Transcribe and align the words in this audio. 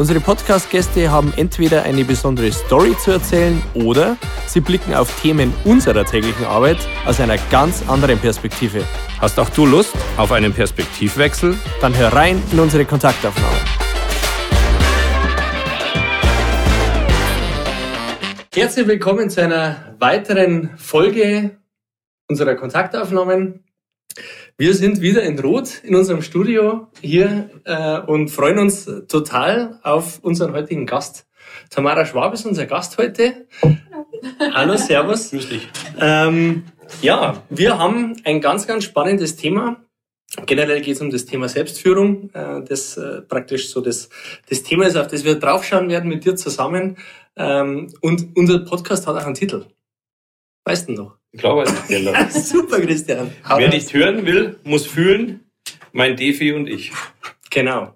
Unsere 0.00 0.18
Podcast-Gäste 0.18 1.10
haben 1.10 1.30
entweder 1.36 1.82
eine 1.82 2.06
besondere 2.06 2.50
Story 2.50 2.96
zu 2.96 3.10
erzählen 3.10 3.60
oder 3.74 4.16
sie 4.46 4.60
blicken 4.60 4.94
auf 4.94 5.20
Themen 5.20 5.52
unserer 5.66 6.06
täglichen 6.06 6.46
Arbeit 6.46 6.78
aus 7.04 7.20
einer 7.20 7.36
ganz 7.50 7.86
anderen 7.86 8.18
Perspektive. 8.18 8.82
Hast 9.20 9.38
auch 9.38 9.50
du 9.50 9.66
Lust 9.66 9.94
auf 10.16 10.32
einen 10.32 10.54
Perspektivwechsel? 10.54 11.54
Dann 11.82 11.94
hör 11.98 12.14
rein 12.14 12.42
in 12.50 12.60
unsere 12.60 12.86
Kontaktaufnahme. 12.86 13.58
Herzlich 18.54 18.86
willkommen 18.86 19.28
zu 19.28 19.42
einer 19.42 19.96
weiteren 19.98 20.78
Folge 20.78 21.58
unserer 22.26 22.54
Kontaktaufnahmen. 22.54 23.69
Wir 24.60 24.74
sind 24.74 25.00
wieder 25.00 25.22
in 25.22 25.38
Rot 25.38 25.82
in 25.84 25.94
unserem 25.94 26.20
Studio 26.20 26.88
hier 27.00 27.48
äh, 27.64 27.98
und 27.98 28.28
freuen 28.28 28.58
uns 28.58 28.84
total 29.08 29.80
auf 29.82 30.18
unseren 30.22 30.52
heutigen 30.52 30.84
Gast. 30.84 31.26
Tamara 31.70 32.04
Schwab 32.04 32.34
ist 32.34 32.44
unser 32.44 32.66
Gast 32.66 32.98
heute. 32.98 33.46
Hallo, 33.62 34.52
Hallo 34.52 34.76
Servus. 34.76 35.30
Grüß 35.30 35.48
dich. 35.48 35.66
Ähm, 35.98 36.64
ja, 37.00 37.42
wir 37.48 37.78
haben 37.78 38.16
ein 38.24 38.42
ganz, 38.42 38.66
ganz 38.66 38.84
spannendes 38.84 39.36
Thema. 39.36 39.82
Generell 40.44 40.82
geht 40.82 40.96
es 40.96 41.00
um 41.00 41.08
das 41.08 41.24
Thema 41.24 41.48
Selbstführung, 41.48 42.28
äh, 42.34 42.62
das 42.62 42.98
äh, 42.98 43.22
praktisch 43.22 43.70
so 43.70 43.80
das, 43.80 44.10
das 44.50 44.62
Thema 44.62 44.84
ist, 44.86 44.96
auf 44.98 45.06
das 45.06 45.24
wir 45.24 45.36
draufschauen 45.36 45.88
werden 45.88 46.10
mit 46.10 46.26
dir 46.26 46.36
zusammen. 46.36 46.98
Ähm, 47.34 47.94
und 48.02 48.36
unser 48.36 48.58
Podcast 48.58 49.06
hat 49.06 49.16
auch 49.16 49.24
einen 49.24 49.34
Titel. 49.34 49.64
Weißt 50.66 50.90
du 50.90 50.92
noch? 50.92 51.19
Ich 51.32 51.42
den 51.42 52.04
noch. 52.04 52.30
Super, 52.30 52.80
Christian. 52.80 53.30
Hau 53.48 53.58
Wer 53.58 53.68
nicht 53.68 53.92
hören 53.92 54.26
will, 54.26 54.56
muss 54.64 54.86
fühlen. 54.86 55.40
Mein 55.92 56.16
Defi 56.16 56.52
und 56.52 56.68
ich. 56.68 56.92
Genau. 57.50 57.94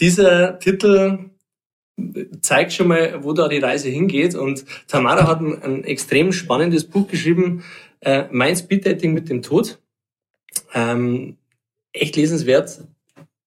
Dieser 0.00 0.58
Titel 0.58 1.30
zeigt 2.40 2.72
schon 2.72 2.88
mal, 2.88 3.22
wo 3.22 3.32
da 3.34 3.48
die 3.48 3.58
Reise 3.58 3.90
hingeht. 3.90 4.34
Und 4.34 4.64
Tamara 4.88 5.26
hat 5.26 5.40
ein, 5.40 5.62
ein 5.62 5.84
extrem 5.84 6.32
spannendes 6.32 6.84
Buch 6.84 7.08
geschrieben, 7.08 7.64
äh, 8.00 8.24
Mein 8.30 8.56
Speeddating 8.56 9.12
mit 9.12 9.28
dem 9.28 9.42
Tod. 9.42 9.78
Ähm, 10.74 11.36
echt 11.92 12.16
lesenswert. 12.16 12.84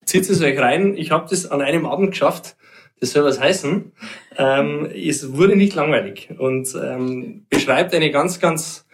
Zieht 0.06 0.30
es 0.30 0.42
euch 0.42 0.60
rein. 0.60 0.96
Ich 0.98 1.12
habe 1.12 1.28
das 1.30 1.50
an 1.50 1.62
einem 1.62 1.86
Abend 1.86 2.12
geschafft. 2.12 2.56
Das 3.00 3.12
soll 3.12 3.26
was 3.26 3.40
heißen. 3.40 3.92
Ähm, 4.38 4.90
es 4.96 5.34
wurde 5.34 5.56
nicht 5.56 5.76
langweilig 5.76 6.30
und 6.38 6.74
ähm, 6.82 7.46
beschreibt 7.50 7.94
eine 7.94 8.12
ganz, 8.12 8.40
ganz 8.40 8.85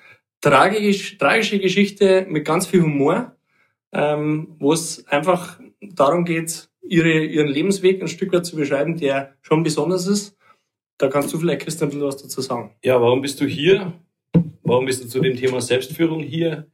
tragisch, 0.42 1.18
tragische 1.18 1.60
Geschichte 1.60 2.26
mit 2.28 2.46
ganz 2.46 2.68
viel 2.68 2.82
Humor, 2.82 3.36
ähm, 3.94 4.56
wo 4.60 4.74
es 4.74 5.08
einfach 5.08 5.60
darum 5.82 6.26
geht, 6.26 6.70
ihre, 6.82 7.24
ihren 7.24 7.48
Lebensweg 7.48 8.02
ein 8.02 8.08
Stück 8.08 8.34
weit 8.34 8.46
zu 8.46 8.56
beschreiben, 8.56 8.98
der 8.98 9.36
schon 9.42 9.64
besonders 9.64 10.08
ist. 10.08 10.38
Da 10.98 11.08
kannst 11.08 11.34
du 11.34 11.40
vielleicht, 11.40 11.62
Christian, 11.62 11.90
was 12.02 12.18
dazu 12.18 12.42
sagen. 12.42 12.76
Ja, 12.84 13.02
warum 13.02 13.22
bist 13.22 13.40
du 13.42 13.46
hier? 13.46 13.94
Warum 14.64 14.86
bist 14.86 15.04
du 15.04 15.08
zu 15.08 15.20
dem 15.20 15.36
Thema 15.36 15.62
Selbstführung 15.62 16.22
hier? 16.22 16.68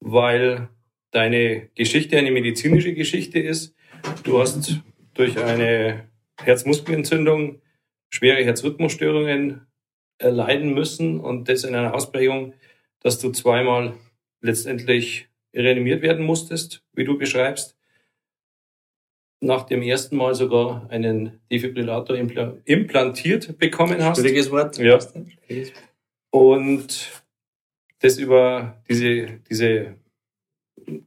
Weil 0.00 0.68
deine 1.10 1.68
Geschichte 1.74 2.16
eine 2.18 2.30
medizinische 2.30 2.94
Geschichte 2.94 3.38
ist. 3.38 3.74
Du 4.24 4.38
hast 4.38 4.80
durch 5.14 5.38
eine 5.38 6.08
Herzmuskelentzündung 6.42 7.60
schwere 8.10 8.44
Herzrhythmusstörungen 8.44 9.66
erleiden 10.18 10.74
müssen 10.74 11.20
und 11.20 11.48
das 11.48 11.64
in 11.64 11.74
einer 11.74 11.94
Ausprägung, 11.94 12.54
dass 13.00 13.18
du 13.18 13.30
zweimal 13.30 13.94
letztendlich 14.40 15.28
reanimiert 15.54 16.02
werden 16.02 16.24
musstest, 16.24 16.84
wie 16.92 17.04
du 17.04 17.18
beschreibst. 17.18 17.76
Nach 19.40 19.64
dem 19.64 19.82
ersten 19.82 20.16
Mal 20.16 20.34
sogar 20.34 20.88
einen 20.90 21.40
Defibrillator 21.50 22.16
implantiert 22.16 23.58
bekommen 23.58 24.02
hast. 24.02 24.18
Schwieriges 24.18 24.50
Wort. 24.50 24.78
Ja. 24.78 24.98
Und 26.30 27.22
das 28.00 28.18
über 28.18 28.82
diese, 28.88 29.40
diese 29.48 29.94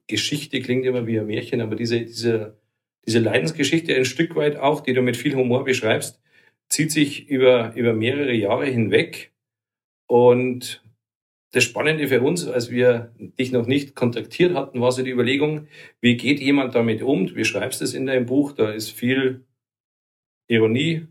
Geschichte 0.07 0.61
klingt 0.61 0.85
immer 0.85 1.07
wie 1.07 1.19
ein 1.19 1.27
Märchen, 1.27 1.61
aber 1.61 1.75
diese, 1.75 2.01
diese, 2.01 2.57
diese 3.05 3.19
Leidensgeschichte 3.19 3.95
ein 3.95 4.05
Stück 4.05 4.35
weit 4.35 4.57
auch, 4.57 4.81
die 4.81 4.93
du 4.93 5.01
mit 5.01 5.17
viel 5.17 5.35
Humor 5.35 5.63
beschreibst, 5.63 6.21
zieht 6.69 6.91
sich 6.91 7.27
über, 7.27 7.73
über 7.75 7.93
mehrere 7.93 8.33
Jahre 8.33 8.65
hinweg. 8.65 9.33
Und 10.07 10.80
das 11.51 11.65
Spannende 11.65 12.07
für 12.07 12.21
uns, 12.21 12.47
als 12.47 12.71
wir 12.71 13.13
dich 13.37 13.51
noch 13.51 13.67
nicht 13.67 13.93
kontaktiert 13.93 14.55
hatten, 14.55 14.79
war 14.79 14.91
so 14.91 15.03
die 15.03 15.11
Überlegung, 15.11 15.67
wie 15.99 16.15
geht 16.15 16.39
jemand 16.39 16.75
damit 16.75 17.01
um? 17.01 17.27
Du 17.27 17.33
beschreibst 17.33 17.81
es 17.81 17.93
in 17.93 18.05
deinem 18.05 18.25
Buch, 18.25 18.53
da 18.53 18.71
ist 18.71 18.91
viel 18.91 19.43
Ironie, 20.47 21.07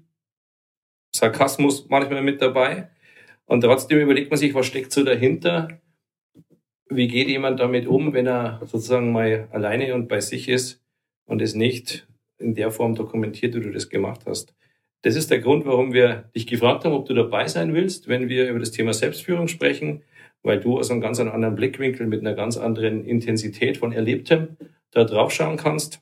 Sarkasmus 1.15 1.89
manchmal 1.89 2.23
mit 2.23 2.41
dabei. 2.41 2.91
Und 3.45 3.63
trotzdem 3.63 3.99
überlegt 3.99 4.31
man 4.31 4.39
sich, 4.39 4.55
was 4.55 4.67
steckt 4.67 4.93
so 4.93 5.05
dahinter? 5.05 5.81
Wie 6.89 7.09
geht 7.09 7.29
jemand 7.29 7.61
damit 7.61 7.87
um, 7.87 8.15
wenn 8.15 8.27
er 8.27 8.61
sozusagen 8.65 9.13
mal 9.13 9.49
alleine 9.51 9.95
und 9.95 10.09
bei 10.09 10.21
sich 10.21 10.49
ist 10.49 10.83
und 11.27 11.43
es 11.43 11.55
nicht 11.55 12.09
in 12.39 12.55
der 12.55 12.71
Form 12.71 12.95
dokumentiert, 12.95 13.55
wie 13.55 13.61
du 13.61 13.71
das 13.71 13.91
gemacht 13.91 14.23
hast? 14.25 14.55
Das 15.03 15.17
ist 15.17 15.31
der 15.31 15.41
Grund, 15.41 15.67
warum 15.67 15.93
wir 15.93 16.31
dich 16.35 16.47
gefragt 16.47 16.85
haben, 16.85 16.93
ob 16.93 17.07
du 17.07 17.15
dabei 17.15 17.47
sein 17.49 17.75
willst, 17.75 18.09
wenn 18.09 18.29
wir 18.29 18.49
über 18.49 18.59
das 18.59 18.71
Thema 18.71 18.93
Selbstführung 18.95 19.49
sprechen 19.49 20.03
weil 20.43 20.61
du 20.61 20.79
aus 20.79 20.91
einem 20.91 21.01
ganz 21.01 21.21
anderen 21.21 21.55
Blickwinkel 21.55 22.07
mit 22.07 22.21
einer 22.21 22.35
ganz 22.35 22.57
anderen 22.57 23.05
Intensität 23.05 23.77
von 23.77 23.93
Erlebtem 23.93 24.57
da 24.91 25.05
drauf 25.05 25.33
schauen 25.33 25.57
kannst 25.57 26.01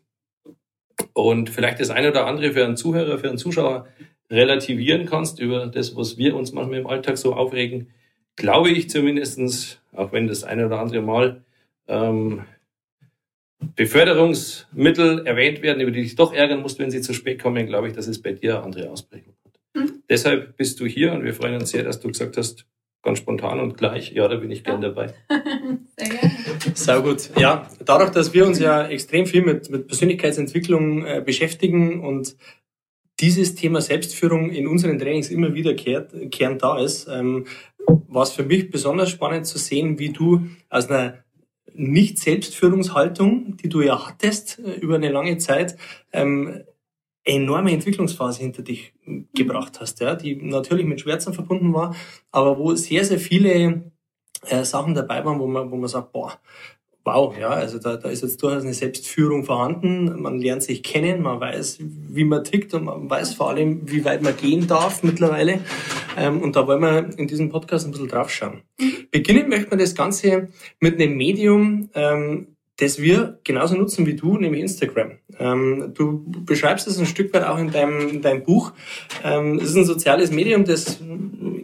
und 1.13 1.51
vielleicht 1.51 1.81
das 1.81 1.91
eine 1.91 2.11
oder 2.11 2.27
andere 2.27 2.53
für 2.53 2.65
einen 2.65 2.77
Zuhörer, 2.77 3.19
für 3.19 3.29
einen 3.29 3.39
Zuschauer 3.39 3.87
relativieren 4.31 5.07
kannst 5.07 5.41
über 5.41 5.67
das, 5.67 5.97
was 5.97 6.19
wir 6.19 6.37
uns 6.37 6.53
manchmal 6.53 6.81
im 6.81 6.87
Alltag 6.87 7.19
so 7.19 7.35
aufregen, 7.35 7.89
glaube 8.37 8.71
ich 8.71 8.91
zumindestens, 8.91 9.81
auch 9.93 10.13
wenn 10.13 10.29
das 10.29 10.45
eine 10.45 10.67
oder 10.67 10.79
andere 10.79 11.03
Mal 11.03 11.43
ähm, 11.89 12.43
Beförderungsmittel 13.75 15.27
erwähnt 15.27 15.63
werden, 15.63 15.81
über 15.81 15.91
die 15.91 16.03
dich 16.03 16.15
doch 16.15 16.33
ärgern 16.33 16.61
musst, 16.61 16.79
wenn 16.79 16.91
sie 16.91 17.01
zu 17.01 17.13
spät 17.13 17.43
kommen, 17.43 17.67
glaube 17.67 17.89
ich, 17.89 17.95
dass 17.95 18.07
es 18.07 18.23
bei 18.23 18.33
dir 18.33 18.57
eine 18.57 18.65
andere 18.65 18.91
Ausprägung 18.91 19.35
hat. 19.45 19.59
Mhm. 19.75 20.03
Deshalb 20.09 20.57
bist 20.57 20.79
du 20.79 20.87
hier 20.87 21.13
und 21.13 21.25
wir 21.25 21.35
freuen 21.35 21.57
uns 21.57 21.71
sehr, 21.71 21.83
dass 21.83 21.99
du 21.99 22.09
gesagt 22.09 22.37
hast, 22.37 22.67
ganz 23.03 23.19
spontan 23.19 23.61
und 23.61 23.77
gleich, 23.77 24.13
ja, 24.13 24.27
da 24.29 24.37
bin 24.37 24.51
ich 24.51 24.65
gern 24.65 24.81
dabei. 24.81 25.15
Sehr 25.97 26.09
gerne. 26.09 26.33
Sehr 26.75 27.01
gut. 27.01 27.31
Ja, 27.39 27.69
dadurch, 27.85 28.11
dass 28.11 28.35
wir 28.35 28.47
uns 28.47 28.59
ja 28.59 28.87
extrem 28.87 29.27
viel 29.27 29.43
mit, 29.43 29.71
mit 29.71 29.87
Persönlichkeitsentwicklung 29.87 31.05
äh, 31.05 31.23
beschäftigen 31.25 32.01
und 32.05 32.37
dieses 33.21 33.55
Thema 33.55 33.81
Selbstführung 33.81 34.51
in 34.51 34.69
unseren 34.69 34.99
Trainings 34.99 35.31
immer 35.31 35.55
wieder 35.55 35.75
kehrt, 35.75 36.13
kehrend 36.31 36.63
da 36.63 36.79
ist, 36.79 37.09
ähm, 37.09 37.47
war 37.87 38.23
es 38.23 38.33
für 38.33 38.45
mich 38.45 38.71
besonders 38.71 39.11
spannend 39.11 39.47
zu 39.47 39.59
sehen, 39.59 39.99
wie 39.99 40.11
du 40.11 40.43
aus 40.69 40.89
einer 40.89 41.25
Nicht-Selbstführungshaltung, 41.75 43.57
die 43.57 43.69
du 43.69 43.81
ja 43.81 44.07
hattest 44.07 44.59
äh, 44.59 44.75
über 44.75 44.97
eine 44.97 45.11
lange 45.11 45.39
Zeit, 45.39 45.77
ähm, 46.13 46.63
enorme 47.29 47.73
Entwicklungsphase 47.73 48.41
hinter 48.41 48.63
dich 48.63 48.93
gebracht 49.35 49.81
hast, 49.81 50.01
ja, 50.01 50.15
die 50.15 50.37
natürlich 50.37 50.87
mit 50.87 51.01
Schmerzen 51.01 51.35
verbunden 51.35 51.73
war, 51.75 51.95
aber 52.31 52.59
wo 52.59 52.75
sehr, 52.75 53.05
sehr 53.05 53.19
viele 53.19 53.93
äh, 54.47 54.65
Sachen 54.65 54.95
dabei 54.95 55.25
waren, 55.25 55.39
wo 55.39 55.47
man, 55.47 55.71
wo 55.71 55.77
man 55.77 55.89
sagt, 55.89 56.13
boah, 56.13 56.39
wow, 57.05 57.35
ja, 57.39 57.49
also 57.49 57.79
da, 57.79 57.97
da 57.97 58.09
ist 58.09 58.23
jetzt 58.23 58.43
durchaus 58.43 58.65
eine 58.65 58.75
Selbstführung 58.75 59.45
vorhanden. 59.45 60.21
Man 60.21 60.39
lernt 60.39 60.63
sich 60.63 60.83
kennen, 60.83 61.23
man 61.23 61.41
weiß, 61.41 61.79
wie 61.81 62.25
man 62.25 62.45
tickt 62.45 62.75
und 62.75 62.85
man 62.85 63.09
weiß 63.09 63.35
vor 63.35 63.51
allem, 63.51 63.91
wie 63.91 64.05
weit 64.05 64.23
man 64.23 64.37
gehen 64.37 64.67
darf 64.67 65.03
mittlerweile. 65.03 65.61
Ähm, 66.19 66.43
und 66.43 66.57
da 66.57 66.67
wollen 66.67 66.83
wir 66.83 67.19
in 67.19 67.27
diesem 67.27 67.49
Podcast 67.49 67.87
ein 67.87 67.93
bisschen 67.93 68.09
draufschauen. 68.09 68.63
Mhm. 68.79 69.09
Beginnen 69.11 69.49
möchte 69.49 69.71
man 69.71 69.79
das 69.79 69.95
Ganze 69.95 70.49
mit 70.81 71.01
einem 71.01 71.17
Medium, 71.17 71.89
ähm, 71.95 72.58
das 72.79 73.01
wir 73.01 73.41
genauso 73.45 73.75
nutzen 73.77 74.07
wie 74.07 74.15
du, 74.15 74.39
nämlich 74.39 74.63
Instagram. 74.63 75.19
Ähm, 75.39 75.93
du 75.95 76.25
beschreibst 76.45 76.87
es 76.87 76.99
ein 76.99 77.07
Stück 77.07 77.35
weit 77.35 77.45
auch 77.45 77.59
in 77.59 77.71
deinem, 77.71 78.09
in 78.09 78.23
deinem 78.23 78.45
Buch. 78.45 78.73
Ähm, 79.25 79.59
es 79.59 79.71
ist 79.71 79.77
ein 79.77 79.85
soziales 79.85 80.31
Medium, 80.31 80.65
das 80.65 81.01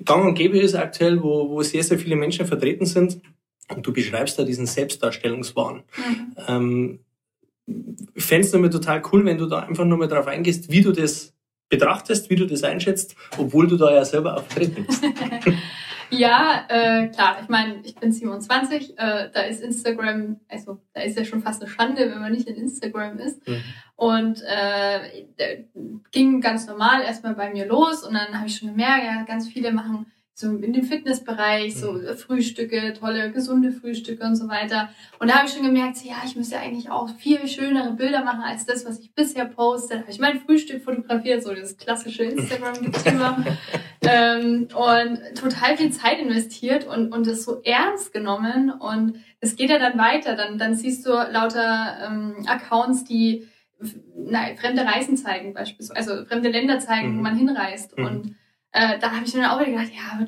gang 0.05 0.27
und 0.27 0.35
gäbe 0.35 0.59
ist 0.59 0.75
aktuell, 0.75 1.23
wo, 1.23 1.49
wo 1.51 1.63
sehr, 1.63 1.85
sehr 1.85 1.99
viele 1.99 2.17
Menschen 2.17 2.47
vertreten 2.47 2.85
sind. 2.85 3.21
Und 3.75 3.87
du 3.87 3.93
beschreibst 3.93 4.39
da 4.39 4.45
diesen 4.45 4.67
Selbstdarstellungswahn. 4.67 5.85
Mhm. 5.97 6.35
Ähm, 6.49 6.99
fände 8.17 8.47
es 8.47 8.51
damit 8.51 8.73
total 8.73 9.01
cool, 9.13 9.25
wenn 9.25 9.39
du 9.39 9.47
da 9.47 9.61
einfach 9.61 9.85
nur 9.85 9.99
mal 9.99 10.09
drauf 10.09 10.27
eingehst, 10.27 10.71
wie 10.71 10.83
du 10.83 10.93
das 10.93 11.33
betrachtest, 11.69 12.29
wie 12.29 12.37
du 12.37 12.47
das 12.47 12.65
einschätzt, 12.65 13.15
obwohl 13.39 13.69
du 13.69 13.77
da 13.77 13.95
ja 13.95 14.05
selber 14.05 14.37
auch 14.37 14.43
vertreten 14.43 14.85
bist. 14.87 15.03
Ja, 16.19 16.65
äh, 16.69 17.09
klar. 17.09 17.39
Ich 17.43 17.49
meine, 17.49 17.81
ich 17.85 17.95
bin 17.95 18.13
27. 18.13 18.99
Äh, 18.99 19.31
da 19.33 19.41
ist 19.43 19.63
Instagram, 19.63 20.41
also 20.49 20.81
da 20.93 21.03
ist 21.03 21.19
ja 21.19 21.25
schon 21.25 21.43
fast 21.43 21.63
eine 21.63 21.71
Schande, 21.71 22.11
wenn 22.11 22.21
man 22.21 22.33
nicht 22.33 22.49
in 22.49 22.57
Instagram 22.57 23.19
ist. 23.19 23.47
Mhm. 23.47 23.63
Und 23.97 24.43
äh, 24.43 25.65
ging 26.11 26.41
ganz 26.41 26.67
normal 26.67 27.03
erstmal 27.03 27.35
bei 27.35 27.51
mir 27.51 27.67
los 27.67 28.05
und 28.05 28.15
dann 28.15 28.37
habe 28.37 28.49
ich 28.49 28.57
schon 28.57 28.69
gemerkt, 28.69 29.05
ja, 29.05 29.23
ganz 29.23 29.49
viele 29.49 29.73
machen 29.73 30.07
so 30.37 30.51
in 30.51 30.73
dem 30.73 30.83
Fitnessbereich, 30.83 31.77
so 31.77 31.93
mhm. 31.93 32.17
Frühstücke, 32.17 32.93
tolle, 32.99 33.31
gesunde 33.31 33.71
Frühstücke 33.71 34.25
und 34.25 34.35
so 34.35 34.49
weiter. 34.49 34.91
Und 35.21 35.31
da 35.31 35.37
habe 35.37 35.47
ich 35.47 35.55
schon 35.55 35.63
gemerkt, 35.63 35.99
ja, 36.05 36.17
ich 36.27 36.35
müsste 36.35 36.59
eigentlich 36.59 36.91
auch 36.91 37.09
viel 37.09 37.47
schönere 37.47 37.93
Bilder 37.93 38.25
machen 38.25 38.43
als 38.43 38.67
das, 38.67 38.85
was 38.85 38.99
ich 38.99 39.15
bisher 39.15 39.45
poste. 39.45 39.95
Da 39.95 40.01
habe 40.01 40.11
ich 40.11 40.19
mein 40.19 40.41
Frühstück 40.41 40.83
fotografiert, 40.83 41.45
so 41.45 41.55
das 41.55 41.77
klassische 41.77 42.25
Instagram-Thema. 42.25 43.45
ähm, 44.03 44.67
und 44.75 45.39
total 45.39 45.77
viel 45.77 45.93
Zeit 45.93 46.19
investiert 46.19 46.85
und, 46.85 47.13
und 47.13 47.29
das 47.29 47.45
so 47.45 47.63
ernst 47.63 48.13
genommen. 48.13 48.73
Und 48.73 49.19
es 49.39 49.55
geht 49.55 49.71
ja 49.71 49.79
dann 49.79 49.97
weiter. 49.99 50.35
Dann, 50.35 50.59
dann 50.59 50.75
siehst 50.75 51.07
du 51.07 51.11
lauter 51.11 51.99
ähm, 52.05 52.45
Accounts, 52.49 53.05
die 53.05 53.47
na, 54.17 54.53
fremde 54.57 54.85
Reisen 54.85 55.17
zeigen, 55.17 55.55
beispielsweise, 55.55 56.13
also 56.13 56.25
fremde 56.25 56.49
Länder 56.49 56.81
zeigen, 56.81 57.13
mhm. 57.13 57.19
wo 57.19 57.23
man 57.23 57.37
hinreist. 57.37 57.97
Mhm. 57.97 58.05
Und 58.05 58.37
äh, 58.75 58.99
da 58.99 59.13
habe 59.13 59.25
ich 59.25 59.33
mir 59.33 59.43
dann 59.43 59.51
auch 59.51 59.61
wieder 59.61 59.71
gedacht, 59.71 59.95
ja, 59.95 60.13
aber, 60.13 60.27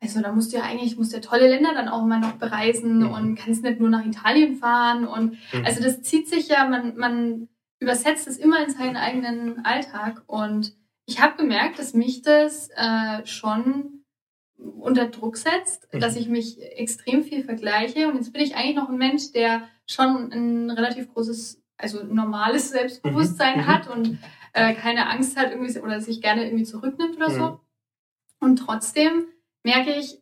also 0.00 0.22
da 0.22 0.32
musst 0.32 0.52
du 0.52 0.56
ja 0.56 0.64
eigentlich, 0.64 0.96
musst 0.96 1.12
du 1.12 1.16
ja 1.16 1.22
tolle 1.22 1.46
Länder 1.46 1.74
dann 1.74 1.88
auch 1.88 2.04
mal 2.04 2.18
noch 2.18 2.32
bereisen 2.32 3.00
mhm. 3.00 3.10
und 3.10 3.36
kannst 3.36 3.62
nicht 3.62 3.80
nur 3.80 3.90
nach 3.90 4.04
Italien 4.04 4.56
fahren. 4.56 5.06
Und 5.06 5.32
mhm. 5.52 5.64
also 5.64 5.82
das 5.82 6.00
zieht 6.02 6.28
sich 6.28 6.48
ja, 6.48 6.66
man, 6.66 6.96
man 6.96 7.48
übersetzt 7.78 8.26
es 8.26 8.38
immer 8.38 8.64
in 8.64 8.70
seinen 8.70 8.96
eigenen 8.96 9.64
Alltag. 9.66 10.22
Und 10.26 10.74
ich 11.04 11.20
habe 11.20 11.36
gemerkt, 11.36 11.78
dass 11.78 11.92
mich 11.92 12.22
das 12.22 12.70
äh, 12.70 13.26
schon 13.26 14.04
unter 14.56 15.08
Druck 15.08 15.36
setzt, 15.36 15.92
mhm. 15.92 16.00
dass 16.00 16.16
ich 16.16 16.28
mich 16.28 16.62
extrem 16.62 17.22
viel 17.24 17.44
vergleiche. 17.44 18.08
Und 18.08 18.16
jetzt 18.16 18.32
bin 18.32 18.42
ich 18.42 18.56
eigentlich 18.56 18.76
noch 18.76 18.88
ein 18.88 18.96
Mensch, 18.96 19.32
der 19.32 19.68
schon 19.86 20.32
ein 20.32 20.70
relativ 20.70 21.12
großes, 21.12 21.62
also 21.76 22.04
normales 22.04 22.70
Selbstbewusstsein 22.70 23.58
mhm. 23.58 23.62
mhm. 23.64 23.66
hat 23.66 23.90
und 23.90 24.18
äh, 24.54 24.72
keine 24.72 25.10
Angst 25.10 25.36
hat 25.36 25.50
irgendwie 25.50 25.78
oder 25.78 26.00
sich 26.00 26.22
gerne 26.22 26.46
irgendwie 26.46 26.64
zurücknimmt 26.64 27.16
oder 27.16 27.30
so. 27.30 27.60
Und 28.40 28.56
trotzdem 28.56 29.26
merke 29.62 29.92
ich 29.94 30.20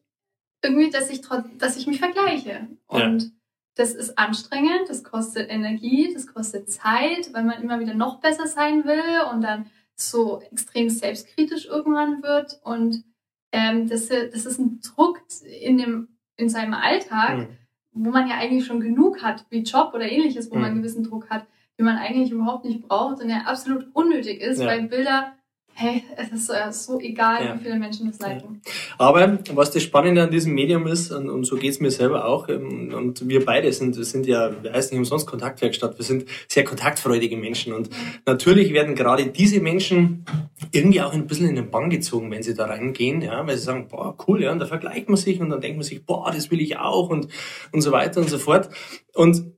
irgendwie, 0.63 0.91
dass 0.91 1.11
ich, 1.11 1.21
dass 1.59 1.77
ich 1.77 1.87
mich 1.87 1.99
vergleiche. 1.99 2.69
Und 2.87 3.23
ja. 3.23 3.29
das 3.75 3.95
ist 3.95 4.19
anstrengend, 4.19 4.89
das 4.89 5.05
kostet 5.05 5.51
Energie, 5.51 6.13
das 6.13 6.27
kostet 6.27 6.71
Zeit, 6.71 7.33
weil 7.33 7.45
man 7.45 7.63
immer 7.63 7.81
wieder 7.81 7.95
noch 7.95 8.21
besser 8.21 8.47
sein 8.47 8.85
will 8.85 9.23
und 9.33 9.43
dann 9.43 9.67
so 9.97 10.41
extrem 10.51 10.89
selbstkritisch 10.89 11.67
irgendwann 11.67 12.23
wird. 12.23 12.61
Und 12.65 13.05
ähm, 13.53 13.89
das, 13.89 14.09
das 14.09 14.47
ist 14.47 14.59
ein 14.59 14.81
Druck 14.81 15.21
in, 15.61 15.79
dem, 15.79 16.09
in 16.37 16.49
seinem 16.49 16.75
Alltag, 16.75 17.39
mhm. 17.39 17.49
wo 17.93 18.11
man 18.11 18.27
ja 18.27 18.37
eigentlich 18.37 18.67
schon 18.67 18.81
genug 18.81 19.23
hat, 19.23 19.45
wie 19.51 19.63
Job 19.63 19.93
oder 19.95 20.11
ähnliches, 20.11 20.51
wo 20.51 20.57
mhm. 20.57 20.61
man 20.63 20.71
einen 20.71 20.83
gewissen 20.83 21.05
Druck 21.05 21.31
hat, 21.31 21.47
den 21.79 21.87
man 21.87 21.97
eigentlich 21.97 22.31
überhaupt 22.31 22.65
nicht 22.65 22.83
braucht 22.89 23.21
und 23.21 23.29
der 23.29 23.49
absolut 23.49 23.87
unnötig 23.95 24.41
ist, 24.41 24.61
ja. 24.61 24.67
weil 24.67 24.89
Bilder 24.89 25.35
hey, 25.75 26.05
es 26.17 26.31
ist 26.31 26.51
äh, 26.51 26.73
so 26.73 27.01
egal, 27.01 27.45
ja. 27.45 27.55
wie 27.55 27.65
viele 27.65 27.79
Menschen 27.79 28.11
das 28.11 28.21
liken. 28.21 28.61
Aber 28.97 29.39
was 29.53 29.71
das 29.73 29.83
Spannende 29.83 30.23
an 30.23 30.31
diesem 30.31 30.55
Medium 30.55 30.87
ist, 30.87 31.11
und, 31.11 31.29
und 31.29 31.45
so 31.45 31.57
geht's 31.57 31.81
mir 31.81 31.91
selber 31.91 32.27
auch, 32.27 32.49
ähm, 32.49 32.95
und 32.95 33.29
wir 33.29 33.45
beide 33.45 33.73
sind, 33.73 33.95
sind 33.95 34.27
ja, 34.27 34.51
wir 34.63 34.73
heißen 34.73 34.91
nicht 34.91 35.01
umsonst 35.01 35.27
Kontaktwerkstatt, 35.27 35.99
wir 35.99 36.05
sind 36.05 36.27
sehr 36.49 36.65
kontaktfreudige 36.65 37.37
Menschen. 37.37 37.73
Und 37.73 37.91
mhm. 37.91 37.95
natürlich 38.27 38.73
werden 38.73 38.95
gerade 38.95 39.27
diese 39.27 39.61
Menschen 39.61 40.25
irgendwie 40.71 41.01
auch 41.01 41.13
ein 41.13 41.27
bisschen 41.27 41.49
in 41.49 41.57
den 41.57 41.71
Bann 41.71 41.91
gezogen, 41.91 42.31
wenn 42.31 42.43
sie 42.43 42.55
da 42.55 42.67
reingehen, 42.67 43.21
ja, 43.23 43.47
weil 43.47 43.57
sie 43.57 43.65
sagen, 43.65 43.89
boah, 43.89 44.17
cool, 44.27 44.43
ja, 44.43 44.53
und 44.53 44.61
da 44.61 44.67
vergleicht 44.67 45.09
man 45.09 45.17
sich 45.17 45.41
und 45.41 45.51
dann 45.51 45.61
denkt 45.61 45.77
man 45.77 45.85
sich, 45.85 46.05
boah, 46.05 46.31
das 46.31 46.51
will 46.51 46.61
ich 46.61 46.79
auch 46.79 47.11
und, 47.11 47.29
und 47.73 47.81
so 47.81 47.91
weiter 47.91 48.21
und 48.21 48.31
so 48.31 48.39
fort. 48.39 48.71
Und 49.15 49.54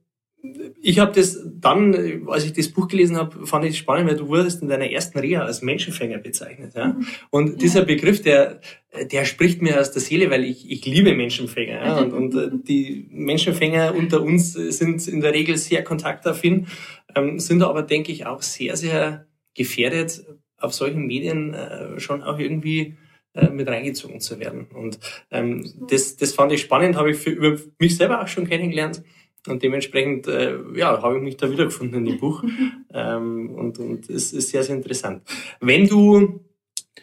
ich 0.81 0.99
habe 0.99 1.11
das 1.13 1.39
dann, 1.45 2.27
als 2.27 2.45
ich 2.45 2.53
das 2.53 2.69
Buch 2.69 2.87
gelesen 2.87 3.17
habe, 3.17 3.45
fand 3.45 3.65
ich 3.65 3.77
spannend, 3.77 4.09
weil 4.09 4.17
du 4.17 4.27
wurdest 4.27 4.61
in 4.61 4.67
deiner 4.67 4.89
ersten 4.89 5.19
Reha 5.19 5.41
als 5.41 5.61
Menschenfänger 5.61 6.17
bezeichnet. 6.17 6.73
Ja? 6.75 6.87
Mhm. 6.87 7.07
Und 7.29 7.49
ja. 7.49 7.55
dieser 7.55 7.85
Begriff, 7.85 8.21
der, 8.21 8.61
der 9.11 9.25
spricht 9.25 9.61
mir 9.61 9.79
aus 9.79 9.91
der 9.91 10.01
Seele, 10.01 10.29
weil 10.29 10.43
ich, 10.43 10.69
ich 10.69 10.85
liebe 10.85 11.13
Menschenfänger. 11.15 11.85
Ja? 11.85 11.99
Und, 11.99 12.13
und 12.13 12.35
äh, 12.35 12.49
die 12.51 13.07
Menschenfänger 13.11 13.95
unter 13.95 14.21
uns 14.21 14.53
sind 14.53 15.07
in 15.07 15.21
der 15.21 15.33
Regel 15.33 15.57
sehr 15.57 15.83
kontaktaffin, 15.83 16.67
ähm, 17.15 17.39
sind 17.39 17.61
aber, 17.63 17.83
denke 17.83 18.11
ich, 18.11 18.25
auch 18.25 18.41
sehr, 18.41 18.77
sehr 18.77 19.27
gefährdet, 19.53 20.25
auf 20.57 20.73
solchen 20.73 21.05
Medien 21.05 21.53
äh, 21.53 21.99
schon 21.99 22.23
auch 22.23 22.39
irgendwie 22.39 22.95
äh, 23.33 23.49
mit 23.49 23.67
reingezogen 23.67 24.19
zu 24.19 24.39
werden. 24.39 24.67
Und 24.73 24.99
ähm, 25.29 25.71
das, 25.89 26.17
das 26.17 26.33
fand 26.33 26.51
ich 26.51 26.61
spannend, 26.61 26.95
habe 26.95 27.11
ich 27.11 27.17
für, 27.17 27.29
über 27.29 27.59
mich 27.77 27.95
selber 27.95 28.21
auch 28.21 28.27
schon 28.27 28.47
kennengelernt. 28.47 29.03
Und 29.47 29.63
dementsprechend 29.63 30.27
äh, 30.27 30.55
ja, 30.75 31.01
habe 31.01 31.17
ich 31.17 31.23
mich 31.23 31.37
da 31.37 31.49
wiedergefunden 31.51 31.99
in 31.99 32.05
dem 32.05 32.19
Buch. 32.19 32.43
ähm, 32.93 33.49
und, 33.55 33.79
und 33.79 34.09
es 34.09 34.33
ist 34.33 34.49
sehr, 34.49 34.63
sehr 34.63 34.75
interessant. 34.75 35.23
Wenn 35.59 35.87
du 35.87 36.41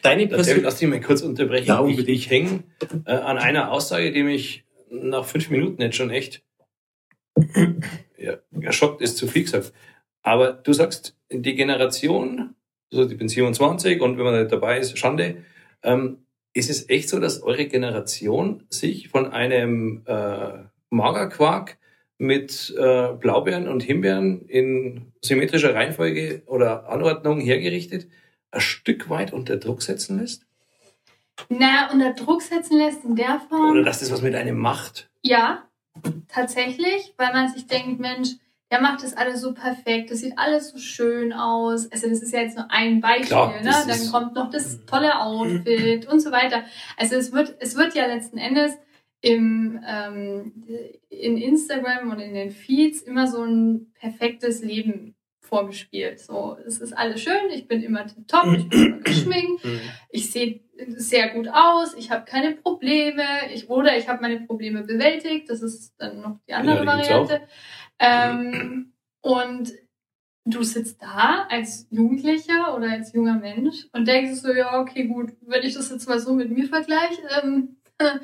deine 0.01 0.27
Person... 0.27 0.61
Lass 0.61 0.77
dich 0.77 0.89
mal 0.89 1.01
kurz 1.01 1.21
unterbrechen. 1.21 1.67
Ja, 1.67 1.79
unbedingt. 1.79 2.09
Ich, 2.09 2.25
ich 2.25 2.29
hänge 2.29 2.63
äh, 3.05 3.11
an 3.11 3.37
einer 3.37 3.71
Aussage, 3.71 4.11
die 4.11 4.23
mich 4.23 4.63
nach 4.89 5.25
fünf 5.25 5.49
Minuten 5.49 5.81
jetzt 5.81 5.95
schon 5.95 6.09
echt 6.09 6.43
ja, 8.17 8.37
geschockt 8.51 9.01
ist, 9.01 9.17
zu 9.17 9.27
viel 9.27 9.43
gesagt. 9.43 9.73
Aber 10.21 10.53
du 10.53 10.73
sagst, 10.73 11.15
die 11.31 11.55
Generation, 11.55 12.55
also 12.91 13.09
ich 13.09 13.17
bin 13.17 13.27
27 13.27 14.01
und 14.01 14.17
wenn 14.17 14.25
man 14.25 14.39
nicht 14.39 14.51
dabei 14.51 14.79
ist, 14.79 14.97
Schande, 14.97 15.43
ähm, 15.83 16.25
ist 16.53 16.69
es 16.69 16.89
echt 16.89 17.09
so, 17.09 17.19
dass 17.19 17.43
eure 17.43 17.65
Generation 17.65 18.63
sich 18.69 19.09
von 19.09 19.31
einem 19.31 20.03
äh, 20.05 20.63
Magerquark 20.89 21.77
mit 22.17 22.73
äh, 22.77 23.13
Blaubeeren 23.13 23.67
und 23.67 23.83
Himbeeren 23.83 24.47
in 24.47 25.11
symmetrischer 25.21 25.73
Reihenfolge 25.73 26.43
oder 26.45 26.89
Anordnung 26.89 27.39
hergerichtet, 27.39 28.07
ein 28.51 28.61
Stück 28.61 29.09
weit 29.09 29.33
unter 29.33 29.57
Druck 29.57 29.81
setzen 29.81 30.19
lässt? 30.19 30.45
Na, 31.49 31.91
unter 31.91 32.13
Druck 32.13 32.41
setzen 32.41 32.77
lässt 32.77 33.03
in 33.03 33.15
der 33.15 33.41
Form. 33.49 33.71
Oder 33.71 33.83
dass 33.83 33.99
das 33.99 34.11
was 34.11 34.21
mit 34.21 34.35
einem 34.35 34.57
macht? 34.57 35.09
Ja, 35.21 35.63
tatsächlich, 36.29 37.13
weil 37.17 37.33
man 37.33 37.49
sich 37.49 37.67
denkt, 37.67 37.99
Mensch, 37.99 38.29
der 38.71 38.81
macht 38.81 39.03
das 39.03 39.15
alles 39.15 39.41
so 39.41 39.53
perfekt, 39.53 40.11
das 40.11 40.19
sieht 40.19 40.37
alles 40.37 40.69
so 40.69 40.77
schön 40.79 41.33
aus. 41.33 41.91
Also 41.91 42.09
das 42.09 42.21
ist 42.21 42.33
ja 42.33 42.41
jetzt 42.41 42.57
nur 42.57 42.69
ein 42.71 42.99
Beispiel, 42.99 43.27
Klar, 43.27 43.61
ne? 43.61 43.71
Dann 43.87 44.11
kommt 44.11 44.33
noch 44.33 44.49
das 44.49 44.79
tolle 44.85 45.19
Outfit 45.19 46.07
und 46.07 46.19
so 46.19 46.31
weiter. 46.31 46.63
Also 46.97 47.15
es 47.15 47.31
wird, 47.31 47.55
es 47.59 47.75
wird 47.75 47.93
ja 47.93 48.07
letzten 48.07 48.37
Endes 48.37 48.73
im, 49.21 49.79
ähm, 49.87 50.63
in 51.09 51.37
Instagram 51.37 52.11
und 52.11 52.19
in 52.19 52.33
den 52.33 52.51
Feeds 52.51 53.01
immer 53.01 53.27
so 53.27 53.43
ein 53.43 53.91
perfektes 53.99 54.61
Leben 54.61 55.15
vorgespielt. 55.45 56.19
So, 56.19 56.57
es 56.65 56.79
ist 56.79 56.93
alles 56.93 57.21
schön, 57.21 57.49
ich 57.53 57.67
bin 57.67 57.81
immer 57.81 58.05
top, 58.27 58.53
ich 58.57 58.67
bin 58.69 58.85
immer 58.85 58.99
geschminkt, 58.99 59.63
mhm. 59.65 59.79
ich 60.09 60.31
sehe 60.31 60.61
sehr 60.87 61.29
gut 61.29 61.47
aus, 61.47 61.93
ich 61.93 62.11
habe 62.11 62.25
keine 62.25 62.55
Probleme, 62.55 63.23
ich 63.53 63.69
oder 63.69 63.97
ich 63.97 64.07
habe 64.07 64.21
meine 64.21 64.41
Probleme 64.41 64.83
bewältigt, 64.83 65.49
das 65.49 65.61
ist 65.61 65.93
dann 65.97 66.21
noch 66.21 66.39
die 66.47 66.53
andere 66.53 66.77
ja, 66.77 66.85
Variante. 66.85 67.41
Ähm, 67.99 68.93
und 69.21 69.73
du 70.45 70.63
sitzt 70.63 71.01
da 71.01 71.47
als 71.49 71.87
Jugendlicher 71.89 72.75
oder 72.75 72.91
als 72.91 73.13
junger 73.13 73.35
Mensch 73.35 73.87
und 73.93 74.07
denkst 74.07 74.41
so, 74.41 74.53
ja, 74.53 74.79
okay, 74.79 75.05
gut, 75.05 75.33
wenn 75.41 75.63
ich 75.63 75.73
das 75.73 75.89
jetzt 75.89 76.07
mal 76.07 76.19
so 76.19 76.33
mit 76.33 76.51
mir 76.51 76.67
vergleiche, 76.67 77.21
ähm, 77.41 77.77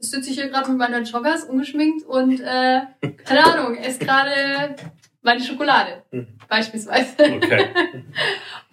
sitze 0.00 0.30
ich 0.30 0.36
hier 0.36 0.48
gerade 0.48 0.70
mit 0.70 0.78
meiner 0.78 1.02
Joggers 1.02 1.44
ungeschminkt 1.44 2.04
und 2.06 2.40
äh, 2.40 2.80
keine 3.24 3.44
Ahnung, 3.44 3.76
esse 3.76 3.98
gerade 3.98 4.76
meine 5.22 5.42
Schokolade 5.42 6.02
mhm. 6.10 6.38
beispielsweise. 6.48 7.14
Okay. 7.18 7.68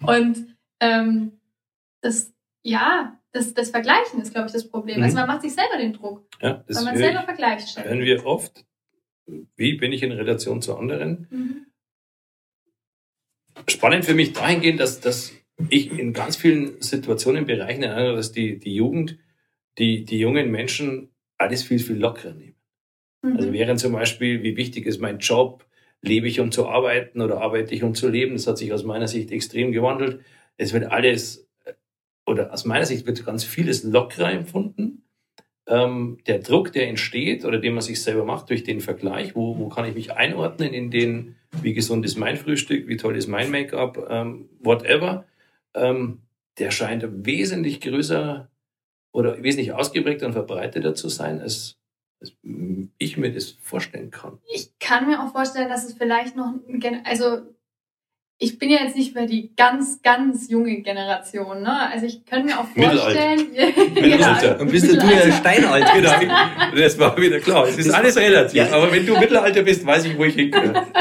und 0.00 0.56
ähm, 0.80 1.32
das, 2.00 2.32
ja, 2.62 3.18
das, 3.32 3.54
das 3.54 3.70
Vergleichen 3.70 4.20
ist, 4.20 4.32
glaube 4.32 4.46
ich, 4.46 4.52
das 4.52 4.68
Problem. 4.68 4.96
Also 4.96 4.98
mhm. 5.00 5.04
Also 5.04 5.16
man 5.16 5.26
macht 5.28 5.42
sich 5.42 5.54
selber 5.54 5.76
den 5.76 5.92
Druck, 5.92 6.26
ja, 6.40 6.64
weil 6.66 6.84
man 6.84 6.96
selber 6.96 7.22
vergleicht. 7.22 7.84
Hören 7.84 8.00
wir 8.00 8.24
oft, 8.24 8.64
wie 9.56 9.74
bin 9.74 9.92
ich 9.92 10.02
in 10.02 10.12
Relation 10.12 10.62
zu 10.62 10.76
anderen? 10.76 11.26
Mhm. 11.30 11.66
Spannend 13.66 14.04
für 14.04 14.14
mich 14.14 14.32
dahingehend, 14.32 14.80
dass, 14.80 15.00
dass 15.00 15.32
ich 15.68 15.98
in 15.98 16.12
ganz 16.12 16.36
vielen 16.36 16.80
Situationen, 16.80 17.44
Bereichen 17.44 17.82
erinnere, 17.82 18.16
dass 18.16 18.32
die, 18.32 18.58
die 18.58 18.74
Jugend, 18.74 19.18
die, 19.78 20.04
die 20.04 20.18
jungen 20.18 20.50
Menschen 20.50 21.10
alles 21.38 21.62
viel, 21.62 21.78
viel 21.78 21.96
lockerer 21.96 22.34
nehmen. 22.34 22.56
Mhm. 23.22 23.36
Also 23.36 23.52
während 23.52 23.80
zum 23.80 23.92
Beispiel, 23.92 24.42
wie 24.42 24.56
wichtig 24.56 24.86
ist 24.86 25.00
mein 25.00 25.18
Job, 25.18 25.64
lebe 26.02 26.28
ich 26.28 26.40
um 26.40 26.52
zu 26.52 26.68
arbeiten 26.68 27.20
oder 27.20 27.40
arbeite 27.40 27.74
ich 27.74 27.82
um 27.82 27.94
zu 27.94 28.08
leben, 28.08 28.34
das 28.34 28.46
hat 28.46 28.58
sich 28.58 28.72
aus 28.72 28.84
meiner 28.84 29.08
Sicht 29.08 29.30
extrem 29.32 29.72
gewandelt. 29.72 30.20
Es 30.56 30.72
wird 30.72 30.84
alles, 30.84 31.48
oder 32.26 32.52
aus 32.52 32.64
meiner 32.64 32.86
Sicht 32.86 33.06
wird 33.06 33.24
ganz 33.24 33.44
vieles 33.44 33.82
lockerer 33.84 34.30
empfunden. 34.30 35.02
Ähm, 35.66 36.18
der 36.26 36.38
Druck, 36.38 36.72
der 36.72 36.88
entsteht 36.88 37.44
oder 37.44 37.58
den 37.58 37.74
man 37.74 37.82
sich 37.82 38.02
selber 38.02 38.24
macht 38.24 38.48
durch 38.48 38.64
den 38.64 38.80
Vergleich, 38.80 39.34
wo, 39.34 39.58
wo 39.58 39.68
kann 39.68 39.84
ich 39.86 39.94
mich 39.94 40.12
einordnen 40.12 40.72
in 40.72 40.90
den, 40.90 41.36
wie 41.62 41.74
gesund 41.74 42.06
ist 42.06 42.16
mein 42.16 42.36
Frühstück, 42.36 42.88
wie 42.88 42.96
toll 42.96 43.16
ist 43.16 43.26
mein 43.26 43.50
Make-up, 43.50 44.06
ähm, 44.08 44.48
whatever, 44.60 45.26
ähm, 45.74 46.20
der 46.58 46.70
scheint 46.70 47.04
wesentlich 47.26 47.80
größer 47.80 48.50
oder 49.12 49.42
wesentlich 49.42 49.72
ausgeprägter 49.72 50.26
und 50.26 50.32
verbreiteter 50.32 50.94
zu 50.94 51.08
sein, 51.08 51.40
als, 51.40 51.76
als 52.20 52.32
ich 52.98 53.16
mir 53.16 53.32
das 53.32 53.56
vorstellen 53.62 54.10
kann. 54.10 54.38
Ich 54.52 54.78
kann 54.78 55.06
mir 55.06 55.22
auch 55.22 55.32
vorstellen, 55.32 55.68
dass 55.68 55.84
es 55.84 55.94
vielleicht 55.94 56.36
noch, 56.36 56.54
also 57.04 57.40
ich 58.40 58.58
bin 58.58 58.70
ja 58.70 58.78
jetzt 58.84 58.96
nicht 58.96 59.16
mehr 59.16 59.26
die 59.26 59.52
ganz, 59.56 60.00
ganz 60.02 60.48
junge 60.48 60.80
Generation, 60.82 61.60
ne? 61.60 61.90
Also 61.90 62.06
ich 62.06 62.24
könnte 62.24 62.46
mir 62.46 62.60
auch 62.60 62.68
vorstellen. 62.68 63.48
Mittelalter. 63.94 64.46
ja, 64.46 64.54
Dann 64.54 64.68
bist 64.68 64.92
du 64.92 64.94
ja 64.94 65.32
steinalt. 65.32 65.86
Genau. 65.92 66.12
Das 66.76 66.98
war 67.00 67.16
wieder 67.20 67.40
klar. 67.40 67.66
Es 67.66 67.78
ist 67.78 67.90
alles 67.90 68.16
relativ. 68.16 68.54
Ja. 68.54 68.72
Aber 68.72 68.92
wenn 68.92 69.04
du 69.04 69.18
Mittelalter 69.18 69.62
bist, 69.62 69.84
weiß 69.84 70.04
ich, 70.04 70.16
wo 70.16 70.24
ich 70.24 70.36
hingehöre. 70.36 70.86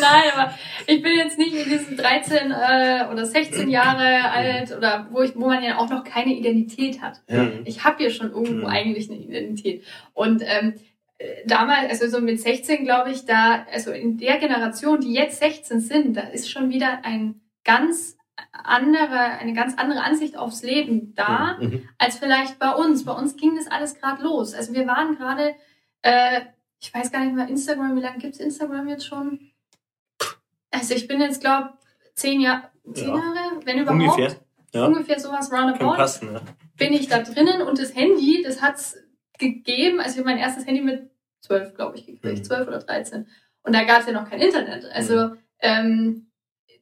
Nein, 0.00 0.30
aber 0.34 0.54
ich 0.86 1.02
bin 1.02 1.16
jetzt 1.16 1.38
nicht 1.38 1.54
in 1.54 1.64
diesen 1.64 1.96
13 1.96 2.50
äh, 2.50 3.06
oder 3.10 3.26
16 3.26 3.68
Jahre 3.68 4.30
alt 4.30 4.76
oder 4.76 5.08
wo 5.10 5.22
ich, 5.22 5.34
wo 5.34 5.46
man 5.46 5.62
ja 5.62 5.78
auch 5.78 5.88
noch 5.88 6.04
keine 6.04 6.34
Identität 6.34 7.00
hat. 7.00 7.20
Ja. 7.28 7.48
Ich 7.64 7.84
habe 7.84 8.02
ja 8.02 8.10
schon 8.10 8.30
irgendwo 8.30 8.66
mhm. 8.66 8.72
eigentlich 8.72 9.10
eine 9.10 9.18
Identität. 9.18 9.84
Und 10.14 10.42
ähm, 10.44 10.74
damals, 11.46 11.90
also 11.90 12.18
so 12.18 12.24
mit 12.24 12.40
16, 12.40 12.84
glaube 12.84 13.10
ich, 13.10 13.24
da, 13.24 13.66
also 13.72 13.92
in 13.92 14.18
der 14.18 14.38
Generation, 14.38 15.00
die 15.00 15.12
jetzt 15.12 15.40
16 15.40 15.80
sind, 15.80 16.16
da 16.16 16.22
ist 16.22 16.50
schon 16.50 16.70
wieder 16.70 17.04
ein 17.04 17.40
ganz 17.64 18.16
andere, 18.52 19.18
eine 19.18 19.52
ganz 19.52 19.76
andere 19.76 20.02
Ansicht 20.02 20.36
aufs 20.36 20.62
Leben 20.62 21.14
da, 21.14 21.56
mhm. 21.60 21.88
als 21.98 22.18
vielleicht 22.18 22.58
bei 22.58 22.72
uns. 22.72 23.04
Bei 23.04 23.12
uns 23.12 23.36
ging 23.36 23.56
das 23.56 23.66
alles 23.66 23.98
gerade 23.98 24.22
los. 24.22 24.54
Also 24.54 24.74
wir 24.74 24.86
waren 24.86 25.16
gerade, 25.16 25.54
äh, 26.02 26.42
ich 26.80 26.92
weiß 26.94 27.10
gar 27.10 27.24
nicht 27.24 27.34
mehr, 27.34 27.48
Instagram, 27.48 27.96
wie 27.96 28.00
lange 28.00 28.18
gibt's 28.18 28.38
Instagram 28.38 28.88
jetzt 28.88 29.06
schon? 29.06 29.50
Also 30.70 30.94
ich 30.94 31.08
bin 31.08 31.20
jetzt, 31.20 31.40
glaube 31.40 31.70
zehn, 32.14 32.40
Jahr, 32.40 32.70
zehn 32.92 33.08
ja. 33.08 33.14
Jahre, 33.14 33.60
wenn 33.64 33.78
überhaupt. 33.78 34.02
Ungefähr. 34.02 34.36
Ja. 34.74 34.86
Ungefähr 34.86 35.18
sowas 35.18 35.50
roundabout. 35.50 35.96
Passen, 35.96 36.32
ja. 36.32 36.40
Bin 36.76 36.92
ich 36.92 37.08
da 37.08 37.20
drinnen 37.22 37.62
und 37.62 37.78
das 37.78 37.94
Handy, 37.94 38.42
das 38.44 38.60
hat's 38.60 38.96
gegeben. 39.38 40.00
Also 40.00 40.12
ich 40.12 40.18
habe 40.18 40.28
mein 40.28 40.38
erstes 40.38 40.66
Handy 40.66 40.82
mit 40.82 41.10
zwölf, 41.40 41.74
glaube 41.74 41.96
ich, 41.96 42.06
gekriegt, 42.06 42.38
mhm. 42.38 42.44
zwölf 42.44 42.68
oder 42.68 42.78
dreizehn. 42.78 43.26
Und 43.62 43.74
da 43.74 43.84
gab 43.84 44.00
es 44.00 44.06
ja 44.06 44.12
noch 44.12 44.28
kein 44.28 44.40
Internet. 44.40 44.84
Also 44.92 45.28
mhm. 45.28 45.38
ähm, 45.60 46.24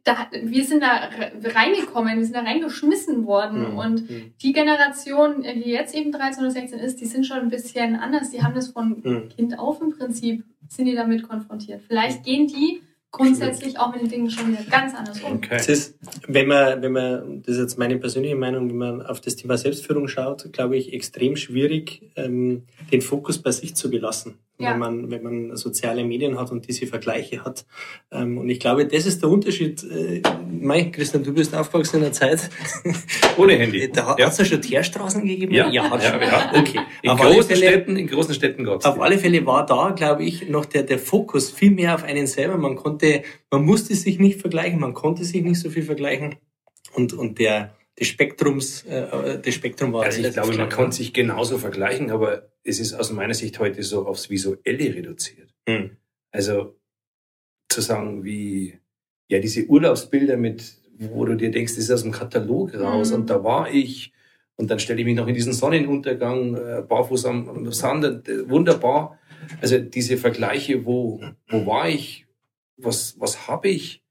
da, 0.04 0.28
wir 0.30 0.64
sind 0.64 0.82
da 0.82 1.08
reingekommen, 1.54 2.16
wir 2.16 2.24
sind 2.24 2.36
da 2.36 2.42
reingeschmissen 2.42 3.26
worden. 3.26 3.72
Mhm. 3.72 3.78
Und 3.78 4.10
mhm. 4.10 4.34
die 4.40 4.52
Generation, 4.52 5.42
die 5.42 5.70
jetzt 5.70 5.94
eben 5.94 6.12
13 6.12 6.42
oder 6.42 6.50
16 6.50 6.78
ist, 6.78 7.00
die 7.00 7.06
sind 7.06 7.26
schon 7.26 7.38
ein 7.38 7.48
bisschen 7.48 7.96
anders. 7.96 8.30
Die 8.30 8.42
haben 8.42 8.54
das 8.54 8.68
von 8.68 9.00
mhm. 9.02 9.28
Kind 9.30 9.58
auf 9.58 9.80
im 9.80 9.90
Prinzip, 9.90 10.44
sind 10.68 10.86
die 10.86 10.94
damit 10.94 11.28
konfrontiert. 11.28 11.82
Vielleicht 11.86 12.24
gehen 12.24 12.46
die 12.46 12.82
grundsätzlich 13.16 13.78
auch 13.78 13.92
mit 13.92 14.02
den 14.02 14.08
Dingen 14.08 14.30
schon 14.30 14.52
wieder 14.52 14.62
ganz 14.64 14.94
anders 14.94 15.20
um. 15.20 15.34
Okay. 15.34 15.56
Das 15.56 15.68
ist, 15.68 15.98
wenn 16.26 16.48
man, 16.48 16.82
wenn 16.82 16.92
man, 16.92 17.42
das 17.42 17.56
ist 17.56 17.60
jetzt 17.60 17.78
meine 17.78 17.98
persönliche 17.98 18.36
Meinung, 18.36 18.68
wenn 18.68 18.76
man 18.76 19.02
auf 19.02 19.20
das 19.20 19.36
Thema 19.36 19.56
Selbstführung 19.56 20.08
schaut, 20.08 20.52
glaube 20.52 20.76
ich, 20.76 20.92
extrem 20.92 21.36
schwierig, 21.36 22.02
ähm, 22.16 22.64
den 22.92 23.02
Fokus 23.02 23.38
bei 23.38 23.50
sich 23.50 23.74
zu 23.74 23.90
belassen 23.90 24.38
ja. 24.58 24.70
wenn, 24.70 24.78
man, 24.78 25.10
wenn 25.10 25.22
man 25.22 25.56
soziale 25.56 26.04
Medien 26.04 26.38
hat 26.38 26.50
und 26.50 26.66
diese 26.66 26.86
Vergleiche 26.86 27.44
hat. 27.44 27.66
Ähm, 28.10 28.38
und 28.38 28.48
ich 28.48 28.60
glaube, 28.60 28.86
das 28.86 29.06
ist 29.06 29.22
der 29.22 29.28
Unterschied. 29.28 29.82
Äh, 29.84 30.22
mein, 30.50 30.92
Christian, 30.92 31.22
du 31.22 31.32
bist 31.32 31.54
aufgewachsen 31.54 31.96
in 31.96 32.02
einer 32.04 32.12
Zeit 32.12 32.48
ohne 33.36 33.54
Handy. 33.54 33.90
Da 33.90 34.08
hat 34.08 34.18
es 34.18 34.38
ja 34.38 34.44
schon 34.44 34.62
Teerstraßen 34.62 35.26
gegeben? 35.26 35.52
Ja, 35.54 35.68
ja, 35.68 35.90
hat 35.90 36.02
ja, 36.02 36.20
ja. 36.20 36.52
Okay. 36.54 36.80
In 37.02 37.10
auf 37.10 37.20
großen 37.20 37.44
Fälle, 37.44 37.68
Städten, 37.68 37.96
in 37.96 38.06
großen 38.06 38.34
Städten 38.34 38.64
gab's 38.64 38.84
Auf 38.84 39.00
alle 39.00 39.18
Fälle 39.18 39.44
war 39.46 39.66
da, 39.66 39.90
glaube 39.90 40.24
ich, 40.24 40.48
noch 40.48 40.64
der, 40.64 40.82
der 40.82 40.98
Fokus 40.98 41.50
viel 41.50 41.70
mehr 41.70 41.94
auf 41.94 42.04
einen 42.04 42.26
selber. 42.26 42.56
Man 42.56 42.76
konnte, 42.76 43.22
man 43.50 43.64
musste 43.64 43.94
sich 43.94 44.18
nicht 44.18 44.40
vergleichen, 44.40 44.80
man 44.80 44.94
konnte 44.94 45.24
sich 45.24 45.42
nicht 45.42 45.60
so 45.60 45.70
viel 45.70 45.82
vergleichen. 45.82 46.36
Und, 46.94 47.12
und 47.12 47.38
der, 47.38 47.74
des 47.98 48.08
Spektrums, 48.08 48.84
äh, 48.84 49.40
des 49.40 49.54
Spektrum 49.54 49.92
war. 49.92 50.04
Also 50.04 50.22
ich 50.22 50.32
glaube, 50.32 50.56
man 50.56 50.68
kann 50.68 50.92
sich 50.92 51.12
genauso 51.12 51.58
vergleichen, 51.58 52.10
aber 52.10 52.50
es 52.62 52.78
ist 52.78 52.94
aus 52.94 53.10
meiner 53.10 53.34
Sicht 53.34 53.58
heute 53.58 53.82
so 53.82 54.06
aufs 54.06 54.28
Visuelle 54.28 54.94
reduziert. 54.94 55.54
Hm. 55.68 55.96
Also 56.30 56.76
zu 57.68 57.80
sagen, 57.80 58.24
wie 58.24 58.78
ja 59.28 59.38
diese 59.38 59.66
Urlaubsbilder 59.66 60.36
mit, 60.36 60.74
wo 60.98 61.24
du 61.24 61.36
dir 61.36 61.50
denkst, 61.50 61.74
das 61.74 61.84
ist 61.84 61.90
aus 61.90 62.02
dem 62.02 62.12
Katalog 62.12 62.74
raus 62.74 63.10
mhm. 63.10 63.16
und 63.16 63.30
da 63.30 63.42
war 63.42 63.72
ich 63.72 64.12
und 64.56 64.70
dann 64.70 64.78
stelle 64.78 65.00
ich 65.00 65.06
mich 65.06 65.16
noch 65.16 65.26
in 65.26 65.34
diesen 65.34 65.52
Sonnenuntergang 65.52 66.54
äh, 66.54 66.82
barfuß 66.86 67.26
am, 67.26 67.48
am 67.48 67.72
Sand, 67.72 68.28
äh, 68.28 68.48
wunderbar. 68.48 69.18
Also 69.60 69.78
diese 69.78 70.16
Vergleiche, 70.16 70.86
wo 70.86 71.22
wo 71.48 71.66
war 71.66 71.88
ich, 71.88 72.26
was 72.76 73.18
was 73.18 73.48
habe 73.48 73.68
ich, 73.68 74.02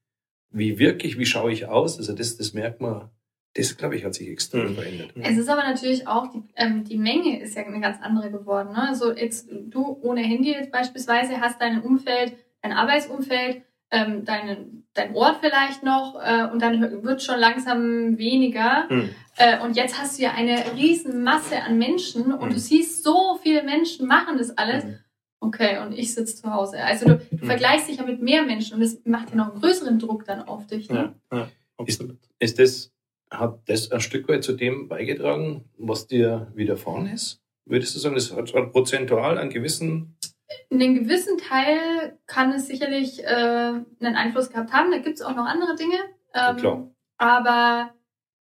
wie 0.52 0.80
wirklich, 0.80 1.18
wie 1.18 1.26
schaue 1.26 1.52
ich 1.52 1.66
aus? 1.66 1.98
Also 1.98 2.14
das 2.14 2.38
das 2.38 2.54
merkt 2.54 2.82
man 2.82 3.10
das, 3.56 3.78
glaube 3.78 3.96
ich, 3.96 4.04
hat 4.04 4.14
sich 4.14 4.28
extrem 4.30 4.72
mhm. 4.72 4.76
verändert. 4.76 5.12
Es 5.16 5.38
ist 5.38 5.48
aber 5.48 5.64
natürlich 5.64 6.08
auch, 6.08 6.28
die, 6.28 6.44
ähm, 6.56 6.84
die 6.84 6.98
Menge 6.98 7.42
ist 7.42 7.56
ja 7.56 7.66
eine 7.66 7.80
ganz 7.80 7.98
andere 8.02 8.30
geworden. 8.30 8.74
Ne? 8.74 8.90
Also 8.90 9.14
jetzt 9.14 9.50
du 9.50 9.98
ohne 10.02 10.22
Handy 10.22 10.52
jetzt 10.52 10.72
beispielsweise 10.72 11.40
hast 11.40 11.62
dein 11.62 11.82
Umfeld, 11.82 12.34
dein 12.62 12.74
Arbeitsumfeld, 12.74 13.62
ähm, 13.92 14.26
deine, 14.26 14.68
dein 14.94 15.16
Ort 15.16 15.38
vielleicht 15.40 15.84
noch 15.84 16.20
äh, 16.22 16.48
und 16.52 16.62
dann 16.62 17.04
wird 17.04 17.24
schon 17.24 17.40
langsam 17.40 18.18
weniger. 18.18 18.88
Mhm. 18.90 19.10
Äh, 19.38 19.62
und 19.62 19.78
jetzt 19.78 19.98
hast 20.00 20.18
du 20.18 20.24
ja 20.24 20.34
eine 20.34 20.76
riesen 20.76 21.24
Masse 21.24 21.62
an 21.62 21.78
Menschen 21.78 22.34
und 22.34 22.50
mhm. 22.50 22.54
du 22.54 22.60
siehst, 22.60 23.04
so 23.04 23.40
viele 23.42 23.64
Menschen 23.64 24.06
machen 24.06 24.38
das 24.38 24.58
alles. 24.58 24.84
Mhm. 24.84 25.00
Okay, 25.40 25.78
und 25.80 25.94
ich 25.94 26.14
sitze 26.14 26.36
zu 26.42 26.52
Hause. 26.52 26.80
Also 26.84 27.06
du, 27.06 27.22
du 27.32 27.46
mhm. 27.46 27.48
vergleichst 27.48 27.88
dich 27.88 27.98
ja 27.98 28.04
mit 28.04 28.22
mehr 28.22 28.44
Menschen 28.44 28.74
und 28.74 28.82
das 28.82 29.00
macht 29.06 29.30
ja 29.30 29.38
noch 29.38 29.52
einen 29.52 29.62
größeren 29.62 29.98
Druck 30.00 30.26
dann 30.26 30.42
auf 30.42 30.68
dich. 30.68 30.90
Ne? 30.90 31.14
Ja, 31.32 31.38
ja, 31.38 31.48
absolut. 31.78 32.18
Ist, 32.40 32.60
ist 32.60 32.60
das 32.60 32.95
hat 33.32 33.60
das 33.68 33.92
ein 33.92 34.02
Stück 34.02 34.28
weit 34.28 34.44
zu 34.44 34.54
dem 34.54 34.88
beigetragen, 34.88 35.66
was 35.78 36.08
dir 36.08 36.52
widerfahren 36.56 37.08
ist? 37.08 37.42
Würdest 37.66 37.96
du 37.96 38.00
sagen, 38.00 38.16
das 38.16 38.32
hat 38.32 38.52
prozentual 38.72 39.38
einen 39.38 39.50
gewissen 39.50 40.16
einen 40.72 40.96
gewissen 40.96 41.38
Teil 41.38 42.20
kann 42.28 42.52
es 42.52 42.68
sicherlich 42.68 43.24
äh, 43.24 43.26
einen 43.26 44.16
Einfluss 44.16 44.50
gehabt 44.50 44.72
haben. 44.74 44.92
Da 44.92 45.00
gibt 45.00 45.16
es 45.16 45.22
auch 45.26 45.36
noch 45.36 45.46
andere 45.46 45.76
Dinge. 45.76 45.98
Ähm, 46.34 46.58
ja, 46.60 46.88
aber 47.18 47.94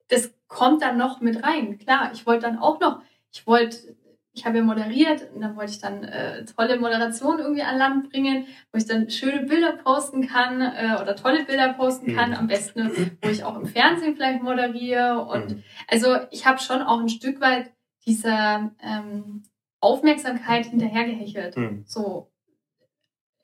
das 0.07 0.33
kommt 0.47 0.81
dann 0.81 0.97
noch 0.97 1.21
mit 1.21 1.43
rein. 1.43 1.77
Klar, 1.77 2.11
ich 2.13 2.25
wollte 2.25 2.47
dann 2.47 2.57
auch 2.57 2.79
noch, 2.79 3.01
ich 3.31 3.45
wollte 3.45 3.95
ich 4.35 4.45
habe 4.45 4.57
ja 4.57 4.63
moderiert 4.63 5.29
und 5.33 5.41
dann 5.41 5.55
wollte 5.55 5.71
ich 5.71 5.79
dann 5.79 6.03
äh, 6.03 6.43
tolle 6.45 6.79
Moderation 6.79 7.39
irgendwie 7.39 7.61
an 7.61 7.77
Land 7.77 8.09
bringen, 8.09 8.47
wo 8.71 8.77
ich 8.77 8.87
dann 8.87 9.09
schöne 9.11 9.45
Bilder 9.45 9.73
posten 9.73 10.27
kann 10.27 10.59
äh, 10.59 10.97
oder 10.99 11.15
tolle 11.15 11.45
Bilder 11.45 11.73
posten 11.73 12.15
kann, 12.15 12.31
mhm. 12.31 12.37
am 12.37 12.47
besten, 12.47 12.89
wo 13.21 13.29
ich 13.29 13.43
auch 13.43 13.55
im 13.55 13.67
Fernsehen 13.67 14.15
vielleicht 14.15 14.41
moderiere. 14.41 15.23
Und 15.25 15.57
mhm. 15.57 15.63
also 15.87 16.17
ich 16.31 16.47
habe 16.47 16.59
schon 16.59 16.81
auch 16.81 16.99
ein 16.99 17.09
Stück 17.09 17.41
weit 17.41 17.71
dieser 18.07 18.71
ähm, 18.81 19.43
Aufmerksamkeit 19.79 20.65
hinterhergehechelt. 20.65 21.55
Mhm. 21.55 21.83
So 21.85 22.31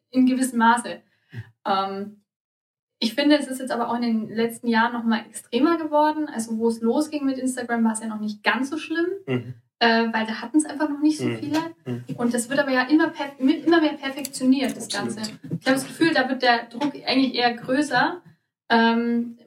in 0.10 0.26
gewissem 0.26 0.58
Maße. 0.58 1.02
Ähm, 1.66 2.24
ich 2.98 3.14
finde, 3.14 3.38
es 3.38 3.48
ist 3.48 3.60
jetzt 3.60 3.72
aber 3.72 3.90
auch 3.90 3.96
in 3.96 4.02
den 4.02 4.30
letzten 4.30 4.68
Jahren 4.68 4.94
nochmal 4.94 5.26
extremer 5.28 5.78
geworden. 5.78 6.28
Also 6.28 6.58
wo 6.58 6.68
es 6.68 6.82
losging 6.82 7.26
mit 7.26 7.38
Instagram, 7.38 7.86
war 7.86 7.94
es 7.94 8.02
ja 8.02 8.08
noch 8.08 8.20
nicht 8.20 8.44
ganz 8.44 8.72
so 8.72 8.78
schlimm. 8.78 9.08
Äh, 9.82 10.12
weil 10.12 10.26
da 10.26 10.42
hatten 10.42 10.58
es 10.58 10.66
einfach 10.66 10.90
noch 10.90 11.00
nicht 11.00 11.18
so 11.18 11.26
mhm. 11.26 11.40
viele. 11.40 11.60
Mhm. 11.86 12.04
Und 12.18 12.34
das 12.34 12.50
wird 12.50 12.60
aber 12.60 12.72
ja 12.72 12.82
immer, 12.84 13.14
immer 13.38 13.80
mehr 13.80 13.94
perfektioniert, 13.94 14.76
das 14.76 14.90
Ganze. 14.90 15.22
Ich 15.22 15.66
habe 15.66 15.76
das 15.76 15.88
Gefühl, 15.88 16.14
da 16.14 16.28
wird 16.28 16.42
der 16.42 16.66
Druck 16.66 16.94
eigentlich 17.06 17.36
eher 17.36 17.54
größer. 17.54 18.22
Ähm, 18.70 19.38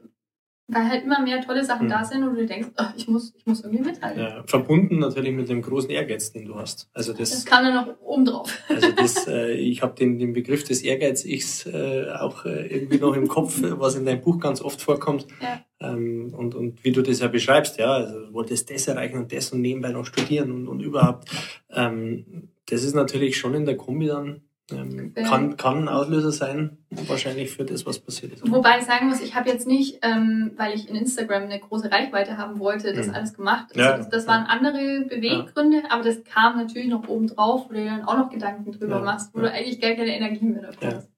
weil 0.72 0.88
halt 0.88 1.04
immer 1.04 1.20
mehr 1.20 1.40
tolle 1.40 1.64
Sachen 1.64 1.86
mhm. 1.86 1.90
da 1.90 2.04
sind 2.04 2.24
und 2.24 2.34
du 2.34 2.46
denkst, 2.46 2.68
oh, 2.78 2.84
ich, 2.96 3.06
muss, 3.08 3.34
ich 3.36 3.46
muss 3.46 3.60
irgendwie 3.62 3.84
mithalten. 3.84 4.22
Ja, 4.22 4.42
verbunden 4.46 4.98
natürlich 4.98 5.32
mit 5.32 5.48
dem 5.48 5.62
großen 5.62 5.90
Ehrgeiz, 5.90 6.32
den 6.32 6.46
du 6.46 6.56
hast. 6.56 6.88
Also 6.94 7.12
das, 7.12 7.30
das 7.30 7.44
kam 7.44 7.64
dann 7.64 7.74
noch 7.74 8.00
oben 8.00 8.24
drauf. 8.24 8.58
Also 8.68 8.90
das, 8.96 9.26
äh, 9.26 9.52
ich 9.52 9.82
habe 9.82 9.94
den, 9.94 10.18
den 10.18 10.32
Begriff 10.32 10.64
des 10.64 10.82
Ehrgeizigs 10.82 11.66
äh, 11.66 12.06
auch 12.18 12.44
äh, 12.44 12.66
irgendwie 12.66 12.98
noch 12.98 13.14
im 13.14 13.28
Kopf, 13.28 13.60
was 13.62 13.94
in 13.96 14.06
deinem 14.06 14.22
Buch 14.22 14.40
ganz 14.40 14.62
oft 14.62 14.80
vorkommt. 14.80 15.26
Ja. 15.40 15.60
Ähm, 15.80 16.32
und, 16.36 16.54
und 16.54 16.84
wie 16.84 16.92
du 16.92 17.02
das 17.02 17.20
ja 17.20 17.28
beschreibst, 17.28 17.78
ja, 17.78 17.92
also 17.92 18.26
du 18.26 18.32
wolltest 18.32 18.70
das 18.70 18.88
erreichen 18.88 19.18
und 19.18 19.32
das 19.32 19.52
und 19.52 19.60
nebenbei 19.60 19.90
noch 19.90 20.06
studieren 20.06 20.50
und, 20.52 20.68
und 20.68 20.80
überhaupt. 20.80 21.28
Ähm, 21.70 22.48
das 22.66 22.84
ist 22.84 22.94
natürlich 22.94 23.36
schon 23.36 23.54
in 23.54 23.66
der 23.66 23.76
Kombi 23.76 24.06
dann 24.06 24.42
ähm, 24.72 25.14
kann, 25.14 25.56
kann 25.56 25.84
ein 25.84 25.88
Auslöser 25.88 26.32
sein, 26.32 26.78
wahrscheinlich 26.90 27.50
für 27.50 27.64
das, 27.64 27.86
was 27.86 27.98
passiert 27.98 28.32
ist. 28.32 28.50
Wobei 28.50 28.78
ich 28.78 28.84
sagen 28.84 29.08
muss, 29.08 29.20
ich 29.20 29.34
habe 29.34 29.48
jetzt 29.48 29.66
nicht, 29.66 29.98
ähm, 30.02 30.52
weil 30.56 30.74
ich 30.74 30.88
in 30.88 30.96
Instagram 30.96 31.44
eine 31.44 31.58
große 31.58 31.90
Reichweite 31.90 32.36
haben 32.36 32.58
wollte, 32.58 32.92
das 32.92 33.08
mhm. 33.08 33.14
alles 33.14 33.34
gemacht. 33.34 33.66
Also 33.70 33.80
ja. 33.80 33.96
das, 33.96 34.08
das, 34.08 34.26
waren 34.26 34.44
andere 34.46 35.06
Beweggründe, 35.08 35.78
ja. 35.78 35.90
aber 35.90 36.02
das 36.02 36.24
kam 36.24 36.56
natürlich 36.56 36.88
noch 36.88 37.08
oben 37.08 37.28
drauf, 37.28 37.66
wo 37.68 37.74
du 37.74 37.80
dir 37.80 37.90
dann 37.90 38.04
auch 38.04 38.16
noch 38.16 38.30
Gedanken 38.30 38.72
drüber 38.72 38.98
ja. 38.98 39.02
machst, 39.02 39.34
wo 39.34 39.40
du 39.40 39.50
eigentlich 39.50 39.80
gar 39.80 39.92
keine 39.92 40.16
Energie 40.16 40.44
mehr 40.44 40.62
dafür 40.62 40.96
hast. 40.96 41.10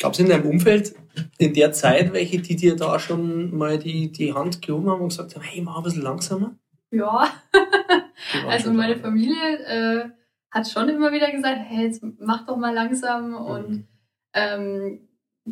Gab 0.00 0.12
es 0.12 0.18
in 0.18 0.28
deinem 0.28 0.46
Umfeld 0.46 0.94
in 1.38 1.54
der 1.54 1.72
Zeit 1.72 2.12
welche, 2.12 2.38
die 2.38 2.56
dir 2.56 2.76
da 2.76 2.98
schon 2.98 3.56
mal 3.56 3.78
die, 3.78 4.10
die 4.10 4.34
Hand 4.34 4.60
gehoben 4.60 4.90
haben 4.90 5.00
und 5.00 5.08
gesagt 5.08 5.34
haben, 5.34 5.42
hey, 5.42 5.62
mach 5.62 5.78
ein 5.78 5.82
bisschen 5.84 6.02
langsamer? 6.02 6.56
Ja, 6.90 7.28
also 8.48 8.72
meine 8.72 8.96
Familie... 8.96 9.58
Äh, 9.66 10.08
hat 10.54 10.68
schon 10.68 10.88
immer 10.88 11.12
wieder 11.12 11.30
gesagt, 11.30 11.58
hey, 11.66 11.86
jetzt 11.86 12.02
mach 12.20 12.46
doch 12.46 12.56
mal 12.56 12.72
langsam. 12.72 13.30
Mhm. 13.30 13.36
Und 13.36 13.88
ähm, 14.32 15.08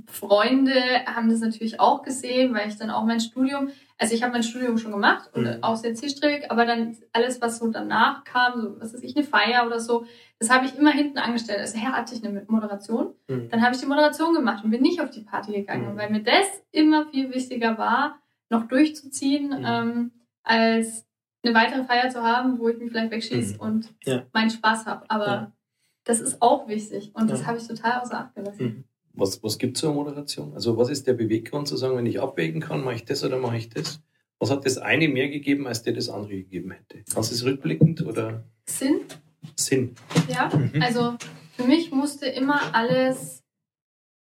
Freunde 0.07 0.73
haben 1.07 1.29
das 1.29 1.41
natürlich 1.41 1.79
auch 1.79 2.03
gesehen, 2.03 2.55
weil 2.55 2.69
ich 2.69 2.79
dann 2.79 2.91
auch 2.91 3.05
mein 3.05 3.21
Studium, 3.21 3.69
also 3.99 4.15
ich 4.15 4.23
habe 4.23 4.33
mein 4.33 4.43
Studium 4.43 4.79
schon 4.79 4.93
gemacht 4.93 5.29
und 5.35 5.43
Mhm. 5.43 5.63
auch 5.63 5.77
sehr 5.77 5.95
zielstrebig, 5.95 6.51
aber 6.51 6.65
dann 6.65 6.97
alles, 7.13 7.43
was 7.43 7.59
so 7.59 7.69
danach 7.71 8.25
kam, 8.25 8.61
so 8.61 8.81
was 8.81 8.95
weiß 8.95 9.03
ich, 9.03 9.15
eine 9.17 9.25
Feier 9.27 9.67
oder 9.67 9.81
so, 9.81 10.07
das 10.39 10.49
habe 10.49 10.65
ich 10.65 10.77
immer 10.79 10.93
hinten 10.93 11.19
angestellt. 11.19 11.61
Also 11.61 11.79
her 11.79 11.93
hatte 11.93 12.15
ich 12.15 12.25
eine 12.25 12.45
Moderation, 12.49 13.13
Mhm. 13.29 13.51
dann 13.51 13.63
habe 13.63 13.75
ich 13.75 13.81
die 13.83 13.87
Moderation 13.87 14.33
gemacht 14.35 14.65
und 14.65 14.71
bin 14.71 14.81
nicht 14.81 15.01
auf 15.03 15.11
die 15.11 15.21
Party 15.23 15.53
gegangen, 15.53 15.93
Mhm. 15.93 15.99
weil 15.99 16.11
mir 16.11 16.23
das 16.23 16.47
immer 16.71 17.07
viel 17.11 17.33
wichtiger 17.35 17.77
war, 17.77 18.19
noch 18.49 18.67
durchzuziehen, 18.69 19.49
Mhm. 19.49 19.65
ähm, 19.67 20.11
als 20.43 21.07
eine 21.45 21.55
weitere 21.55 21.85
Feier 21.85 22.09
zu 22.11 22.23
haben, 22.23 22.59
wo 22.59 22.69
ich 22.69 22.79
mich 22.79 22.91
vielleicht 22.91 23.11
wegschieße 23.11 23.55
Mhm. 23.55 23.61
und 23.61 23.95
Ja. 24.05 24.23
meinen 24.33 24.51
Spaß 24.51 24.87
habe. 24.87 25.11
Aber 25.11 25.27
Ja. 25.27 25.53
das 26.05 26.21
ist 26.21 26.41
auch 26.41 26.69
wichtig 26.69 27.11
und 27.15 27.31
das 27.31 27.47
habe 27.47 27.59
ich 27.59 27.67
total 27.67 28.01
außer 28.01 28.19
Acht 28.19 28.35
gelassen. 28.35 28.65
Mhm. 28.65 28.85
Was, 29.15 29.43
was 29.43 29.59
gibt 29.59 29.77
es 29.77 29.81
zur 29.83 29.93
Moderation? 29.93 30.55
Also 30.55 30.77
was 30.79 30.89
ist 30.89 31.07
der 31.07 31.13
Beweggrund 31.13 31.69
zu 31.69 31.77
sagen, 31.77 31.97
wenn 31.97 32.07
ich 32.07 32.21
abwägen 32.21 32.61
kann, 32.63 32.83
mache 32.83 32.95
ich 32.95 33.05
das 33.05 33.23
oder 33.25 33.39
mache 33.39 33.57
ich 33.59 33.69
das? 33.69 34.01
Was 34.39 34.51
hat 34.51 34.65
das 34.65 34.79
eine 34.79 35.07
mehr 35.09 35.29
gegeben, 35.29 35.67
als 35.67 35.83
der 35.83 35.93
das 35.93 36.09
andere 36.09 36.31
gegeben 36.35 36.71
hätte? 36.71 37.05
Kannst 37.13 37.31
du 37.31 37.35
es 37.35 37.45
rückblickend 37.45 38.03
oder 38.07 38.45
Sinn, 38.67 39.01
Sinn? 39.57 39.95
ja. 40.29 40.49
Mhm. 40.49 40.81
Also 40.83 41.17
für 41.57 41.65
mich 41.65 41.91
musste 41.93 42.27
immer 42.27 42.75
alles 42.75 43.43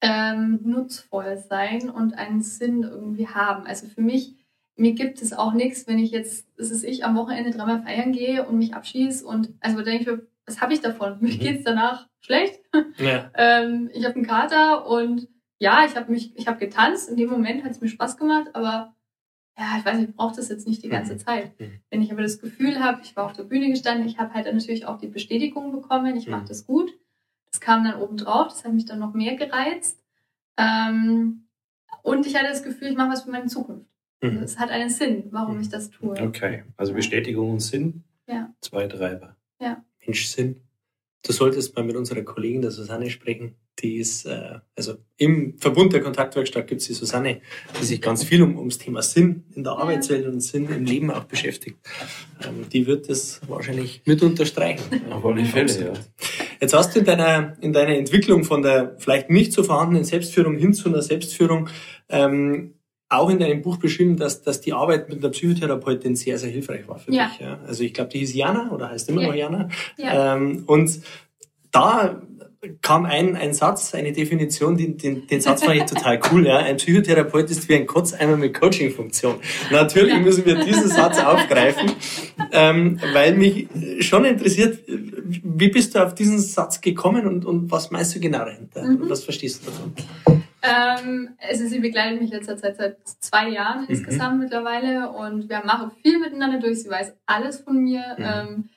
ähm, 0.02 0.60
nutzvoll 0.64 1.38
sein 1.48 1.88
und 1.88 2.14
einen 2.14 2.42
Sinn 2.42 2.82
irgendwie 2.82 3.28
haben. 3.28 3.66
Also 3.66 3.86
für 3.86 4.00
mich, 4.02 4.34
mir 4.76 4.92
gibt 4.94 5.20
es 5.22 5.32
auch 5.32 5.52
nichts, 5.52 5.86
wenn 5.86 5.98
ich 5.98 6.10
jetzt, 6.10 6.46
das 6.56 6.70
ist 6.70 6.82
ich, 6.84 7.04
am 7.04 7.16
Wochenende 7.16 7.50
dreimal 7.50 7.82
feiern 7.82 8.12
gehe 8.12 8.46
und 8.46 8.58
mich 8.58 8.74
abschieße 8.74 9.24
und 9.26 9.52
also 9.60 9.82
denke 9.82 10.00
ich 10.02 10.06
mir, 10.06 10.26
was 10.46 10.60
habe 10.60 10.72
ich 10.72 10.80
davon? 10.80 11.18
Mir 11.20 11.34
Mhm. 11.34 11.38
geht's 11.38 11.64
danach 11.64 12.08
schlecht. 12.20 12.60
Ja. 12.98 13.30
Ähm, 13.34 13.90
ich 13.92 14.04
habe 14.04 14.14
einen 14.16 14.26
Kater 14.26 14.86
und 14.86 15.28
ja, 15.58 15.84
ich 15.86 15.94
habe 15.96 16.10
mich, 16.10 16.36
ich 16.36 16.48
habe 16.48 16.58
getanzt. 16.58 17.08
In 17.08 17.16
dem 17.16 17.30
Moment 17.30 17.62
hat 17.64 17.70
es 17.72 17.80
mir 17.80 17.88
Spaß 17.88 18.16
gemacht, 18.16 18.48
aber 18.54 18.94
ja, 19.58 19.76
ich 19.78 19.84
weiß 19.84 19.98
nicht, 19.98 20.10
ich 20.10 20.16
brauche 20.16 20.34
das 20.34 20.48
jetzt 20.48 20.66
nicht 20.66 20.82
die 20.82 20.88
ganze 20.88 21.14
Mhm. 21.14 21.18
Zeit. 21.18 21.60
Mhm. 21.60 21.80
Wenn 21.90 22.02
ich 22.02 22.10
aber 22.10 22.22
das 22.22 22.40
Gefühl 22.40 22.80
habe, 22.80 23.00
ich 23.04 23.14
war 23.16 23.26
auf 23.26 23.32
der 23.34 23.44
Bühne 23.44 23.68
gestanden, 23.70 24.06
ich 24.06 24.18
habe 24.18 24.32
halt 24.34 24.52
natürlich 24.52 24.86
auch 24.86 24.98
die 24.98 25.06
Bestätigung 25.08 25.70
bekommen, 25.72 26.16
ich 26.16 26.26
mache 26.26 26.42
Mhm. 26.42 26.48
das 26.48 26.66
gut. 26.66 26.90
Das 27.50 27.60
kam 27.60 27.84
dann 27.84 28.00
oben 28.00 28.16
drauf, 28.16 28.48
das 28.48 28.64
hat 28.64 28.72
mich 28.72 28.86
dann 28.86 28.98
noch 28.98 29.12
mehr 29.12 29.36
gereizt. 29.36 30.02
Ähm, 30.56 31.46
und 32.02 32.26
ich 32.26 32.34
hatte 32.34 32.48
das 32.48 32.62
Gefühl, 32.62 32.88
ich 32.88 32.96
mache 32.96 33.10
was 33.10 33.22
für 33.22 33.30
meine 33.30 33.46
Zukunft. 33.46 33.86
Mhm. 34.22 34.38
Es 34.42 34.58
hat 34.58 34.70
einen 34.70 34.88
Sinn, 34.90 35.24
warum 35.30 35.56
Mhm. 35.56 35.62
ich 35.62 35.68
das 35.68 35.90
tue. 35.90 36.12
Okay, 36.20 36.62
also 36.76 36.94
Bestätigung 36.94 37.50
und 37.50 37.60
Sinn, 37.60 38.04
Ja. 38.28 38.52
zwei 38.60 38.86
Treiber. 38.86 39.36
Mensch, 40.04 40.26
Sinn. 40.26 40.56
Du 41.24 41.32
solltest 41.32 41.76
mal 41.76 41.84
mit 41.84 41.94
unserer 41.94 42.22
Kollegin, 42.22 42.62
der 42.62 42.72
Susanne, 42.72 43.08
sprechen. 43.08 43.54
Die 43.78 43.98
ist, 43.98 44.24
äh, 44.26 44.58
also 44.76 44.96
im 45.16 45.56
Verbund 45.58 45.92
der 45.92 46.00
Kontaktwerkstatt 46.00 46.66
gibt 46.66 46.80
es 46.80 46.88
die 46.88 46.94
Susanne, 46.94 47.40
die 47.80 47.84
sich 47.84 48.02
ganz 48.02 48.24
viel 48.24 48.42
um, 48.42 48.58
ums 48.58 48.78
Thema 48.78 49.00
Sinn 49.02 49.44
in 49.54 49.62
der 49.62 49.74
Ja. 49.74 49.78
Arbeitswelt 49.78 50.26
und 50.26 50.40
Sinn 50.40 50.68
im 50.68 50.84
Leben 50.84 51.12
auch 51.12 51.22
beschäftigt. 51.24 51.78
Ähm, 52.44 52.68
die 52.72 52.88
wird 52.88 53.08
das 53.08 53.40
wahrscheinlich 53.46 54.02
mit 54.04 54.20
unterstreichen. 54.24 54.82
Auf 55.12 55.24
alle 55.24 55.44
Fälle, 55.44 55.84
ja. 55.84 55.92
Jetzt 56.60 56.74
hast 56.74 56.96
du 56.96 56.98
in 56.98 57.04
deiner, 57.04 57.56
in 57.60 57.72
deiner 57.72 57.94
Entwicklung 57.94 58.42
von 58.42 58.62
der 58.62 58.96
vielleicht 58.98 59.30
nicht 59.30 59.52
so 59.52 59.62
vorhandenen 59.62 60.02
Selbstführung 60.04 60.56
hin 60.56 60.74
zu 60.74 60.88
einer 60.88 61.02
Selbstführung 61.02 61.68
ähm, 62.08 62.74
auch 63.12 63.30
in 63.30 63.38
deinem 63.38 63.62
Buch 63.62 63.76
beschrieben, 63.76 64.16
dass, 64.16 64.42
dass 64.42 64.60
die 64.60 64.72
Arbeit 64.72 65.08
mit 65.08 65.18
einer 65.18 65.30
Psychotherapeutin 65.30 66.16
sehr, 66.16 66.38
sehr 66.38 66.50
hilfreich 66.50 66.86
war 66.88 66.98
für 66.98 67.12
Ja. 67.12 67.28
dich. 67.28 67.40
Ja? 67.40 67.58
Also 67.66 67.82
ich 67.84 67.94
glaube, 67.94 68.10
die 68.10 68.18
hieß 68.20 68.34
Jana 68.34 68.70
oder 68.72 68.90
heißt 68.90 69.08
immer 69.08 69.22
Ja. 69.22 69.28
noch 69.28 69.34
Jana. 69.34 69.68
Ja. 69.96 70.34
Ähm, 70.36 70.64
und 70.66 71.00
da 71.70 72.20
kam 72.80 73.06
ein, 73.06 73.34
ein 73.34 73.54
Satz, 73.54 73.92
eine 73.92 74.12
Definition, 74.12 74.76
den, 74.76 74.96
den, 74.96 75.26
den 75.26 75.40
Satz 75.40 75.64
fand 75.64 75.78
ich 75.78 75.84
total 75.84 76.20
cool. 76.30 76.46
Ja? 76.46 76.58
Ein 76.58 76.76
Psychotherapeut 76.76 77.50
ist 77.50 77.68
wie 77.68 77.74
ein 77.74 77.86
Kotzeimer 77.86 78.36
mit 78.36 78.54
Coaching-Funktion. 78.54 79.34
Natürlich 79.70 80.12
Ja. 80.14 80.20
müssen 80.20 80.44
wir 80.46 80.54
diesen 80.64 80.88
Satz 80.88 81.18
aufgreifen, 81.18 81.90
ähm, 82.52 83.00
weil 83.12 83.34
mich 83.36 83.66
schon 84.00 84.24
interessiert, 84.24 84.78
wie 84.86 85.68
bist 85.68 85.94
du 85.94 86.04
auf 86.04 86.14
diesen 86.14 86.38
Satz 86.38 86.80
gekommen 86.80 87.26
und, 87.26 87.44
und 87.44 87.70
was 87.70 87.90
meinst 87.90 88.14
du 88.14 88.20
genau 88.20 88.44
dahinter? 88.44 88.84
Mhm. 88.84 89.08
Was 89.08 89.24
verstehst 89.24 89.62
du 89.62 89.70
davon? 89.70 90.41
Ähm, 90.62 91.36
also 91.40 91.66
sie 91.66 91.80
begleitet 91.80 92.20
mich 92.20 92.30
jetzt 92.30 92.46
seit, 92.46 92.76
seit 92.76 92.96
zwei 93.06 93.48
Jahren 93.48 93.82
Mhm. 93.82 93.88
insgesamt 93.88 94.38
mittlerweile 94.40 95.10
und 95.10 95.48
wir 95.48 95.62
machen 95.64 95.90
viel 96.02 96.18
miteinander 96.18 96.58
durch. 96.60 96.82
Sie 96.82 96.90
weiß 96.90 97.14
alles 97.26 97.60
von 97.60 97.78
mir. 97.78 98.16
Mhm. 98.18 98.24
Ähm, 98.24 98.68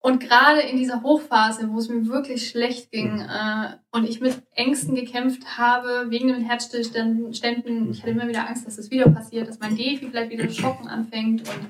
und 0.00 0.20
gerade 0.20 0.60
in 0.60 0.76
dieser 0.76 1.02
Hochphase, 1.02 1.70
wo 1.70 1.78
es 1.78 1.88
mir 1.88 2.06
wirklich 2.06 2.48
schlecht 2.48 2.90
ging 2.92 3.14
Mhm. 3.14 3.20
äh, 3.28 3.76
und 3.90 4.08
ich 4.08 4.20
mit 4.20 4.42
Ängsten 4.54 4.94
gekämpft 4.94 5.58
habe, 5.58 6.06
wegen 6.10 6.28
den 6.28 6.42
Herzstillständen, 6.44 7.34
Ständen, 7.34 7.90
ich 7.90 8.02
hatte 8.02 8.12
immer 8.12 8.28
wieder 8.28 8.46
Angst, 8.48 8.66
dass 8.66 8.76
das 8.76 8.90
wieder 8.90 9.10
passiert, 9.10 9.48
dass 9.48 9.58
mein 9.58 9.76
Defi 9.76 10.08
vielleicht 10.08 10.30
wieder 10.30 10.48
schocken 10.50 10.88
anfängt. 10.88 11.48
Und 11.48 11.66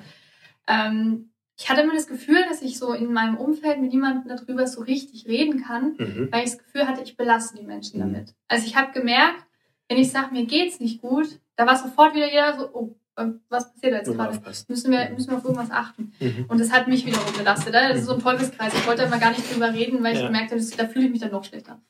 ähm, 0.67 1.31
ich 1.59 1.69
hatte 1.69 1.81
immer 1.83 1.95
das 1.95 2.07
Gefühl, 2.07 2.43
dass 2.49 2.63
ich 2.63 2.79
so 2.79 2.93
in 2.93 3.13
meinem 3.13 3.37
Umfeld 3.37 3.81
mit 3.81 3.93
niemandem 3.93 4.29
darüber 4.37 4.67
so 4.67 4.81
richtig 4.83 5.27
reden 5.27 5.63
kann 5.63 5.95
Mhm. 5.99 6.29
weil 6.31 6.45
ich 6.45 6.51
das 6.53 6.59
Gefühl 6.59 6.87
hatte, 6.87 7.03
ich 7.03 7.17
belaste 7.17 7.59
die 7.59 7.65
Menschen 7.67 7.99
Mhm. 7.99 8.13
damit. 8.13 8.35
Also 8.49 8.67
ich 8.67 8.77
habe 8.77 8.93
gemerkt, 8.93 9.45
wenn 9.89 9.99
ich 9.99 10.11
sage, 10.11 10.33
mir 10.33 10.47
geht's 10.47 10.81
nicht 10.81 11.01
gut, 11.01 11.41
da 11.57 11.67
war 11.67 11.77
sofort 11.77 12.15
wieder 12.15 12.29
jeder 12.31 12.57
so, 12.59 12.71
oh, 12.73 12.95
ähm, 13.17 13.41
was 13.49 13.73
passiert 13.73 13.93
da 13.95 13.97
jetzt 13.99 14.07
Nur 14.07 14.17
mal 14.17 14.31
gerade? 14.31 14.57
Müssen 14.69 14.93
wir, 14.93 15.11
müssen 15.11 15.31
wir 15.31 15.39
auf 15.39 15.45
irgendwas 15.45 15.71
achten? 15.73 16.13
Mhm. 16.21 16.45
Und 16.49 16.61
das 16.61 16.71
hat 16.71 16.87
mich 16.87 17.05
wiederum 17.05 17.33
belastet. 17.37 17.73
ne? 17.73 17.89
Das 17.89 17.99
ist 17.99 18.07
so 18.07 18.15
ein 18.15 18.21
Teufelskreis. 18.21 18.73
Ich 18.75 18.87
wollte 18.87 19.03
immer 19.03 19.19
gar 19.19 19.31
nicht 19.31 19.53
drüber 19.53 19.73
reden, 19.73 20.03
weil 20.05 20.15
ich 20.15 20.21
Ja. 20.21 20.27
gemerkt 20.29 20.53
habe, 20.53 20.63
da 20.77 20.87
fühle 20.87 21.07
ich 21.07 21.11
mich 21.11 21.21
dann 21.21 21.33
noch 21.33 21.43
schlechter. 21.45 21.81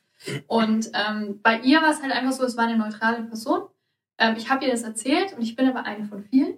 Und 0.47 0.89
ähm, 0.95 1.39
bei 1.43 1.59
ihr 1.59 1.81
war 1.83 1.91
es 1.91 2.01
halt 2.01 2.11
einfach 2.11 2.31
so, 2.31 2.43
es 2.43 2.57
war 2.57 2.65
eine 2.65 2.77
neutrale 2.77 3.21
Person. 3.23 3.61
Ähm, 4.17 4.35
ich 4.37 4.49
habe 4.49 4.65
ihr 4.65 4.71
das 4.71 4.81
erzählt 4.83 5.33
und 5.33 5.41
ich 5.43 5.55
bin 5.55 5.67
aber 5.69 5.85
eine 5.85 6.05
von 6.05 6.23
vielen. 6.23 6.55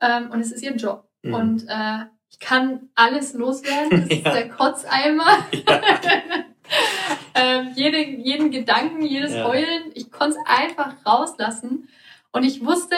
Ähm, 0.00 0.30
und 0.30 0.40
es 0.40 0.52
ist 0.52 0.62
ihr 0.62 0.74
Job. 0.76 1.08
Mhm. 1.22 1.34
Und 1.34 1.64
äh, 1.68 2.04
ich 2.34 2.40
kann 2.40 2.88
alles 2.96 3.32
loswerden. 3.34 3.90
Das 3.90 4.08
ist 4.10 4.24
Ja. 4.24 4.32
der 4.34 4.48
Kotzeimer. 4.48 5.24
Ja. 5.68 5.80
ähm, 7.34 7.72
jede, 7.76 7.98
jeden 7.98 8.50
Gedanken, 8.50 9.02
jedes 9.02 9.34
Ja. 9.34 9.44
Heulen. 9.46 9.90
Ich 9.94 10.10
konnte 10.10 10.36
es 10.38 10.44
einfach 10.46 10.94
rauslassen. 11.06 11.88
Und 12.32 12.42
ich 12.44 12.64
wusste, 12.64 12.96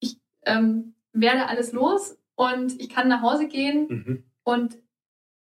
ich 0.00 0.18
ähm, 0.44 0.94
werde 1.12 1.46
alles 1.46 1.72
los 1.72 2.18
und 2.34 2.78
ich 2.80 2.88
kann 2.90 3.08
nach 3.08 3.22
Hause 3.22 3.48
gehen 3.48 3.86
Mhm. 3.88 4.24
und 4.44 4.76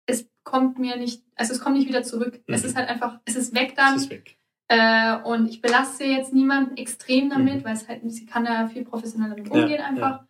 es 0.07 0.29
kommt 0.43 0.79
mir 0.79 0.97
nicht, 0.97 1.23
also 1.37 1.53
es 1.55 1.61
kommt 1.61 1.77
nicht 1.77 1.89
wieder 1.89 2.03
zurück. 2.03 2.41
Es 2.47 2.63
Mhm. 2.63 2.69
ist 2.69 2.77
halt 2.77 2.89
einfach, 2.89 3.21
es 3.25 3.37
ist 3.37 3.55
weg 3.55 3.75
dann. 3.77 3.97
ist 3.97 4.11
weg. 4.11 4.37
Äh, 4.69 5.17
und 5.23 5.49
ich 5.49 5.61
belaste 5.63 6.05
jetzt 6.05 6.33
niemanden 6.35 6.77
extrem 6.77 7.31
damit, 7.31 7.61
Mhm. 7.61 7.65
weil 7.65 7.75
es 7.75 7.89
halt, 7.89 8.01
sie 8.11 8.27
kann 8.27 8.45
da 8.45 8.67
viel 8.67 8.85
professioneller 8.85 9.37
damit 9.37 9.51
umgehen 9.51 9.81
einfach. 9.83 10.25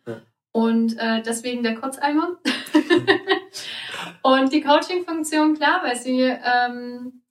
Und 0.55 0.97
äh, 0.97 1.21
deswegen 1.21 1.63
der 1.63 1.75
Kotzeimer. 1.75 2.37
und 4.21 4.53
die 4.53 4.61
Coaching-Funktion, 4.61 5.55
klar, 5.55 5.81
weil 5.83 5.97
sie 5.97 6.21
ähm, 6.21 7.23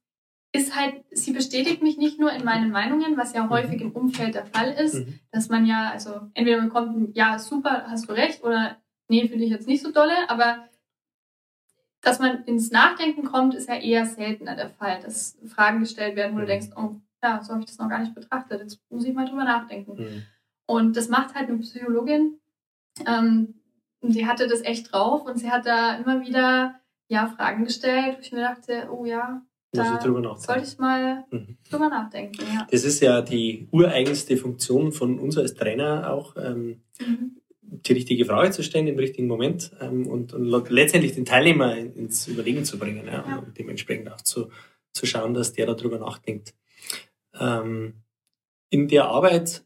ist 0.53 0.77
halt, 0.77 1.03
sie 1.11 1.33
bestätigt 1.33 1.83
mich 1.83 1.97
nicht 1.97 2.21
nur 2.21 2.31
in 2.33 2.45
meinen 2.45 2.71
Meinungen, 2.71 3.17
was 3.17 3.33
ja 3.33 3.49
häufig 3.49 3.81
im 3.81 3.93
Umfeld 3.93 4.35
der 4.35 4.45
Fall 4.45 4.73
ist, 4.73 4.95
Mhm. 4.97 5.19
dass 5.33 5.49
man 5.49 5.65
ja, 5.65 5.91
also 5.91 6.21
entweder 6.35 6.59
man 6.59 6.69
kommt, 6.69 6.97
ein, 6.97 7.13
ja, 7.15 7.39
super, 7.39 7.87
hast 7.89 8.11
du 8.11 8.13
recht, 8.13 8.45
oder 8.45 8.77
nee, 9.09 9.27
finde 9.27 9.45
ich 9.45 9.51
jetzt 9.51 9.67
nicht 9.67 9.83
so 9.83 9.91
dolle, 9.91 10.29
aber 10.29 10.69
dass 12.03 12.19
man 12.19 12.45
ins 12.45 12.71
Nachdenken 12.71 13.25
kommt, 13.25 13.55
ist 13.55 13.71
ja 13.71 13.77
eher 13.77 14.05
seltener 14.05 14.55
der 14.55 14.69
Fall, 14.69 15.01
dass 15.01 15.39
Fragen 15.47 15.81
gestellt 15.81 16.15
werden, 16.15 16.35
wo 16.35 16.41
du 16.41 16.45
Mhm. 16.45 16.49
denkst, 16.49 16.69
oh, 16.77 16.97
ja, 17.23 17.43
so 17.43 17.53
habe 17.53 17.61
ich 17.61 17.67
das 17.69 17.79
noch 17.79 17.89
gar 17.89 18.01
nicht 18.01 18.15
betrachtet, 18.15 18.61
jetzt 18.61 18.79
muss 18.91 19.07
ich 19.07 19.15
mal 19.15 19.27
drüber 19.27 19.45
nachdenken. 19.45 19.95
Mhm. 19.97 20.23
Und 20.67 20.95
das 20.97 21.09
macht 21.09 21.35
halt 21.35 21.49
eine 21.49 21.57
Psychologin. 21.59 22.39
Ähm, 23.07 23.55
die 24.03 24.27
hatte 24.27 24.47
das 24.49 24.61
echt 24.63 24.93
drauf 24.93 25.25
und 25.25 25.39
sie 25.39 25.51
hat 25.51 25.67
da 25.67 25.97
immer 25.97 26.21
wieder 26.25 26.81
ja, 27.09 27.27
Fragen 27.27 27.65
gestellt, 27.65 28.17
wo 28.17 28.21
ich 28.21 28.33
mir 28.33 28.41
dachte, 28.43 28.89
oh 28.91 29.05
ja, 29.05 29.43
Muss 29.75 29.87
ich 29.87 29.93
da 29.93 30.37
sollte 30.37 30.65
ich 30.67 30.79
mal 30.79 31.25
Mhm. 31.31 31.57
drüber 31.71 31.89
nachdenken. 31.89 32.43
Ja. 32.55 32.67
Das 32.71 32.85
ist 32.85 33.01
ja 33.01 33.21
die 33.23 33.69
ureigenste 33.73 34.37
Funktion 34.37 34.93
von 34.93 35.19
uns 35.19 35.37
als 35.39 35.55
Trainer 35.55 36.13
auch, 36.13 36.37
ähm, 36.37 36.83
Mhm. 37.01 37.37
die 37.61 37.93
richtige 37.93 38.25
Frage 38.25 38.51
zu 38.53 38.63
stellen 38.63 38.87
im 38.87 38.99
richtigen 38.99 39.27
Moment 39.27 39.73
ähm, 39.81 40.07
und, 40.07 40.33
und 40.33 40.71
letztendlich 40.71 41.13
den 41.15 41.25
Teilnehmer 41.25 41.77
in- 41.77 41.93
ins 41.95 42.29
Überlegen 42.29 42.65
zu 42.65 42.79
bringen 42.79 43.07
ja, 43.07 43.25
Ja. 43.29 43.37
und 43.39 43.59
dementsprechend 43.59 44.11
auch 44.13 44.21
zu, 44.21 44.49
zu 44.93 45.07
schauen, 45.07 45.35
dass 45.35 45.53
der 45.53 45.67
darüber 45.67 45.99
nachdenkt. 45.99 46.55
Ähm, 47.39 47.95
in 48.71 48.87
der 48.89 49.07
Arbeit 49.07 49.65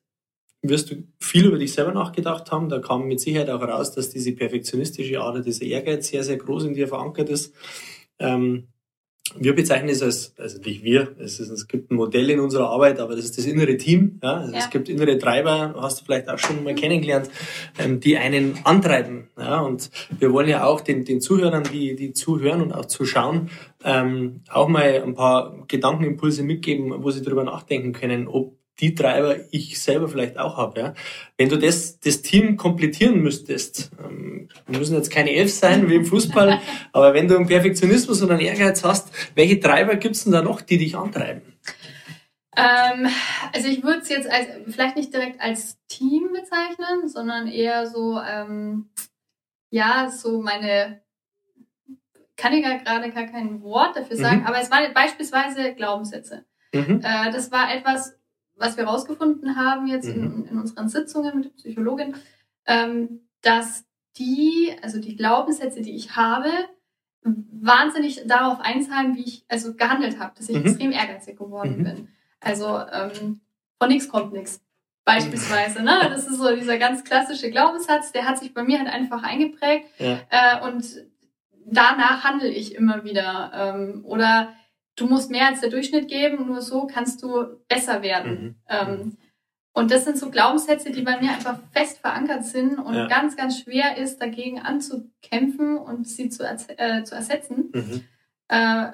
wirst 0.62 0.90
du 0.90 1.04
viel 1.20 1.46
über 1.46 1.58
dich 1.58 1.72
selber 1.72 1.92
nachgedacht 1.92 2.50
haben. 2.50 2.68
Da 2.68 2.80
kam 2.80 3.06
mit 3.06 3.20
Sicherheit 3.20 3.50
auch 3.50 3.62
raus, 3.62 3.92
dass 3.92 4.10
diese 4.10 4.32
perfektionistische 4.32 5.20
Ader, 5.20 5.40
dieser 5.40 5.64
Ehrgeiz 5.64 6.08
sehr, 6.08 6.24
sehr 6.24 6.36
groß 6.36 6.64
in 6.64 6.74
dir 6.74 6.88
verankert 6.88 7.28
ist. 7.28 7.54
Ähm, 8.18 8.68
wir 9.36 9.54
bezeichnen 9.54 9.90
es 9.90 10.02
als, 10.02 10.34
also 10.38 10.58
nicht 10.60 10.82
wir, 10.82 11.14
es, 11.18 11.38
ist, 11.38 11.50
es 11.50 11.68
gibt 11.68 11.90
ein 11.90 11.96
Modell 11.96 12.30
in 12.30 12.40
unserer 12.40 12.70
Arbeit, 12.70 12.98
aber 12.98 13.14
das 13.14 13.26
ist 13.26 13.36
das 13.36 13.44
innere 13.44 13.76
Team. 13.76 14.18
Ja? 14.22 14.38
Also 14.38 14.52
Ja. 14.52 14.58
Es 14.58 14.70
gibt 14.70 14.88
innere 14.88 15.18
Treiber, 15.18 15.74
hast 15.78 16.00
du 16.00 16.04
vielleicht 16.04 16.28
auch 16.28 16.38
schon 16.38 16.64
mal 16.64 16.74
kennengelernt, 16.74 17.28
ähm, 17.78 18.00
die 18.00 18.16
einen 18.16 18.58
antreiben. 18.64 19.28
Ja? 19.38 19.60
Und 19.60 19.90
wir 20.18 20.32
wollen 20.32 20.48
ja 20.48 20.64
auch 20.64 20.80
den, 20.80 21.04
den 21.04 21.20
Zuhörern, 21.20 21.64
die, 21.64 21.94
die 21.94 22.12
zuhören 22.14 22.62
und 22.62 22.72
auch 22.72 22.86
zuschauen, 22.86 23.50
ähm, 23.84 24.40
auch 24.48 24.68
mal 24.68 25.02
ein 25.02 25.14
paar 25.14 25.64
Gedankenimpulse 25.68 26.42
mitgeben, 26.42 27.02
wo 27.02 27.10
sie 27.10 27.22
darüber 27.22 27.44
nachdenken 27.44 27.92
können, 27.92 28.28
ob 28.28 28.57
die 28.80 28.94
Treiber 28.94 29.36
ich 29.50 29.80
selber 29.80 30.08
vielleicht 30.08 30.38
auch 30.38 30.56
habe. 30.56 30.80
Ja? 30.80 30.94
Wenn 31.36 31.48
du 31.48 31.56
das, 31.56 31.98
das 32.00 32.22
Team 32.22 32.56
komplettieren 32.56 33.20
müsstest, 33.20 33.90
ähm, 34.02 34.48
müssen 34.66 34.96
jetzt 34.96 35.10
keine 35.10 35.32
Elf 35.32 35.52
sein 35.52 35.88
wie 35.88 35.96
im 35.96 36.04
Fußball, 36.04 36.60
aber 36.92 37.14
wenn 37.14 37.28
du 37.28 37.36
einen 37.36 37.46
Perfektionismus 37.46 38.22
und 38.22 38.30
einen 38.30 38.40
Ehrgeiz 38.40 38.84
hast, 38.84 39.10
welche 39.34 39.60
Treiber 39.60 39.96
gibt's 39.96 40.24
denn 40.24 40.32
da 40.32 40.42
noch, 40.42 40.60
die 40.60 40.78
dich 40.78 40.96
antreiben? 40.96 41.42
Ähm, 42.56 43.08
also 43.54 43.68
ich 43.68 43.84
würde 43.84 44.00
es 44.00 44.08
jetzt 44.08 44.28
als, 44.28 44.48
vielleicht 44.68 44.96
nicht 44.96 45.14
direkt 45.14 45.40
als 45.40 45.78
Team 45.86 46.30
bezeichnen, 46.32 47.08
sondern 47.08 47.46
eher 47.46 47.86
so, 47.86 48.20
ähm, 48.20 48.90
ja, 49.70 50.10
so 50.10 50.40
meine, 50.42 51.02
kann 52.36 52.52
ich 52.52 52.64
ja 52.64 52.76
gerade 52.78 53.10
gar 53.10 53.26
kein 53.26 53.62
Wort 53.62 53.96
dafür 53.96 54.16
sagen, 54.16 54.40
mhm. 54.40 54.46
aber 54.46 54.60
es 54.60 54.70
waren 54.70 54.92
beispielsweise 54.92 55.74
Glaubenssätze. 55.74 56.46
Mhm. 56.72 57.00
Äh, 57.02 57.30
das 57.30 57.52
war 57.52 57.72
etwas, 57.72 58.17
was 58.58 58.76
wir 58.76 58.84
herausgefunden 58.84 59.56
haben 59.56 59.86
jetzt 59.86 60.08
mhm. 60.08 60.22
in, 60.22 60.44
in, 60.46 60.58
unseren 60.58 60.88
Sitzungen 60.88 61.36
mit 61.36 61.44
der 61.46 61.50
Psychologin, 61.50 62.14
ähm, 62.66 63.20
dass 63.42 63.84
die, 64.16 64.72
also 64.82 65.00
die 65.00 65.16
Glaubenssätze, 65.16 65.80
die 65.80 65.94
ich 65.94 66.16
habe, 66.16 66.50
wahnsinnig 67.22 68.22
darauf 68.26 68.60
einzahlen, 68.60 69.16
wie 69.16 69.24
ich 69.24 69.44
also 69.48 69.74
gehandelt 69.74 70.18
habe, 70.18 70.34
dass 70.36 70.48
ich 70.48 70.56
mhm. 70.56 70.66
extrem 70.66 70.92
ehrgeizig 70.92 71.36
geworden 71.36 71.78
mhm. 71.78 71.84
bin. 71.84 72.08
Also 72.40 72.78
ähm, 72.92 73.40
von 73.78 73.88
nichts 73.88 74.08
kommt 74.08 74.32
nichts. 74.32 74.62
Beispielsweise, 75.04 75.82
ne? 75.82 76.00
Das 76.10 76.26
ist 76.26 76.36
so 76.36 76.54
dieser 76.54 76.76
ganz 76.76 77.02
klassische 77.02 77.50
Glaubenssatz, 77.50 78.12
der 78.12 78.26
hat 78.26 78.38
sich 78.38 78.52
bei 78.52 78.62
mir 78.62 78.78
halt 78.78 78.90
einfach 78.90 79.22
eingeprägt. 79.22 79.86
Ja. 79.98 80.18
Äh, 80.28 80.68
und 80.68 80.84
danach 81.64 82.24
handle 82.24 82.48
ich 82.48 82.74
immer 82.74 83.04
wieder. 83.04 83.50
Ähm, 83.54 84.04
oder 84.04 84.52
du 84.98 85.06
musst 85.06 85.30
mehr 85.30 85.46
als 85.46 85.60
der 85.60 85.70
Durchschnitt 85.70 86.08
geben, 86.08 86.46
nur 86.46 86.60
so 86.60 86.86
kannst 86.86 87.22
du 87.22 87.60
besser 87.68 88.02
werden. 88.02 88.42
Mhm. 88.42 88.54
Ähm, 88.68 89.16
und 89.72 89.92
das 89.92 90.04
sind 90.04 90.18
so 90.18 90.30
Glaubenssätze, 90.30 90.90
die 90.90 91.02
bei 91.02 91.20
mir 91.20 91.30
einfach 91.30 91.60
fest 91.70 91.98
verankert 91.98 92.44
sind 92.44 92.78
und 92.78 92.94
ja. 92.94 93.06
ganz, 93.06 93.36
ganz 93.36 93.60
schwer 93.60 93.96
ist, 93.96 94.20
dagegen 94.20 94.58
anzukämpfen 94.58 95.78
und 95.78 96.08
sie 96.08 96.30
zu, 96.30 96.42
äh, 96.42 97.04
zu 97.04 97.14
ersetzen. 97.14 97.70
Mhm. 97.72 98.04
Äh, 98.48 98.86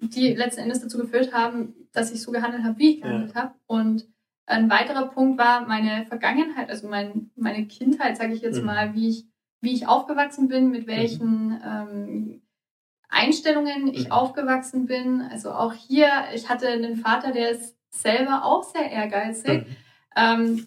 die 0.00 0.34
letzten 0.34 0.60
Endes 0.60 0.80
dazu 0.80 0.98
geführt 0.98 1.32
haben, 1.32 1.74
dass 1.92 2.12
ich 2.12 2.22
so 2.22 2.30
gehandelt 2.30 2.62
habe, 2.62 2.78
wie 2.78 2.94
ich 2.94 3.00
gehandelt 3.02 3.34
ja. 3.34 3.42
habe. 3.42 3.54
Und 3.66 4.06
ein 4.46 4.70
weiterer 4.70 5.08
Punkt 5.08 5.36
war 5.36 5.66
meine 5.66 6.06
Vergangenheit, 6.06 6.70
also 6.70 6.86
mein, 6.86 7.30
meine 7.34 7.66
Kindheit, 7.66 8.16
sage 8.16 8.34
ich 8.34 8.40
jetzt 8.40 8.60
mhm. 8.60 8.66
mal, 8.66 8.94
wie 8.94 9.08
ich, 9.08 9.26
wie 9.60 9.72
ich 9.72 9.88
aufgewachsen 9.88 10.46
bin, 10.46 10.70
mit 10.70 10.86
welchen 10.86 11.48
mhm. 11.48 11.62
ähm, 11.64 12.42
Einstellungen 13.08 13.88
ich 13.88 14.06
mhm. 14.06 14.12
aufgewachsen 14.12 14.86
bin. 14.86 15.22
Also 15.30 15.50
auch 15.50 15.72
hier, 15.72 16.08
ich 16.34 16.48
hatte 16.48 16.68
einen 16.68 16.96
Vater, 16.96 17.32
der 17.32 17.50
ist 17.50 17.76
selber 17.90 18.44
auch 18.44 18.64
sehr 18.64 18.90
ehrgeizig. 18.90 19.66
Mhm. 19.66 19.76
Ähm, 20.16 20.66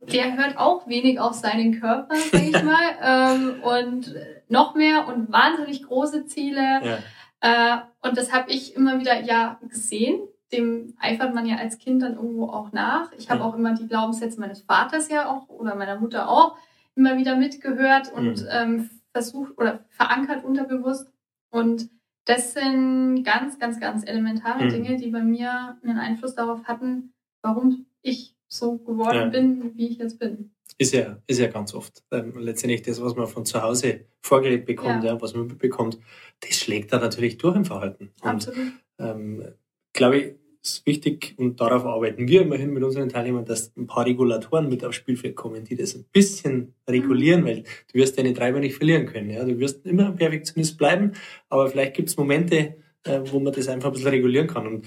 der 0.00 0.36
hört 0.36 0.58
auch 0.58 0.86
wenig 0.88 1.20
auf 1.20 1.34
seinen 1.34 1.80
Körper, 1.80 2.16
sage 2.16 2.44
ich 2.44 2.62
mal, 2.62 2.96
ähm, 3.02 3.62
und 3.62 4.14
noch 4.48 4.74
mehr 4.74 5.06
und 5.08 5.30
wahnsinnig 5.32 5.84
große 5.84 6.26
Ziele. 6.26 6.80
Ja. 6.82 6.98
Äh, 7.40 7.78
und 8.02 8.16
das 8.16 8.32
habe 8.32 8.50
ich 8.50 8.74
immer 8.76 8.98
wieder 9.00 9.20
ja 9.20 9.58
gesehen. 9.68 10.20
Dem 10.52 10.94
eifert 11.00 11.34
man 11.34 11.46
ja 11.46 11.56
als 11.56 11.78
Kind 11.78 12.02
dann 12.02 12.14
irgendwo 12.14 12.48
auch 12.48 12.72
nach. 12.72 13.10
Ich 13.16 13.30
habe 13.30 13.42
auch 13.42 13.54
immer 13.54 13.74
die 13.74 13.88
Glaubenssätze 13.88 14.38
meines 14.38 14.62
Vaters 14.62 15.08
ja 15.08 15.28
auch 15.28 15.48
oder 15.48 15.74
meiner 15.74 15.98
Mutter 15.98 16.28
auch 16.28 16.56
immer 16.94 17.16
wieder 17.16 17.36
mitgehört 17.36 18.12
und 18.12 18.42
mhm. 18.42 18.48
ähm, 18.50 18.90
versucht 19.12 19.56
oder 19.56 19.80
verankert 19.90 20.44
unterbewusst. 20.44 21.11
Und 21.52 21.90
das 22.24 22.54
sind 22.54 23.24
ganz, 23.24 23.58
ganz, 23.58 23.78
ganz 23.78 24.06
elementare 24.06 24.64
mhm. 24.64 24.68
Dinge, 24.70 24.96
die 24.96 25.10
bei 25.10 25.22
mir 25.22 25.78
einen 25.82 25.98
Einfluss 25.98 26.34
darauf 26.34 26.64
hatten, 26.64 27.12
warum 27.42 27.86
ich 28.00 28.36
so 28.48 28.78
geworden 28.78 29.16
ja. 29.16 29.28
bin, 29.28 29.76
wie 29.76 29.88
ich 29.88 29.98
jetzt 29.98 30.18
bin. 30.18 30.52
Ist 30.78 30.94
ja, 30.94 31.18
ist 31.26 31.38
ja 31.38 31.48
ganz 31.48 31.74
oft 31.74 32.02
ähm, 32.10 32.32
letztendlich 32.36 32.82
das, 32.82 33.02
was 33.02 33.14
man 33.14 33.26
von 33.26 33.44
zu 33.44 33.62
Hause 33.62 34.06
vorgelegt 34.20 34.66
bekommt, 34.66 35.04
ja. 35.04 35.14
ja 35.14 35.20
was 35.20 35.34
man 35.34 35.46
mitbekommt, 35.46 35.98
das 36.40 36.56
schlägt 36.56 36.92
da 36.92 36.98
natürlich 36.98 37.38
durch 37.38 37.56
im 37.56 37.64
Verhalten. 37.64 38.10
Und, 38.22 38.28
Absolut. 38.28 38.72
Ähm, 38.98 39.44
glaube 39.92 40.18
ich, 40.18 40.34
ist 40.62 40.86
wichtig 40.86 41.34
und 41.38 41.60
darauf 41.60 41.84
arbeiten 41.84 42.28
wir 42.28 42.42
immerhin 42.42 42.72
mit 42.72 42.82
unseren 42.84 43.08
Teilnehmern, 43.08 43.44
dass 43.44 43.72
ein 43.76 43.86
paar 43.86 44.06
Regulatoren 44.06 44.68
mit 44.68 44.84
aufs 44.84 44.96
Spielfeld 44.96 45.34
kommen, 45.34 45.64
die 45.64 45.74
das 45.74 45.94
ein 45.96 46.04
bisschen 46.12 46.74
regulieren, 46.88 47.42
mhm. 47.42 47.46
weil 47.46 47.62
du 47.62 47.94
wirst 47.94 48.16
deine 48.16 48.32
Treiber 48.32 48.60
nicht 48.60 48.76
verlieren 48.76 49.06
können. 49.06 49.30
Ja? 49.30 49.44
Du 49.44 49.58
wirst 49.58 49.84
immer 49.84 50.06
ein 50.06 50.16
Perfektionist 50.16 50.78
bleiben, 50.78 51.12
aber 51.48 51.68
vielleicht 51.68 51.94
gibt 51.94 52.10
es 52.10 52.16
Momente, 52.16 52.76
äh, 53.04 53.20
wo 53.24 53.40
man 53.40 53.52
das 53.52 53.68
einfach 53.68 53.88
ein 53.88 53.94
bisschen 53.94 54.10
regulieren 54.10 54.46
kann. 54.46 54.66
Und 54.66 54.86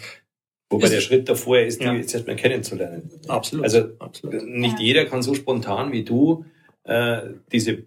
Wobei 0.69 0.89
der 0.89 1.01
Schritt 1.01 1.27
davor 1.29 1.59
ist, 1.59 1.81
die 1.81 1.85
ja. 1.85 1.93
jetzt 1.93 2.13
erstmal 2.13 2.37
kennenzulernen. 2.37 3.09
Absolut. 3.27 3.65
Also 3.65 3.89
Absolut. 3.99 4.47
nicht 4.47 4.79
ja. 4.79 4.85
jeder 4.85 5.05
kann 5.05 5.21
so 5.21 5.33
spontan 5.33 5.91
wie 5.91 6.03
du 6.03 6.45
äh, 6.83 7.21
diese, 7.51 7.83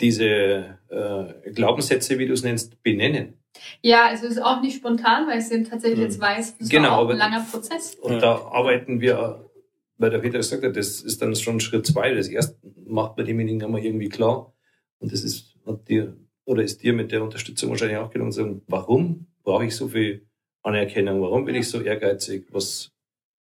diese 0.00 0.78
äh, 0.88 1.50
Glaubenssätze, 1.52 2.18
wie 2.18 2.26
du 2.26 2.32
es 2.32 2.42
nennst, 2.42 2.82
benennen. 2.82 3.34
Ja, 3.80 4.06
also 4.06 4.26
es 4.26 4.32
ist 4.32 4.42
auch 4.42 4.60
nicht 4.60 4.76
spontan, 4.76 5.26
weil 5.26 5.38
es 5.38 5.48
sind 5.48 5.68
tatsächlich 5.68 6.00
hm. 6.00 6.06
jetzt 6.06 6.20
weiß, 6.20 6.58
das 6.58 6.68
genau, 6.68 7.06
ein 7.06 7.16
langer 7.16 7.44
Prozess. 7.50 7.94
Und 7.96 8.14
ja. 8.14 8.18
da 8.18 8.34
arbeiten 8.50 9.00
wir, 9.00 9.50
weil 9.98 10.10
der 10.10 10.18
Peter 10.18 10.38
gesagt 10.38 10.64
hat, 10.64 10.76
das 10.76 11.00
ist 11.00 11.22
dann 11.22 11.34
schon 11.36 11.60
Schritt 11.60 11.86
zwei. 11.86 12.14
Das 12.14 12.28
erste 12.28 12.56
macht 12.86 13.16
bei 13.16 13.22
demjenigen 13.22 13.62
einmal 13.62 13.84
irgendwie 13.84 14.08
klar. 14.08 14.52
Und 14.98 15.12
das 15.12 15.22
ist 15.22 15.56
hat 15.66 15.88
dir 15.88 16.16
oder 16.44 16.62
ist 16.62 16.82
dir 16.82 16.92
mit 16.92 17.12
der 17.12 17.22
Unterstützung 17.22 17.70
wahrscheinlich 17.70 17.98
auch 17.98 18.10
gelungen, 18.10 18.32
zu 18.32 18.42
sagen, 18.42 18.62
warum 18.66 19.26
brauche 19.44 19.64
ich 19.64 19.76
so 19.76 19.88
viel 19.88 20.26
Anerkennung. 20.62 21.20
Warum 21.22 21.44
bin 21.44 21.54
ich 21.54 21.68
so 21.68 21.80
ehrgeizig? 21.80 22.46
Was, 22.50 22.92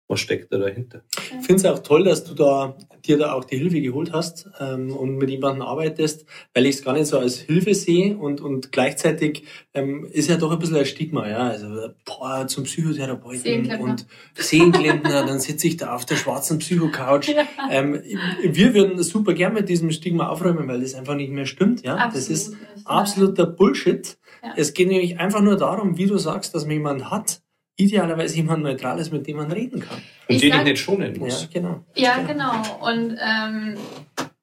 was 0.09 0.19
steckt 0.19 0.51
da 0.51 0.57
dahinter? 0.57 1.03
Ich 1.39 1.45
finde 1.45 1.55
es 1.55 1.65
auch 1.65 1.79
toll, 1.79 2.03
dass 2.03 2.23
du 2.23 2.33
da 2.33 2.75
dir 3.05 3.17
da 3.17 3.33
auch 3.33 3.45
die 3.45 3.57
Hilfe 3.57 3.79
geholt 3.79 4.11
hast 4.11 4.49
ähm, 4.59 4.91
und 4.91 5.17
mit 5.17 5.29
jemandem 5.29 5.61
arbeitest, 5.61 6.25
weil 6.53 6.65
ich 6.65 6.75
es 6.75 6.83
gar 6.83 6.93
nicht 6.93 7.07
so 7.07 7.19
als 7.19 7.37
Hilfe 7.37 7.73
sehe 7.73 8.17
und, 8.17 8.41
und 8.41 8.71
gleichzeitig 8.71 9.43
ähm, 9.73 10.05
ist 10.11 10.29
ja 10.29 10.37
doch 10.37 10.51
ein 10.51 10.59
bisschen 10.59 10.77
ein 10.77 10.85
Stigma, 10.85 11.29
ja. 11.29 11.47
Also 11.47 11.89
boah, 12.05 12.47
zum 12.47 12.63
Psychotherapeuten 12.63 13.71
und 13.79 14.05
Sehenklempner, 14.35 15.25
dann 15.25 15.39
sitze 15.39 15.67
ich 15.67 15.77
da 15.77 15.95
auf 15.95 16.05
der 16.05 16.15
schwarzen 16.15 16.59
Psycho-Couch. 16.59 17.29
Ja. 17.39 17.45
Ähm, 17.69 18.01
wir 18.43 18.73
würden 18.73 19.01
super 19.03 19.33
gern 19.33 19.53
mit 19.53 19.69
diesem 19.69 19.91
Stigma 19.91 20.29
aufräumen, 20.29 20.67
weil 20.67 20.81
das 20.81 20.95
einfach 20.95 21.15
nicht 21.15 21.31
mehr 21.31 21.45
stimmt, 21.45 21.83
ja. 21.83 21.95
Absolut 21.95 22.15
das 22.15 22.29
ist 22.29 22.57
absoluter 22.85 23.45
Bullshit. 23.45 24.17
Ja. 24.43 24.53
Es 24.57 24.73
geht 24.73 24.87
nämlich 24.87 25.19
einfach 25.19 25.41
nur 25.41 25.55
darum, 25.55 25.97
wie 25.97 26.07
du 26.07 26.17
sagst, 26.17 26.55
dass 26.55 26.65
man 26.65 26.73
jemanden 26.73 27.11
hat, 27.11 27.41
idealerweise 27.79 28.35
jemand 28.35 28.63
Neutrales, 28.63 29.11
mit 29.11 29.25
dem 29.25 29.37
man 29.37 29.51
reden 29.51 29.79
kann. 29.79 29.97
Und 29.97 30.35
ich 30.35 30.41
den 30.41 30.51
sag, 30.51 30.59
ich 30.59 30.65
nicht 30.65 30.81
schonen 30.81 31.17
muss. 31.17 31.43
Ja, 31.43 31.47
genau. 31.51 31.85
Ja, 31.95 32.21
genau. 32.23 32.51
Und 32.81 33.17
ähm, 33.19 33.77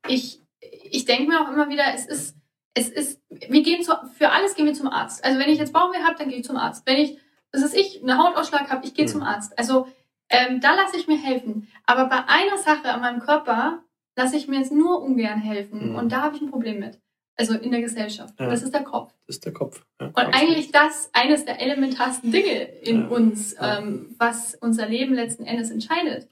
ich, 0.09 0.40
ich 0.61 1.05
denke 1.05 1.29
mir 1.29 1.40
auch 1.40 1.53
immer 1.53 1.68
wieder, 1.68 1.85
es 1.94 2.07
ist, 2.07 2.37
es 2.75 2.88
ist, 2.88 3.20
wir 3.29 3.62
gehen 3.62 3.83
zu, 3.83 3.92
für 4.16 4.31
alles 4.31 4.55
gehen 4.55 4.66
wir 4.66 4.75
zum 4.75 4.88
Arzt. 4.88 5.25
Also 5.25 5.38
wenn 5.38 5.51
ich 5.51 5.59
jetzt 5.59 5.72
Bauchweh 5.72 6.03
habe, 6.03 6.16
dann 6.18 6.29
gehe 6.29 6.38
ich 6.38 6.44
zum 6.44 6.57
Arzt. 6.57 6.87
Wenn 6.87 6.96
ich, 6.96 7.18
das 7.53 7.62
ist 7.62 7.77
ich, 7.77 8.03
einen 8.03 8.18
Hautausschlag 8.18 8.70
habe, 8.70 8.87
ich 8.87 8.94
gehe 8.94 9.05
mhm. 9.05 9.11
zum 9.11 9.22
Arzt. 9.22 9.59
Also 9.59 9.87
ähm, 10.31 10.61
da 10.61 10.75
lasse 10.75 10.96
ich 10.96 11.07
mir 11.07 11.18
helfen. 11.18 11.68
Aber 11.85 12.07
bei 12.07 12.25
einer 12.27 12.59
Sache 12.59 12.92
an 12.92 13.01
meinem 13.01 13.20
Körper 13.20 13.83
lasse 14.16 14.37
ich 14.37 14.49
mir 14.49 14.59
jetzt 14.59 14.72
nur 14.72 15.03
ungern 15.03 15.40
helfen. 15.40 15.90
Mhm. 15.90 15.94
Und 15.94 16.12
da 16.12 16.22
habe 16.22 16.37
ich 16.37 16.42
ein 16.42 16.51
Problem 16.51 16.81
mit. 16.81 17.01
Also 17.38 17.55
in 17.55 17.70
der 17.70 17.83
Gesellschaft. 17.83 18.35
Ja. 18.40 18.49
Das 18.49 18.62
ist 18.62 18.72
der 18.72 18.83
Kopf. 18.83 19.12
Das 19.27 19.37
ist 19.37 19.44
der 19.44 19.53
Kopf. 19.53 19.85
Ja, 20.01 20.07
und 20.07 20.16
eigentlich 20.16 20.72
das 20.72 21.11
eines 21.12 21.44
der 21.44 21.61
elementarsten 21.61 22.33
Dinge 22.33 22.62
in 22.83 23.03
ja. 23.03 23.07
uns, 23.09 23.55
ähm, 23.61 24.14
was 24.18 24.55
unser 24.55 24.88
Leben 24.88 25.14
letzten 25.14 25.44
Endes 25.44 25.70
entscheidet. 25.70 26.29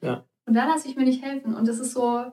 Und 0.47 0.55
da 0.55 0.67
lasse 0.67 0.89
ich 0.89 0.97
mir 0.97 1.05
nicht 1.05 1.23
helfen. 1.23 1.55
Und 1.55 1.69
das 1.69 1.79
ist 1.79 1.93
so, 1.93 2.25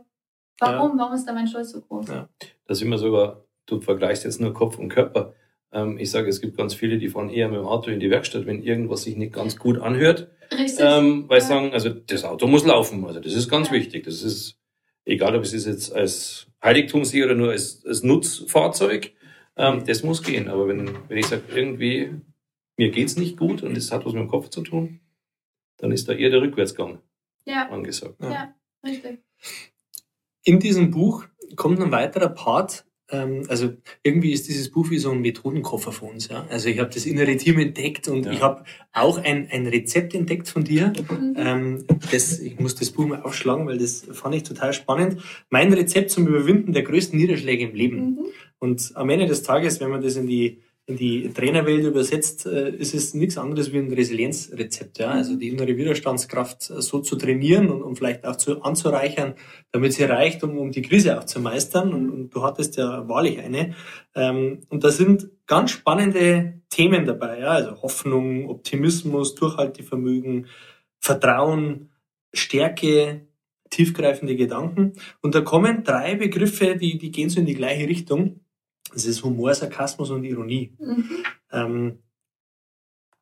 warum? 0.60 0.98
Warum 0.98 1.14
ist 1.14 1.26
da 1.26 1.34
mein 1.34 1.48
Stolz 1.48 1.72
so 1.72 1.82
groß? 1.82 2.08
Ja. 2.08 2.30
Das 2.66 2.78
ist 2.78 2.84
immer 2.84 2.98
sogar, 2.98 3.46
du 3.66 3.82
vergleichst 3.82 4.24
jetzt 4.24 4.40
nur 4.40 4.54
Kopf 4.54 4.78
und 4.78 4.90
Körper. 4.90 5.34
Ähm, 5.74 5.98
ich 5.98 6.12
sage, 6.12 6.30
es 6.30 6.42
gibt 6.42 6.58
ganz 6.58 6.74
viele, 6.74 6.98
die 6.98 7.10
fahren 7.10 7.30
eher 7.30 7.50
mit 7.50 7.60
dem 7.60 7.66
Auto 7.66 7.92
in 7.92 8.00
die 8.00 8.10
Werkstatt, 8.10 8.46
wenn 8.46 8.62
irgendwas 8.62 9.04
sich 9.04 9.16
nicht 9.16 9.34
ganz 9.34 9.58
gut 9.58 9.80
anhört. 9.80 10.30
Richtig. 10.52 10.80
Ähm, 10.80 11.26
weil 11.28 11.42
sie 11.42 11.48
sagen, 11.48 11.74
also 11.74 11.90
das 11.90 12.24
Auto 12.26 12.48
muss 12.48 12.66
laufen. 12.66 13.06
Also 13.06 13.20
das 13.20 13.34
ist 13.34 13.50
ganz 13.50 13.72
wichtig. 13.72 14.04
Das 14.04 14.22
ist, 14.22 14.58
egal 15.06 15.36
ob 15.36 15.44
es 15.44 15.54
ist 15.54 15.66
jetzt 15.66 15.94
als 15.94 16.48
Heiligtum 16.64 17.06
sehe 17.06 17.26
oder 17.26 17.36
nur 17.36 17.52
als, 17.52 17.86
als 17.86 18.04
Nutzfahrzeug, 18.04 19.12
ähm, 19.56 19.84
das 19.86 20.04
muss 20.04 20.24
gehen. 20.24 20.48
Aber 20.48 20.68
wenn, 20.68 20.90
wenn 21.08 21.18
ich 21.18 21.28
sage, 21.28 21.44
irgendwie, 21.54 22.14
mir 22.78 22.92
geht's 22.92 23.18
nicht 23.18 23.38
gut 23.38 23.64
und 23.64 23.76
das 23.76 23.92
hat 23.92 24.06
was 24.06 24.14
mit 24.14 24.22
dem 24.22 24.28
Kopf 24.28 24.50
zu 24.50 24.62
tun, 24.62 25.00
dann 25.78 25.92
ist 25.92 26.08
da 26.08 26.14
eher 26.14 26.30
der 26.30 26.42
Rückwärtsgang 26.42 27.00
ja. 27.46 27.70
angesagt. 27.70 28.16
Ja. 28.22 28.32
ja, 28.32 28.56
richtig. 28.86 29.20
In 30.44 30.60
diesem 30.60 30.92
Buch 30.92 31.26
kommt 31.56 31.80
ein 31.80 31.92
weiterer 31.92 32.30
Part, 32.30 32.86
ähm, 33.12 33.44
also 33.48 33.74
irgendwie 34.04 34.32
ist 34.32 34.48
dieses 34.48 34.72
Buch 34.72 34.90
wie 34.90 34.98
so 34.98 35.12
ein 35.12 35.22
Methodenkoffer 35.22 35.92
für 35.92 36.06
uns. 36.06 36.30
Ja? 36.30 36.46
Also 36.50 36.70
ich 36.70 36.80
habe 36.80 36.90
das 36.94 37.06
innere 37.06 37.36
Team 37.38 37.60
entdeckt 37.60 38.08
und 38.08 38.26
ja. 38.26 38.32
ich 38.32 38.42
habe 38.42 38.64
auch 38.94 39.18
ein, 39.18 39.48
ein 39.52 39.68
Rezept 39.68 40.14
entdeckt 40.16 40.48
von 40.48 40.64
dir. 40.64 40.94
Mhm. 41.10 41.34
Ähm, 41.38 41.86
das, 42.12 42.40
ich 42.40 42.60
muss 42.60 42.76
das 42.76 42.92
Buch 42.92 43.06
mal 43.06 43.22
aufschlagen, 43.22 43.68
weil 43.68 43.78
das 43.78 44.08
fand 44.12 44.36
ich 44.36 44.44
total 44.44 44.74
spannend. 44.74 45.22
Mein 45.50 45.72
Rezept 45.74 46.10
zum 46.12 46.28
Überwinden 46.28 46.74
der 46.74 46.84
größten 46.84 47.18
Niederschläge 47.20 47.66
im 47.66 47.76
Leben. 47.76 47.98
Mhm. 47.98 48.20
Und 48.60 48.92
am 48.96 49.10
Ende 49.10 49.26
des 49.26 49.44
Tages, 49.44 49.80
wenn 49.80 49.90
man 49.90 50.02
das 50.02 50.16
in 50.16 50.28
die 50.28 50.60
in 50.88 50.98
die 50.98 51.32
Trainerwelt 51.32 51.86
übersetzt, 51.86 52.46
äh, 52.46 52.70
ist 52.72 52.94
es 52.94 53.14
nichts 53.14 53.38
anderes 53.38 53.72
wie 53.72 53.78
ein 53.78 53.94
Resilienzrezept. 53.94 55.00
Ja? 55.00 55.12
Also 55.12 55.36
die 55.36 55.50
innere 55.50 55.78
Widerstandskraft 55.78 56.64
so 56.64 57.00
zu 57.00 57.16
trainieren 57.16 57.70
und, 57.70 57.82
und 57.82 57.96
vielleicht 57.96 58.26
auch 58.26 58.36
zu, 58.36 58.62
anzureichern, 58.62 59.36
damit 59.72 59.94
sie 59.94 60.04
reicht, 60.04 60.44
um, 60.44 60.58
um 60.58 60.72
die 60.72 60.82
Krise 60.82 61.18
auch 61.20 61.26
zu 61.26 61.40
meistern. 61.40 61.94
Und, 61.94 62.10
und 62.10 62.30
du 62.36 62.44
hattest 62.44 62.78
ja 62.78 63.08
wahrlich 63.08 63.40
eine. 63.40 63.76
Ähm, 64.16 64.62
und 64.70 64.84
da 64.84 64.92
sind 64.92 65.30
ganz 65.46 65.72
spannende 65.72 66.62
Themen 66.70 67.06
dabei. 67.06 67.40
Ja? 67.40 67.50
Also 67.50 67.82
Hoffnung, 67.82 68.50
Optimismus, 68.50 69.36
Durchhaltevermögen, 69.36 70.48
Vertrauen, 71.00 71.90
Stärke, 72.34 73.28
tiefgreifende 73.70 74.36
Gedanken. 74.36 74.94
Und 75.22 75.36
da 75.36 75.42
kommen 75.42 75.84
drei 75.84 76.16
Begriffe, 76.16 76.76
die, 76.76 76.98
die 76.98 77.12
gehen 77.12 77.30
so 77.30 77.40
in 77.40 77.46
die 77.46 77.56
gleiche 77.56 77.88
Richtung. 77.88 78.42
Das 78.94 79.06
ist 79.06 79.24
Humor, 79.24 79.54
Sarkasmus 79.54 80.10
und 80.10 80.24
Ironie. 80.24 80.74
Mhm. 80.80 81.10
Ähm, 81.52 82.00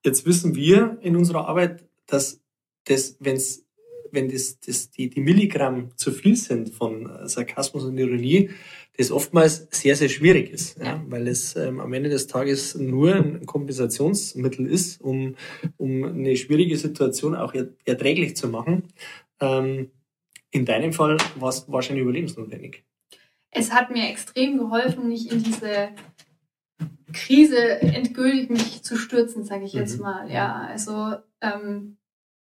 jetzt 0.04 0.26
wissen 0.26 0.56
wir 0.56 0.98
in 1.02 1.16
unserer 1.16 1.48
Arbeit, 1.48 1.86
dass 2.08 2.42
das, 2.86 3.18
wenn's, 3.20 3.66
wenn 4.12 4.30
das, 4.30 4.60
das, 4.60 4.90
die, 4.90 5.10
die 5.10 5.22
Milligramm 5.22 5.96
zu 5.96 6.12
viel 6.12 6.36
sind 6.36 6.70
von 6.74 7.28
Sarkasmus 7.28 7.84
und 7.84 7.98
Ironie, 7.98 8.50
das 8.98 9.12
oftmals 9.12 9.68
sehr, 9.72 9.96
sehr 9.96 10.10
schwierig 10.10 10.52
ist, 10.52 10.78
ja. 10.78 10.86
ja 10.86 11.06
weil 11.08 11.28
es 11.28 11.56
ähm, 11.56 11.80
am 11.80 11.94
Ende 11.94 12.10
des 12.10 12.28
Tages 12.28 12.76
nur 12.76 13.16
ein 13.16 13.46
Kompensationsmittel 13.46 14.66
ist, 14.66 15.00
um, 15.00 15.36
um 15.78 16.04
eine 16.04 16.36
schwierige 16.36 16.78
Situation 16.78 17.36
auch 17.36 17.54
erträglich 17.86 18.36
zu 18.36 18.50
machen. 18.50 18.84
Ähm, 19.40 19.92
in 20.52 20.66
deinem 20.66 20.92
Fall 20.92 21.18
war 21.36 21.50
es 21.50 21.66
wahrscheinlich 21.72 22.04
überlebensnotwendig 22.04 22.84
es 23.52 23.74
hat 23.74 23.90
mir 23.90 24.10
extrem 24.10 24.58
geholfen, 24.58 25.08
nicht 25.08 25.32
in 25.32 25.44
diese 25.44 25.90
Krise 27.14 27.82
endgültig 27.82 28.50
mich 28.50 28.84
zu 28.84 28.96
stürzen, 28.96 29.44
sage 29.44 29.66
ich 29.66 29.74
jetzt 29.74 29.98
mhm. 29.98 30.04
mal. 30.04 30.32
Ja, 30.32 30.68
also 30.70 31.16
ähm, 31.42 31.98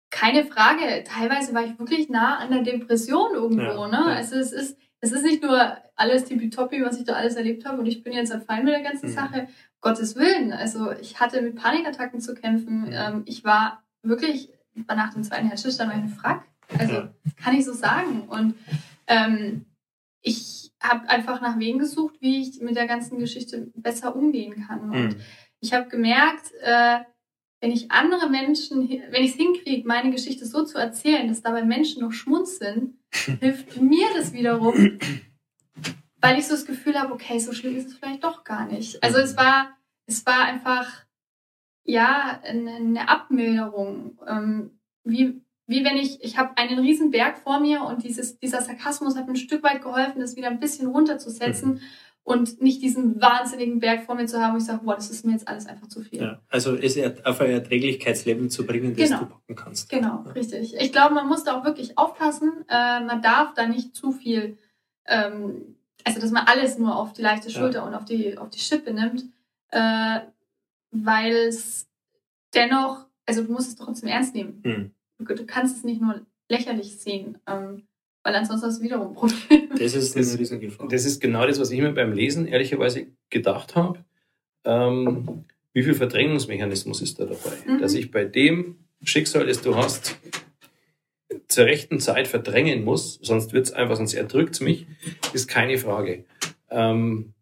keine 0.09 0.45
Frage. 0.45 1.03
Teilweise 1.05 1.53
war 1.53 1.63
ich 1.63 1.79
wirklich 1.79 2.09
nah 2.09 2.37
an 2.37 2.51
der 2.51 2.63
Depression 2.63 3.33
irgendwo. 3.33 3.63
Ja, 3.63 3.87
ne? 3.87 4.03
Ja. 4.09 4.15
Also 4.15 4.35
es 4.35 4.51
ist 4.51 4.77
es 5.01 5.11
ist 5.11 5.23
nicht 5.23 5.41
nur 5.41 5.77
alles 5.95 6.25
tippitoppi, 6.25 6.83
was 6.83 6.97
ich 6.97 7.05
da 7.05 7.13
alles 7.13 7.35
erlebt 7.35 7.65
habe 7.65 7.79
und 7.79 7.85
ich 7.85 8.03
bin 8.03 8.13
jetzt 8.13 8.31
ein 8.31 8.41
Feind 8.41 8.65
mit 8.65 8.73
der 8.73 8.83
ganzen 8.83 9.09
mhm. 9.09 9.13
Sache. 9.13 9.47
Gottes 9.81 10.17
Willen. 10.17 10.51
Also 10.51 10.91
ich 10.91 11.21
hatte 11.21 11.41
mit 11.41 11.55
Panikattacken 11.55 12.19
zu 12.19 12.35
kämpfen. 12.35 12.81
Mhm. 12.81 12.91
Ähm, 12.91 13.21
ich 13.25 13.45
war 13.45 13.81
wirklich, 14.03 14.49
war 14.87 14.97
nach 14.97 15.13
dem 15.13 15.23
zweiten 15.23 15.47
Herzstillstand 15.47 15.89
war 15.89 15.97
ich 15.97 16.03
ein 16.03 16.09
Frack. 16.09 16.43
Also 16.77 16.93
ja. 16.93 17.13
kann 17.41 17.55
ich 17.55 17.63
so 17.63 17.73
sagen. 17.73 18.27
Und 18.27 18.55
ähm, 19.07 19.65
ich 20.21 20.68
habe 20.81 21.09
einfach 21.09 21.41
nach 21.41 21.59
Wegen 21.59 21.79
gesucht, 21.79 22.15
wie 22.21 22.41
ich 22.41 22.61
mit 22.61 22.75
der 22.75 22.87
ganzen 22.87 23.19
Geschichte 23.19 23.71
besser 23.75 24.15
umgehen 24.15 24.65
kann. 24.65 24.91
Und 24.91 25.07
mhm. 25.09 25.21
ich 25.59 25.73
habe 25.73 25.89
gemerkt, 25.89 26.51
äh, 26.61 26.99
wenn 27.61 27.71
ich 27.71 27.91
andere 27.91 28.29
Menschen, 28.29 28.87
wenn 28.87 29.23
ich 29.23 29.31
es 29.31 29.37
hinkriege, 29.37 29.87
meine 29.87 30.11
Geschichte 30.11 30.45
so 30.45 30.63
zu 30.63 30.77
erzählen, 30.77 31.27
dass 31.27 31.41
dabei 31.41 31.63
Menschen 31.63 32.01
noch 32.01 32.13
schmunzeln, 32.13 32.99
hilft 33.11 33.81
mir 33.81 34.07
das 34.15 34.31
wiederum, 34.31 34.99
weil 36.21 36.39
ich 36.39 36.47
so 36.47 36.53
das 36.53 36.65
Gefühl 36.65 36.97
habe, 36.97 37.13
okay, 37.13 37.39
so 37.39 37.51
schlimm 37.51 37.75
ist 37.75 37.87
es 37.87 37.97
vielleicht 37.97 38.23
doch 38.23 38.43
gar 38.43 38.65
nicht. 38.67 39.03
Also 39.03 39.19
es 39.19 39.35
war, 39.35 39.77
es 40.05 40.25
war 40.25 40.45
einfach, 40.45 41.05
ja, 41.83 42.39
eine 42.43 43.09
Abmilderung. 43.09 44.17
Ähm, 44.27 44.79
wie, 45.03 45.41
wie 45.69 45.85
wenn 45.85 45.97
ich, 45.97 46.23
ich 46.23 46.37
habe 46.39 46.57
einen 46.57 46.79
riesen 46.79 47.11
Berg 47.11 47.37
vor 47.37 47.59
mir 47.59 47.83
und 47.83 48.03
dieses, 48.03 48.39
dieser 48.39 48.59
Sarkasmus 48.61 49.15
hat 49.15 49.27
mir 49.27 49.33
ein 49.33 49.35
Stück 49.35 49.61
weit 49.61 49.83
geholfen, 49.83 50.19
das 50.19 50.35
wieder 50.35 50.47
ein 50.47 50.59
bisschen 50.59 50.87
runterzusetzen 50.87 51.73
mhm. 51.73 51.81
und 52.23 52.59
nicht 52.59 52.81
diesen 52.81 53.21
wahnsinnigen 53.21 53.79
Berg 53.79 54.01
vor 54.01 54.15
mir 54.15 54.25
zu 54.25 54.41
haben, 54.41 54.53
wo 54.53 54.57
ich 54.57 54.65
sage, 54.65 54.81
boah, 54.83 54.95
das 54.95 55.11
ist 55.11 55.25
mir 55.25 55.33
jetzt 55.33 55.47
alles 55.47 55.67
einfach 55.67 55.87
zu 55.87 56.01
viel. 56.01 56.21
Ja, 56.21 56.41
also 56.49 56.75
es 56.75 56.97
auf 57.23 57.39
ein 57.39 57.51
Erträglichkeitslevel 57.51 58.49
zu 58.49 58.65
bringen, 58.65 58.95
das 58.95 59.09
genau. 59.09 59.19
du 59.19 59.25
packen 59.27 59.55
kannst. 59.55 59.89
Genau, 59.89 60.23
ja. 60.25 60.31
richtig. 60.31 60.75
Ich 60.75 60.91
glaube, 60.91 61.13
man 61.13 61.27
muss 61.27 61.43
da 61.43 61.59
auch 61.59 61.63
wirklich 61.63 61.99
aufpassen. 61.99 62.65
Äh, 62.67 63.01
man 63.01 63.21
darf 63.21 63.53
da 63.53 63.67
nicht 63.67 63.95
zu 63.95 64.11
viel, 64.11 64.57
ähm, 65.05 65.75
also 66.03 66.19
dass 66.19 66.31
man 66.31 66.47
alles 66.47 66.79
nur 66.79 66.95
auf 66.95 67.13
die 67.13 67.21
leichte 67.21 67.51
Schulter 67.51 67.79
ja. 67.79 67.85
und 67.85 67.93
auf 67.93 68.05
die, 68.05 68.39
auf 68.39 68.49
die 68.49 68.59
Schippe 68.59 68.91
nimmt, 68.91 69.25
äh, 69.69 70.21
weil 70.89 71.31
es 71.31 71.87
dennoch, 72.55 73.05
also 73.27 73.43
du 73.43 73.51
musst 73.51 73.69
es 73.69 73.75
trotzdem 73.75 74.09
ernst 74.09 74.33
nehmen. 74.33 74.61
Mhm 74.65 74.91
du 75.19 75.45
kannst 75.45 75.77
es 75.77 75.83
nicht 75.83 76.01
nur 76.01 76.25
lächerlich 76.49 76.97
sehen, 76.97 77.37
ähm, 77.47 77.83
weil 78.23 78.35
ansonsten 78.35 78.67
hast 78.67 78.79
du 78.79 78.83
wiederum 78.83 79.13
Probleme. 79.13 79.69
Das 79.77 79.93
ist 79.93 80.15
Riesengefahr. 80.15 80.87
Das 80.87 81.05
ist 81.05 81.21
genau 81.21 81.45
das, 81.45 81.59
was 81.59 81.71
ich 81.71 81.79
mir 81.79 81.91
beim 81.91 82.11
Lesen 82.11 82.47
ehrlicherweise 82.47 83.07
gedacht 83.29 83.75
habe. 83.75 84.03
Ähm, 84.65 85.45
wie 85.73 85.83
viel 85.83 85.93
Verdrängungsmechanismus 85.93 87.01
ist 87.01 87.19
da 87.19 87.25
dabei? 87.25 87.55
Mhm. 87.65 87.79
Dass 87.79 87.93
ich 87.93 88.11
bei 88.11 88.25
dem 88.25 88.75
Schicksal, 89.03 89.45
das 89.45 89.61
du 89.61 89.75
hast, 89.75 90.19
zur 91.47 91.65
rechten 91.65 91.99
Zeit 91.99 92.27
verdrängen 92.27 92.83
muss, 92.83 93.19
sonst 93.21 93.53
wird 93.53 93.67
es 93.67 93.71
einfach, 93.71 93.95
sonst 93.95 94.13
erdrückt 94.13 94.55
es 94.55 94.61
mich, 94.61 94.87
ist 95.33 95.47
keine 95.47 95.77
Frage. 95.77 96.25
Ähm, 96.69 97.33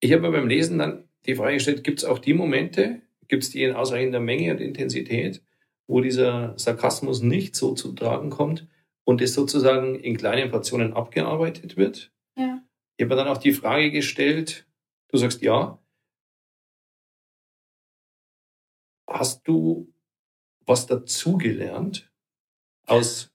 ich 0.00 0.12
habe 0.12 0.30
beim 0.30 0.48
Lesen 0.48 0.78
dann 0.78 1.04
die 1.26 1.34
Frage 1.34 1.54
gestellt, 1.54 1.82
gibt 1.82 1.98
es 1.98 2.04
auch 2.04 2.18
die 2.18 2.34
Momente, 2.34 3.00
gibt 3.28 3.42
es 3.42 3.50
die 3.50 3.62
in 3.62 3.74
ausreichender 3.74 4.20
Menge 4.20 4.52
und 4.52 4.60
Intensität, 4.60 5.42
wo 5.86 6.00
dieser 6.00 6.58
Sarkasmus 6.58 7.22
nicht 7.22 7.54
so 7.54 7.74
zu 7.74 7.92
tragen 7.92 8.30
kommt 8.30 8.66
und 9.04 9.20
es 9.20 9.34
sozusagen 9.34 9.94
in 9.94 10.16
kleinen 10.16 10.50
Portionen 10.50 10.92
abgearbeitet 10.92 11.76
wird. 11.76 12.12
Ja. 12.36 12.62
Ich 12.96 13.04
habe 13.04 13.16
dann 13.16 13.28
auch 13.28 13.38
die 13.38 13.52
Frage 13.52 13.90
gestellt, 13.90 14.66
du 15.08 15.18
sagst 15.18 15.42
ja, 15.42 15.78
hast 19.08 19.46
du 19.46 19.92
was 20.66 20.86
dazugelernt 20.86 22.10
aus 22.86 23.32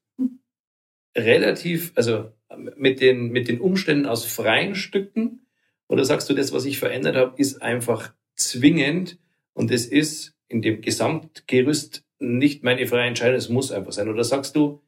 relativ, 1.16 1.94
also 1.96 2.32
mit 2.76 3.02
den, 3.02 3.30
mit 3.30 3.48
den 3.48 3.60
Umständen 3.62 4.06
aus 4.06 4.26
freien 4.26 4.76
Stücken? 4.76 5.48
Oder 5.88 6.06
sagst 6.06 6.30
du, 6.30 6.34
das, 6.34 6.52
was 6.54 6.66
ich 6.66 6.80
verändert 6.80 7.16
habe, 7.16 7.40
ist 7.40 7.62
einfach 7.62 8.14
zwingend 8.36 9.20
und 9.54 9.72
es 9.72 9.86
ist 9.86 10.36
in 10.48 10.62
dem 10.62 10.82
Gesamtgerüst 10.82 12.04
nicht 12.22 12.64
meine 12.64 12.86
freie 12.88 13.08
Entscheidung, 13.08 13.38
es 13.38 13.50
muss 13.50 13.72
einfach 13.72 13.92
sein. 13.92 14.10
Oder 14.10 14.24
sagst 14.24 14.56
du, 14.56 14.82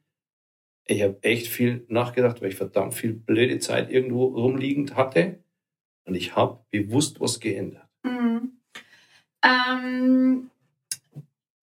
ich 0.86 1.02
habe 1.02 1.18
echt 1.22 1.48
viel 1.48 1.84
nachgedacht, 1.88 2.40
weil 2.40 2.50
ich 2.50 2.56
verdammt 2.56 2.94
viel 2.94 3.12
blöde 3.12 3.58
Zeit 3.58 3.90
irgendwo 3.90 4.26
rumliegend 4.26 4.96
hatte 4.96 5.38
und 6.04 6.14
ich 6.14 6.36
habe 6.36 6.60
bewusst 6.70 7.20
was 7.20 7.40
geändert. 7.40 7.88
Mhm. 8.02 8.52
Ähm, 9.42 10.50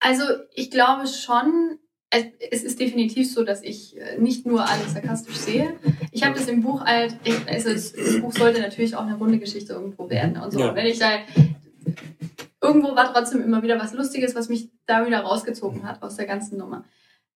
also 0.00 0.24
ich 0.54 0.70
glaube 0.70 1.06
schon, 1.06 1.78
es 2.10 2.62
ist 2.62 2.78
definitiv 2.78 3.32
so, 3.32 3.44
dass 3.44 3.62
ich 3.62 3.96
äh, 3.96 4.18
nicht 4.18 4.44
nur 4.44 4.68
alles 4.68 4.92
sarkastisch 4.92 5.36
sehe. 5.36 5.76
Ich 6.10 6.24
habe 6.24 6.34
das 6.34 6.48
im 6.48 6.62
Buch 6.62 6.84
halt, 6.84 7.16
also 7.46 7.72
das 7.72 7.92
Buch 8.20 8.32
sollte 8.32 8.60
natürlich 8.60 8.94
auch 8.96 9.06
eine 9.06 9.16
runde 9.16 9.38
Geschichte 9.38 9.72
irgendwo 9.72 10.10
werden 10.10 10.36
und 10.36 10.50
so. 10.50 10.60
Ja. 10.60 10.74
wenn 10.74 10.86
ich 10.86 10.98
da 10.98 11.20
irgendwo 12.62 12.94
war 12.94 13.12
trotzdem 13.12 13.42
immer 13.42 13.62
wieder 13.62 13.78
was 13.78 13.92
Lustiges, 13.92 14.34
was 14.34 14.48
mich 14.48 14.70
da 14.86 15.06
wieder 15.06 15.20
rausgezogen 15.20 15.86
hat 15.86 16.02
aus 16.02 16.16
der 16.16 16.26
ganzen 16.26 16.58
Nummer. 16.58 16.84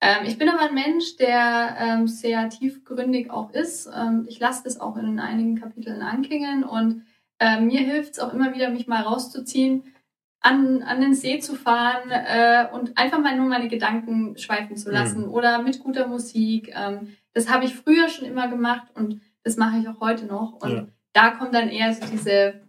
Ähm, 0.00 0.24
ich 0.26 0.38
bin 0.38 0.48
aber 0.48 0.68
ein 0.68 0.74
Mensch, 0.74 1.16
der 1.16 1.76
ähm, 1.78 2.06
sehr 2.06 2.48
tiefgründig 2.48 3.30
auch 3.30 3.50
ist. 3.50 3.88
Ähm, 3.94 4.26
ich 4.28 4.38
lasse 4.38 4.64
das 4.64 4.80
auch 4.80 4.96
in 4.96 5.18
einigen 5.18 5.60
Kapiteln 5.60 6.02
anklingen 6.02 6.64
und 6.64 7.02
äh, 7.38 7.60
mir 7.60 7.80
hilft 7.80 8.14
es 8.14 8.18
auch 8.18 8.32
immer 8.32 8.54
wieder, 8.54 8.70
mich 8.70 8.86
mal 8.86 9.02
rauszuziehen, 9.02 9.84
an, 10.40 10.82
an 10.82 11.00
den 11.00 11.14
See 11.14 11.40
zu 11.40 11.54
fahren 11.54 12.10
äh, 12.10 12.66
und 12.72 12.96
einfach 12.96 13.18
mal 13.18 13.36
nur 13.36 13.46
meine 13.46 13.68
Gedanken 13.68 14.38
schweifen 14.38 14.76
zu 14.76 14.90
lassen 14.90 15.26
mhm. 15.26 15.32
oder 15.32 15.60
mit 15.60 15.80
guter 15.80 16.06
Musik. 16.06 16.72
Ähm, 16.74 17.16
das 17.32 17.50
habe 17.50 17.64
ich 17.64 17.74
früher 17.74 18.08
schon 18.08 18.26
immer 18.26 18.48
gemacht 18.48 18.86
und 18.94 19.20
das 19.42 19.56
mache 19.56 19.78
ich 19.78 19.88
auch 19.88 20.00
heute 20.00 20.26
noch. 20.26 20.52
Und 20.62 20.72
ja. 20.72 20.86
da 21.12 21.30
kommt 21.30 21.54
dann 21.54 21.68
eher 21.68 21.92
so 21.92 22.06
diese 22.06 22.65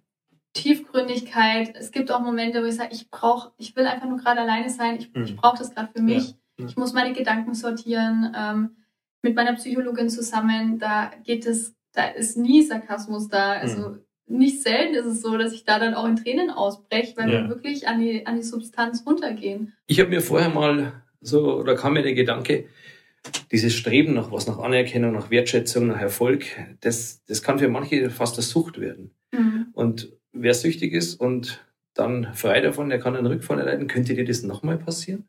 Tiefgründigkeit. 0.58 1.76
Es 1.76 1.92
gibt 1.92 2.12
auch 2.12 2.20
Momente, 2.20 2.62
wo 2.62 2.66
ich 2.66 2.76
sage, 2.76 2.90
ich 2.92 3.10
brauche, 3.10 3.52
ich 3.58 3.76
will 3.76 3.86
einfach 3.86 4.08
nur 4.08 4.18
gerade 4.18 4.42
alleine 4.42 4.70
sein. 4.70 4.98
Ich, 4.98 5.14
mhm. 5.14 5.24
ich 5.24 5.36
brauche 5.36 5.58
das 5.58 5.74
gerade 5.74 5.90
für 5.96 6.02
mich. 6.02 6.36
Ja. 6.58 6.66
Ich 6.66 6.76
muss 6.76 6.94
meine 6.94 7.14
Gedanken 7.14 7.54
sortieren. 7.54 8.34
Ähm, 8.36 8.76
mit 9.22 9.36
meiner 9.36 9.54
Psychologin 9.54 10.10
zusammen, 10.10 10.80
da 10.80 11.12
geht 11.24 11.46
es, 11.46 11.76
da 11.94 12.06
ist 12.06 12.38
nie 12.38 12.64
Sarkasmus 12.64 13.28
da. 13.28 13.54
Also 13.54 13.90
mhm. 13.90 14.00
nicht 14.28 14.62
selten 14.62 14.96
ist 14.96 15.06
es 15.06 15.22
so, 15.22 15.38
dass 15.38 15.54
ich 15.54 15.66
da 15.66 15.80
dann 15.80 15.94
auch 15.94 16.06
in 16.06 16.16
Tränen 16.16 16.50
ausbreche, 16.50 17.16
weil 17.18 17.32
ja. 17.32 17.42
wir 17.42 17.50
wirklich 17.50 17.88
an 17.88 18.00
die, 18.00 18.26
an 18.26 18.38
die 18.38 18.44
Substanz 18.44 19.04
runtergehen. 19.06 19.74
Ich 19.88 20.00
habe 20.00 20.10
mir 20.10 20.22
vorher 20.22 20.50
mal 20.50 21.04
so, 21.22 21.56
oder 21.56 21.76
kam 21.76 21.94
mir 21.94 22.04
der 22.04 22.14
Gedanke, 22.14 22.66
dieses 23.52 23.74
Streben 23.74 24.14
nach 24.14 24.32
was, 24.32 24.48
nach 24.48 24.60
Anerkennung, 24.60 25.12
nach 25.12 25.30
Wertschätzung, 25.30 25.88
nach 25.88 26.00
Erfolg, 26.00 26.46
das, 26.80 27.24
das 27.26 27.42
kann 27.42 27.60
für 27.60 27.68
manche 27.68 28.10
fast 28.10 28.36
eine 28.36 28.44
Sucht 28.44 28.80
werden. 28.80 29.12
Mhm. 29.32 29.68
Und 29.74 30.17
wer 30.42 30.54
süchtig 30.54 30.94
ist 30.94 31.20
und 31.20 31.64
dann 31.94 32.34
frei 32.34 32.62
davon, 32.62 32.90
der 32.90 33.00
kann 33.00 33.16
einen 33.16 33.26
Rückfall 33.28 33.60
erleiden. 33.60 33.88
Könnte 33.88 34.14
dir 34.14 34.26
das 34.26 34.44
nochmal 34.44 34.78
passieren? 34.78 35.28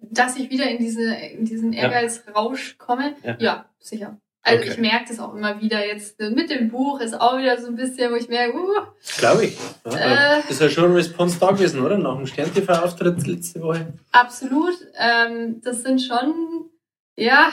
Dass 0.00 0.36
ich 0.36 0.50
wieder 0.50 0.68
in, 0.70 0.78
diese, 0.78 1.14
in 1.14 1.44
diesen 1.44 1.72
Ehrgeizrausch 1.72 2.78
komme? 2.78 3.14
Ja. 3.22 3.36
ja, 3.38 3.68
sicher. 3.78 4.18
Also 4.42 4.60
Okay. 4.62 4.72
ich 4.72 4.78
merke 4.78 5.06
das 5.08 5.20
auch 5.20 5.34
immer 5.34 5.60
wieder 5.62 5.86
jetzt 5.86 6.20
mit 6.20 6.50
dem 6.50 6.68
Buch 6.68 7.00
ist 7.00 7.18
auch 7.18 7.38
wieder 7.38 7.58
so 7.58 7.68
ein 7.68 7.76
bisschen, 7.76 8.12
wo 8.12 8.16
ich 8.16 8.28
merke, 8.28 8.54
uh, 8.58 8.82
Glaube 9.16 9.46
ich. 9.46 9.56
Ja, 9.86 10.36
Äh. 10.38 10.50
ist 10.50 10.60
ja 10.60 10.68
schon 10.68 10.84
ein 10.84 10.92
Response 10.92 11.38
da 11.40 11.50
gewesen, 11.52 11.80
oder? 11.80 11.96
Nach 11.96 12.16
dem 12.16 12.26
Stern-TV-Auftritt 12.26 13.26
letzte 13.26 13.62
Woche. 13.62 13.94
absolut. 14.12 14.74
Ähm, 14.98 15.62
das 15.62 15.82
sind 15.82 16.02
schon, 16.02 16.68
ja, 17.16 17.52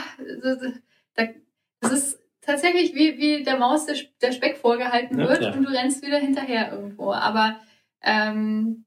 das 1.80 1.92
ist 1.94 2.20
tatsächlich 2.52 2.94
wie, 2.96 3.18
wie 3.18 3.44
der 3.44 3.58
Maus 3.58 3.86
der, 3.86 3.96
der 4.22 4.32
Speck 4.32 4.58
vorgehalten 4.58 5.20
Ja, 5.20 5.28
wird 5.30 5.42
ja. 5.42 5.52
und 5.54 5.64
du 5.64 5.70
rennst 5.72 6.06
wieder 6.06 6.18
hinterher 6.18 6.72
irgendwo. 6.72 7.12
Aber 7.14 7.60
ähm, 8.02 8.86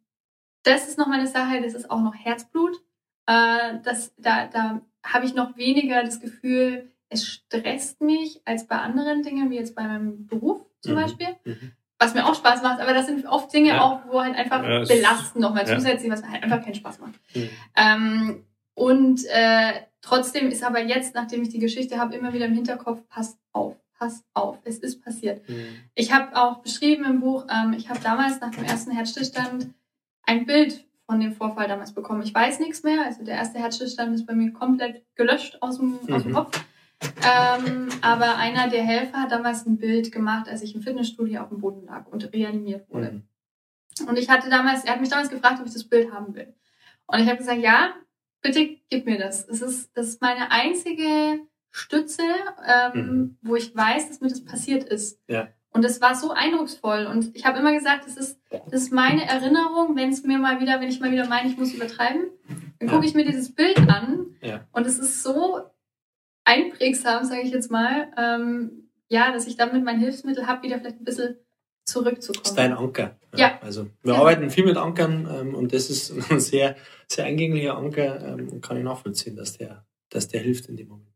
das 0.62 0.88
ist 0.88 0.98
noch 0.98 1.06
mal 1.06 1.18
eine 1.18 1.26
Sache, 1.28 1.60
das 1.62 1.74
ist 1.74 1.90
auch 1.90 2.00
noch 2.00 2.14
Herzblut. 2.14 2.76
Äh, 3.26 3.78
das, 3.82 4.14
da 4.18 4.46
da 4.46 4.80
habe 5.02 5.26
ich 5.26 5.34
noch 5.34 5.56
weniger 5.56 6.02
das 6.02 6.20
Gefühl, 6.20 6.90
es 7.10 7.26
stresst 7.26 8.00
mich 8.00 8.40
als 8.44 8.66
bei 8.66 8.76
anderen 8.76 9.22
Dingen, 9.22 9.50
wie 9.50 9.56
jetzt 9.56 9.74
bei 9.76 9.82
meinem 9.82 10.26
Beruf 10.26 10.60
zum 10.80 10.94
Mhm. 10.94 10.96
Beispiel. 11.00 11.28
Mhm. 11.44 11.72
Was 11.98 12.12
mir 12.14 12.26
auch 12.26 12.34
Spaß 12.34 12.62
macht, 12.62 12.80
aber 12.80 12.92
das 12.92 13.06
sind 13.06 13.24
oft 13.26 13.52
Dinge 13.52 13.68
Ja. 13.70 13.80
auch, 13.82 14.00
wo 14.08 14.20
halt 14.20 14.34
einfach 14.36 14.62
Ja, 14.64 14.84
belasten 14.84 15.40
nochmal 15.40 15.66
ja. 15.68 15.74
zusätzlich, 15.76 16.10
was 16.10 16.22
mir 16.22 16.32
halt 16.32 16.42
einfach 16.42 16.62
keinen 16.62 16.74
Spaß 16.74 16.98
macht. 16.98 17.14
Mhm. 17.34 17.50
Ähm, 17.76 18.44
und 18.74 19.20
äh, 19.26 19.72
trotzdem 20.04 20.48
ist 20.50 20.62
aber 20.62 20.80
jetzt, 20.82 21.14
nachdem 21.14 21.42
ich 21.42 21.48
die 21.48 21.58
Geschichte 21.58 21.98
habe, 21.98 22.14
immer 22.14 22.32
wieder 22.32 22.46
im 22.46 22.54
Hinterkopf, 22.54 23.02
pass 23.08 23.38
auf, 23.52 23.76
pass 23.98 24.24
auf, 24.34 24.58
es 24.64 24.78
ist 24.78 25.02
passiert. 25.02 25.48
Mhm. 25.48 25.66
Ich 25.94 26.12
habe 26.12 26.36
auch 26.36 26.58
beschrieben 26.58 27.04
im 27.04 27.20
Buch, 27.20 27.46
ähm, 27.50 27.72
ich 27.72 27.88
habe 27.88 28.00
damals 28.00 28.40
nach 28.40 28.50
dem 28.50 28.64
ersten 28.64 28.90
Herzstillstand 28.90 29.70
ein 30.22 30.46
Bild 30.46 30.84
von 31.06 31.20
dem 31.20 31.32
Vorfall 31.34 31.68
damals 31.68 31.92
bekommen. 31.92 32.22
Ich 32.22 32.34
weiß 32.34 32.60
nichts 32.60 32.82
mehr, 32.82 33.04
also 33.04 33.24
der 33.24 33.36
erste 33.36 33.58
Herzstillstand 33.58 34.14
ist 34.14 34.26
bei 34.26 34.34
mir 34.34 34.52
komplett 34.52 35.02
gelöscht 35.16 35.58
aus 35.60 35.76
dem, 35.78 35.98
aus 36.10 36.22
dem 36.22 36.32
Mhm. 36.32 36.34
Kopf. 36.34 36.64
Ähm, 37.22 37.88
aber 38.00 38.36
einer 38.36 38.68
der 38.68 38.82
Helfer 38.82 39.22
hat 39.22 39.32
damals 39.32 39.66
ein 39.66 39.76
Bild 39.78 40.12
gemacht, 40.12 40.48
als 40.48 40.62
ich 40.62 40.74
im 40.74 40.80
Fitnessstudio 40.82 41.42
auf 41.42 41.48
dem 41.50 41.60
Boden 41.60 41.84
lag 41.86 42.06
und 42.06 42.32
reanimiert 42.32 42.88
wurde. 42.88 43.12
Mhm. 44.00 44.08
Und 44.08 44.18
ich 44.18 44.28
hatte 44.30 44.48
damals, 44.50 44.84
er 44.84 44.92
hat 44.92 45.00
mich 45.00 45.10
damals 45.10 45.28
gefragt, 45.30 45.60
ob 45.60 45.66
ich 45.66 45.72
das 45.72 45.84
Bild 45.84 46.12
haben 46.12 46.34
will. 46.34 46.54
Und 47.06 47.20
ich 47.20 47.26
habe 47.26 47.36
gesagt, 47.36 47.60
ja, 47.60 47.94
bitte 48.44 48.76
gib 48.90 49.06
mir 49.06 49.18
das. 49.18 49.48
Es 49.48 49.60
ist, 49.62 49.90
das 49.96 50.06
ist 50.08 50.22
meine 50.22 50.52
einzige 50.52 51.40
Stütze, 51.72 52.22
ähm, 52.64 52.92
Mhm. 52.94 53.38
wo 53.42 53.56
ich 53.56 53.74
weiß, 53.74 54.08
dass 54.08 54.20
mir 54.20 54.28
das 54.28 54.44
passiert 54.44 54.84
ist. 54.84 55.18
Ja. 55.26 55.48
Und 55.72 55.82
das 55.84 56.00
war 56.00 56.14
so 56.14 56.30
eindrucksvoll. 56.30 57.06
Und 57.06 57.34
ich 57.34 57.44
habe 57.46 57.58
immer 57.58 57.72
gesagt, 57.72 58.06
das 58.06 58.16
ist, 58.16 58.38
das 58.70 58.82
ist 58.84 58.92
meine 58.92 59.26
Erinnerung, 59.26 59.96
wenn 59.96 60.10
es 60.10 60.22
mir 60.22 60.38
mal 60.38 60.60
wieder, 60.60 60.80
wenn 60.80 60.88
ich 60.88 61.00
mal 61.00 61.10
wieder 61.10 61.26
meine, 61.26 61.48
ich 61.48 61.56
muss 61.58 61.72
übertreiben, 61.74 62.26
dann 62.78 62.88
Ja. 62.88 62.94
gucke 62.94 63.06
ich 63.06 63.14
mir 63.14 63.24
dieses 63.24 63.52
Bild 63.52 63.76
an. 63.88 64.26
Ja. 64.40 64.68
Und 64.70 64.86
es 64.86 65.00
ist 65.00 65.24
so 65.24 65.62
einprägsam, 66.44 67.24
sage 67.24 67.42
ich 67.42 67.50
jetzt 67.50 67.70
mal, 67.70 68.12
ähm, 68.16 68.90
ja, 69.08 69.32
dass 69.32 69.46
ich 69.46 69.56
damit 69.56 69.84
mein 69.84 69.98
Hilfsmittel 69.98 70.46
habe, 70.46 70.62
wieder 70.62 70.78
vielleicht 70.78 71.00
ein 71.00 71.04
bisschen 71.04 71.36
zurückzukommen. 71.84 72.40
Das 72.42 72.50
ist 72.50 72.58
dein 72.58 72.72
Anker. 72.72 73.16
Ja. 73.36 73.58
Also 73.62 73.86
wir 74.02 74.14
Ja. 74.14 74.20
arbeiten 74.20 74.50
viel 74.50 74.64
mit 74.64 74.76
Ankern 74.76 75.28
ähm, 75.32 75.54
und 75.54 75.72
das 75.72 75.90
ist 75.90 76.12
ein 76.30 76.40
sehr, 76.40 76.76
sehr 77.08 77.24
eingänglicher 77.26 77.76
Anker 77.76 78.20
ähm, 78.26 78.48
und 78.48 78.60
kann 78.62 78.76
ich 78.76 78.84
nachvollziehen, 78.84 79.36
dass 79.36 79.56
der, 79.58 79.84
dass 80.10 80.28
der 80.28 80.40
hilft 80.40 80.66
in 80.66 80.76
dem 80.76 80.88
Moment. 80.88 81.08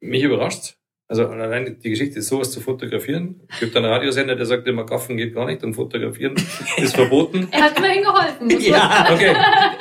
Mich 0.00 0.22
überrascht. 0.22 0.76
Also 1.08 1.26
allein 1.26 1.76
die 1.82 1.90
Geschichte 1.90 2.20
ist 2.20 2.28
sowas 2.28 2.52
zu 2.52 2.60
fotografieren. 2.60 3.40
Es 3.50 3.58
gibt 3.58 3.76
einen 3.76 3.86
Radiosender, 3.86 4.36
der 4.36 4.46
sagt 4.46 4.68
immer, 4.68 4.86
Gaffen 4.86 5.16
geht 5.16 5.34
gar 5.34 5.44
nicht 5.46 5.64
und 5.64 5.74
fotografieren 5.74 6.36
ist 6.76 6.94
verboten. 6.94 7.48
Er 7.50 7.62
hat 7.62 7.76
immerhin 7.76 8.04
geholfen. 8.04 8.44
muss 8.46 8.54
man 8.54 8.62
Ja. 8.62 9.08
Okay, 9.12 9.34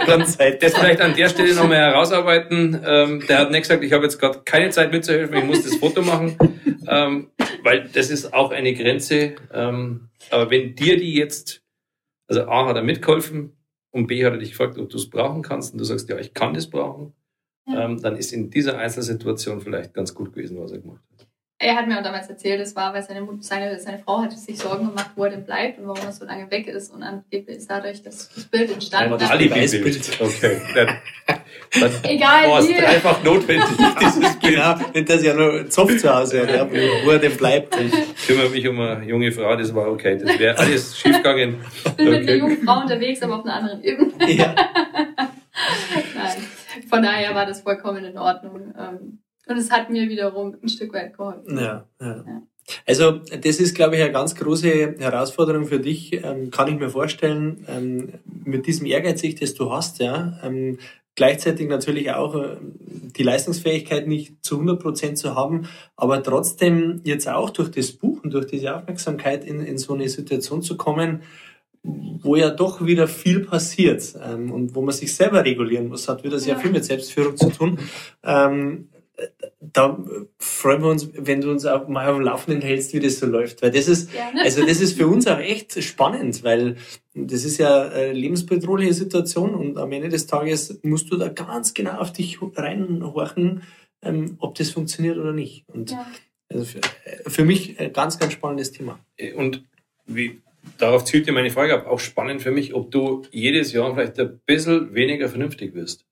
dann 0.08 0.25
Zeit. 0.25 0.63
das 0.63 0.75
vielleicht 0.75 0.99
an 1.02 1.13
der 1.15 1.30
Stelle 1.30 1.54
nochmal 1.54 1.78
herausarbeiten. 1.78 2.82
Ähm, 2.84 3.23
der 3.30 3.38
hat 3.38 3.52
nicht 3.52 3.62
gesagt, 3.62 3.84
ich 3.84 3.93
habe 3.93 4.06
jetzt 4.06 4.17
gerade 4.19 4.41
keine 4.43 4.71
Zeit 4.71 4.91
mitzuhelfen, 4.91 5.38
ich 5.38 5.43
muss 5.43 5.62
das 5.63 5.75
Foto 5.75 6.02
machen, 6.02 6.36
ähm, 6.88 7.28
weil 7.63 7.89
das 7.89 8.09
ist 8.09 8.33
auch 8.33 8.51
eine 8.51 8.73
Grenze. 8.73 9.35
Ähm, 9.53 10.09
aber 10.31 10.49
wenn 10.51 10.75
dir 10.75 10.97
die 10.97 11.13
jetzt, 11.15 11.61
also 12.27 12.43
A 12.47 12.67
hat 12.67 12.75
er 12.75 12.83
mitgeholfen 12.83 13.55
und 13.91 14.07
B 14.07 14.25
hat 14.25 14.33
er 14.33 14.39
dich 14.39 14.51
gefragt, 14.51 14.77
ob 14.77 14.89
du 14.89 14.97
es 14.97 15.09
brauchen 15.09 15.41
kannst 15.41 15.73
und 15.73 15.79
du 15.79 15.83
sagst, 15.85 16.09
ja, 16.09 16.17
ich 16.17 16.33
kann 16.33 16.53
das 16.53 16.69
brauchen, 16.69 17.13
Ja. 17.67 17.85
ähm, 17.85 18.01
dann 18.01 18.15
ist 18.17 18.31
in 18.33 18.49
dieser 18.49 18.77
Einzelsituation 18.77 19.61
vielleicht 19.61 19.93
ganz 19.93 20.13
gut 20.13 20.33
gewesen, 20.33 20.59
was 20.59 20.71
er 20.71 20.79
gemacht 20.79 21.01
hat. 21.17 21.27
Er 21.61 21.75
hat 21.75 21.87
mir 21.89 21.99
auch 21.99 22.03
damals 22.03 22.29
erzählt, 22.29 22.61
es 22.61 22.73
war, 22.73 22.93
weil 22.93 23.03
seine, 23.03 23.19
Mut- 23.21 23.43
seine, 23.43 23.77
seine 23.81 23.99
Frau 23.99 24.21
hatte 24.21 24.37
sich 24.37 24.57
Sorgen 24.57 24.87
gemacht, 24.87 25.11
wo 25.17 25.25
er 25.25 25.31
denn 25.31 25.43
bleibt 25.43 25.77
und 25.77 25.87
warum 25.87 26.05
er 26.05 26.13
so 26.13 26.23
lange 26.23 26.49
weg 26.49 26.67
ist. 26.67 26.93
Und 26.93 27.03
angeblich 27.03 27.57
ist 27.57 27.69
dadurch 27.69 28.01
das, 28.01 28.29
das 28.33 28.45
Bild 28.45 28.71
entstanden. 28.71 29.17
Dann- 29.19 29.29
Alibi-Bild. 29.29 29.73
Alibi-Bild. 29.73 30.21
Okay. 30.21 30.61
Dann 31.79 31.91
Egal, 32.03 32.49
war 32.49 32.59
es 32.59 32.67
wie. 32.69 32.75
einfach 32.75 33.23
notwendig, 33.23 33.65
dieses 34.01 34.39
Bild. 34.39 34.55
Genau, 34.55 34.75
wenn 34.93 35.05
das 35.05 35.23
ja 35.23 35.33
nur 35.33 35.69
Zopf 35.69 35.97
zu 35.97 36.13
Hause 36.13 36.41
hat, 36.41 36.49
ja, 36.49 36.67
wo, 37.05 37.12
er 37.12 37.19
denn 37.19 37.38
bleibt. 37.38 37.75
Ich 37.79 38.27
kümmere 38.27 38.49
mich 38.49 38.67
um 38.67 38.79
eine 38.79 39.05
junge 39.05 39.31
Frau, 39.31 39.55
das 39.55 39.73
war 39.75 39.88
okay. 39.91 40.17
Das 40.17 40.39
wäre 40.39 40.57
alles 40.57 40.97
schiefgegangen. 40.99 41.57
Ich 41.85 41.91
bin 41.93 42.09
mit 42.09 42.15
einer 42.15 42.23
Okay. 42.23 42.38
jungen 42.39 42.63
Frau 42.65 42.81
unterwegs, 42.81 43.21
aber 43.21 43.38
auf 43.39 43.45
einer 43.45 43.55
anderen 43.55 43.83
Ebene. 43.83 44.12
Ja. 44.31 44.55
Nein. 46.15 46.38
Von 46.89 47.03
daher 47.03 47.35
war 47.35 47.45
das 47.45 47.62
vollkommen 47.62 48.03
in 48.05 48.17
Ordnung. 48.17 48.73
Ähm, 48.77 49.19
Und 49.47 49.57
es 49.57 49.71
hat 49.71 49.89
mir 49.89 50.09
wiederum 50.09 50.55
ein 50.62 50.69
Stück 50.69 50.93
weit 50.93 51.15
geholfen. 51.15 51.57
Ja, 51.57 51.85
ja. 52.01 52.07
Ja. 52.25 52.41
Also 52.85 53.13
das 53.13 53.59
ist, 53.59 53.75
glaube 53.75 53.95
ich, 53.95 54.01
eine 54.03 54.12
ganz 54.12 54.35
große 54.35 54.95
Herausforderung 54.99 55.65
für 55.65 55.79
dich, 55.79 56.13
ähm, 56.23 56.51
kann 56.51 56.67
ich 56.67 56.79
mir 56.79 56.89
vorstellen, 56.89 57.65
ähm, 57.67 58.13
mit 58.45 58.67
diesem 58.67 58.85
Ehrgeiz, 58.85 59.23
das 59.39 59.55
du 59.55 59.71
hast, 59.71 59.99
ja, 59.99 60.39
ähm, 60.43 60.77
gleichzeitig 61.15 61.67
natürlich 61.67 62.11
auch 62.11 62.35
äh, 62.35 62.57
die 63.17 63.23
Leistungsfähigkeit 63.23 64.07
nicht 64.07 64.43
zu 64.45 64.55
100 64.55 64.79
Prozent 64.81 65.17
zu 65.17 65.35
haben, 65.35 65.67
aber 65.95 66.23
trotzdem 66.23 67.01
jetzt 67.03 67.27
auch 67.27 67.49
durch 67.49 67.69
das 67.71 67.91
Buch 67.91 68.23
und 68.23 68.33
durch 68.33 68.47
diese 68.47 68.75
Aufmerksamkeit 68.75 69.43
in, 69.45 69.61
in 69.61 69.77
so 69.77 69.93
eine 69.93 70.07
Situation 70.07 70.61
zu 70.61 70.77
kommen, 70.77 71.21
wo 71.83 72.35
ja 72.35 72.49
doch 72.49 72.85
wieder 72.85 73.07
viel 73.07 73.41
passiert 73.41 74.13
ähm, 74.23 74.51
und 74.51 74.75
wo 74.75 74.81
man 74.81 74.93
sich 74.93 75.15
selber 75.15 75.45
regulieren 75.45 75.87
muss, 75.87 76.09
hat 76.09 76.23
wieder 76.23 76.37
sehr 76.39 76.55
Ja. 76.55 76.59
viel 76.59 76.71
mit 76.71 76.83
Selbstführung 76.85 77.37
zu 77.37 77.49
tun. 77.49 77.79
Ähm, 78.23 78.89
da 79.61 79.97
freuen 80.37 80.81
wir 80.81 80.89
uns, 80.89 81.09
wenn 81.13 81.41
du 81.41 81.51
uns 81.51 81.65
auch 81.65 81.87
mal 81.89 82.07
auf 82.07 82.15
dem 82.15 82.23
Laufenden 82.23 82.61
hältst, 82.61 82.93
wie 82.93 82.99
das 82.99 83.19
so 83.19 83.25
läuft. 83.25 83.61
Weil 83.61 83.71
das 83.71 83.87
ist, 83.87 84.11
Gerne. 84.11 84.41
also 84.43 84.65
das 84.65 84.79
ist 84.79 84.97
für 84.97 85.07
uns 85.07 85.27
auch 85.27 85.39
echt 85.39 85.81
spannend, 85.83 86.43
weil 86.43 86.77
das 87.13 87.43
ist 87.43 87.57
ja 87.57 87.89
eine 87.89 88.13
lebensbedrohliche 88.13 88.93
Situation 88.93 89.53
und 89.55 89.77
am 89.77 89.91
Ende 89.91 90.09
des 90.09 90.27
Tages 90.27 90.79
musst 90.83 91.11
du 91.11 91.17
da 91.17 91.27
ganz 91.27 91.73
genau 91.73 91.97
auf 91.97 92.13
dich 92.13 92.39
reinhorchen, 92.41 93.63
ähm, 94.01 94.37
ob 94.39 94.55
das 94.55 94.71
funktioniert 94.71 95.17
oder 95.17 95.33
nicht. 95.33 95.65
Und 95.67 95.91
Ja. 95.91 96.07
also 96.47 96.63
für, 96.63 96.79
für 97.29 97.43
mich 97.43 97.77
ein 97.79 97.91
ganz, 97.91 98.17
ganz 98.17 98.33
spannendes 98.33 98.71
Thema. 98.71 98.99
Und 99.35 99.65
wie, 100.05 100.41
darauf 100.77 101.03
zielt 101.03 101.27
ja 101.27 101.33
meine 101.33 101.51
Frage 101.51 101.73
ab, 101.73 101.85
auch 101.85 101.99
spannend 101.99 102.41
für 102.41 102.51
mich, 102.51 102.73
ob 102.73 102.91
du 102.91 103.23
jedes 103.31 103.73
Jahr 103.73 103.93
vielleicht 103.93 104.17
ein 104.19 104.39
bisschen 104.45 104.93
weniger 104.93 105.27
vernünftig 105.27 105.73
wirst. 105.73 106.05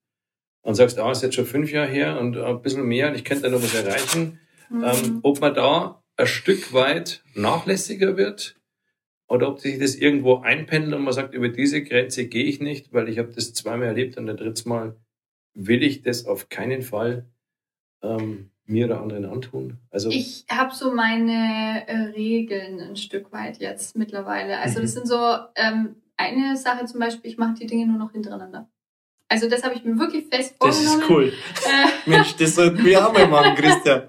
Und 0.67 0.75
sagst, 0.75 0.99
ah, 0.99 1.11
ist 1.11 1.23
jetzt 1.23 1.35
schon 1.35 1.45
fünf 1.45 1.71
Jahre 1.71 1.87
her 1.87 2.19
und 2.19 2.37
ein 2.37 2.61
bisschen 2.61 2.85
mehr 2.85 3.07
und 3.07 3.15
ich 3.15 3.23
könnte 3.23 3.43
da 3.43 3.49
noch 3.49 3.63
was 3.63 3.73
erreichen. 3.73 4.39
Mhm. 4.69 4.83
Ähm, 4.83 5.19
ob 5.23 5.39
man 5.39 5.53
da 5.53 6.03
ein 6.17 6.27
Stück 6.27 6.73
weit 6.73 7.23
nachlässiger 7.35 8.17
wird 8.17 8.57
oder 9.29 9.47
ob 9.47 9.61
sich 9.61 9.79
das 9.79 9.95
irgendwo 9.95 10.37
einpendelt 10.41 10.93
und 10.95 11.03
man 11.03 11.13
sagt, 11.13 11.33
über 11.33 11.47
diese 11.47 11.81
Grenze 11.83 12.27
gehe 12.27 12.43
ich 12.43 12.59
nicht, 12.59 12.91
weil 12.91 13.07
ich 13.07 13.17
habe 13.17 13.31
das 13.33 13.53
zweimal 13.53 13.87
erlebt 13.87 14.17
und 14.17 14.29
ein 14.29 14.35
drittes 14.35 14.65
Mal 14.65 14.97
will 15.53 15.83
ich 15.83 16.01
das 16.01 16.25
auf 16.25 16.49
keinen 16.49 16.81
Fall 16.81 17.27
ähm, 18.03 18.49
mir 18.65 18.87
oder 18.87 18.99
anderen 18.99 19.23
antun. 19.23 19.77
Also 19.89 20.09
Ich 20.09 20.45
habe 20.51 20.75
so 20.75 20.93
meine 20.93 21.87
äh, 21.87 21.97
Regeln 22.13 22.81
ein 22.81 22.97
Stück 22.97 23.31
weit 23.31 23.59
jetzt 23.59 23.95
mittlerweile. 23.95 24.57
Also 24.59 24.81
das 24.81 24.91
Mhm. 24.91 24.97
sind 24.97 25.07
so 25.07 25.37
ähm, 25.55 25.95
eine 26.17 26.57
Sache 26.57 26.83
zum 26.85 26.99
Beispiel, 26.99 27.31
ich 27.31 27.37
mache 27.37 27.53
die 27.53 27.67
Dinge 27.67 27.87
nur 27.87 27.97
noch 27.97 28.11
hintereinander. 28.11 28.69
Also 29.29 29.49
das 29.49 29.63
habe 29.63 29.75
ich 29.75 29.83
mir 29.83 29.97
wirklich 29.99 30.25
fest 30.31 30.55
Das 30.59 30.77
vorgenommen. 30.77 31.01
ist 31.01 31.09
cool. 31.09 31.33
Äh, 31.65 32.09
Mensch, 32.09 32.35
das 32.37 32.55
sollten 32.55 32.83
wir 32.85 33.05
auch 33.05 33.11
mal 33.13 33.27
machen, 33.27 33.55
Christian. 33.55 34.03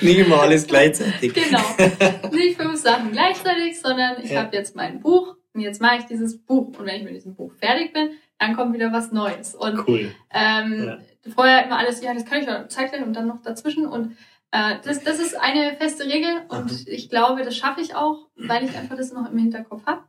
Nicht 0.00 0.18
immer 0.18 0.42
alles 0.42 0.66
gleichzeitig. 0.66 1.34
genau. 1.34 1.60
Nicht 2.32 2.60
fünf 2.60 2.80
Sachen 2.80 3.10
gleichzeitig, 3.10 3.80
sondern 3.80 4.22
ich 4.22 4.30
Ja. 4.30 4.42
habe 4.44 4.56
jetzt 4.56 4.76
mein 4.76 5.00
Buch 5.00 5.34
und 5.54 5.60
jetzt 5.60 5.80
mache 5.80 5.96
ich 5.98 6.04
dieses 6.04 6.38
Buch. 6.38 6.68
Und 6.78 6.86
wenn 6.86 6.96
ich 6.96 7.02
mit 7.02 7.14
diesem 7.16 7.34
Buch 7.34 7.52
fertig 7.60 7.92
bin, 7.92 8.10
dann 8.38 8.54
kommt 8.54 8.72
wieder 8.72 8.92
was 8.92 9.10
Neues. 9.10 9.54
Und 9.56 9.86
Cool. 9.88 10.14
ähm, 10.32 10.98
vorher 11.34 11.64
immer 11.64 11.78
alles, 11.78 12.00
ja, 12.02 12.14
das 12.14 12.24
kann 12.24 12.40
ich 12.40 12.46
ja 12.46 12.68
zeitgleich 12.68 13.02
und 13.02 13.12
dann 13.14 13.26
noch 13.26 13.42
dazwischen. 13.42 13.86
Und 13.86 14.16
äh, 14.52 14.76
das, 14.84 15.02
das 15.02 15.18
ist 15.18 15.34
eine 15.38 15.76
feste 15.78 16.04
Regel 16.04 16.42
und 16.48 16.70
Mhm. 16.70 16.78
ich 16.86 17.08
glaube, 17.10 17.42
das 17.42 17.56
schaffe 17.56 17.80
ich 17.80 17.94
auch, 17.96 18.28
weil 18.36 18.64
ich 18.64 18.76
einfach 18.76 18.96
das 18.96 19.12
noch 19.12 19.30
im 19.30 19.36
Hinterkopf 19.38 19.84
habe. 19.86 20.02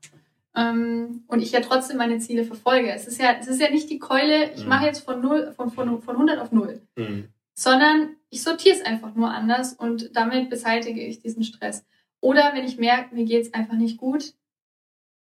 Ähm, 0.56 1.24
und 1.28 1.42
ich 1.42 1.52
ja 1.54 1.62
trotzdem 1.62 1.98
meine 1.98 2.20
Ziele 2.20 2.44
verfolge. 2.44 2.92
Es 2.92 3.08
ist 3.08 3.20
ja, 3.22 3.34
es 3.40 3.48
ist 3.48 3.62
ja 3.62 3.70
nicht 3.70 3.90
die 3.90 4.00
Keule, 4.00 4.52
ich 4.54 4.64
Mhm. 4.64 4.70
mache 4.70 4.86
jetzt 4.86 5.00
von 5.06 5.22
null, 5.22 5.54
von, 5.56 5.72
von, 5.72 6.02
von 6.02 6.16
100 6.16 6.40
auf 6.40 6.52
0 6.52 6.82
Mhm. 6.98 7.30
sondern 7.54 8.16
ich 8.30 8.44
sortiere 8.44 8.76
es 8.76 8.82
einfach 8.86 9.14
nur 9.16 9.30
anders 9.32 9.74
und 9.74 10.16
damit 10.16 10.50
beseitige 10.50 11.02
ich 11.02 11.20
diesen 11.20 11.44
Stress. 11.44 11.86
Oder 12.22 12.52
wenn 12.54 12.66
ich 12.66 12.78
merke, 12.78 13.16
mir 13.16 13.26
geht's 13.26 13.54
einfach 13.54 13.76
nicht 13.76 13.98
gut, 13.98 14.34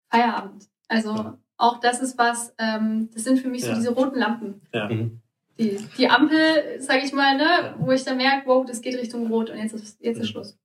Feierabend. 0.09 0.67
Also 0.87 1.13
Ja. 1.15 1.37
auch 1.57 1.79
das 1.79 2.01
ist 2.01 2.17
was, 2.17 2.53
ähm, 2.57 3.09
das 3.13 3.23
sind 3.23 3.39
für 3.39 3.47
mich 3.49 3.61
Ja. 3.61 3.69
so 3.69 3.75
diese 3.75 3.93
roten 3.93 4.17
Lampen, 4.17 4.61
Ja. 4.73 4.89
Mhm. 4.89 5.21
die, 5.59 5.77
die 5.97 6.07
Ampel, 6.09 6.79
sag 6.79 7.03
ich 7.03 7.13
mal, 7.13 7.37
ne, 7.37 7.75
wo 7.79 7.91
ich 7.91 8.03
dann 8.03 8.17
merke, 8.17 8.47
wow, 8.47 8.65
das 8.65 8.81
geht 8.81 8.97
Richtung 8.97 9.27
Rot 9.27 9.49
und 9.51 9.57
jetzt 9.57 9.73
ist, 9.73 10.01
jetzt 10.01 10.17
ist 10.17 10.23
Mhm. 10.23 10.31
Schluss. 10.31 10.57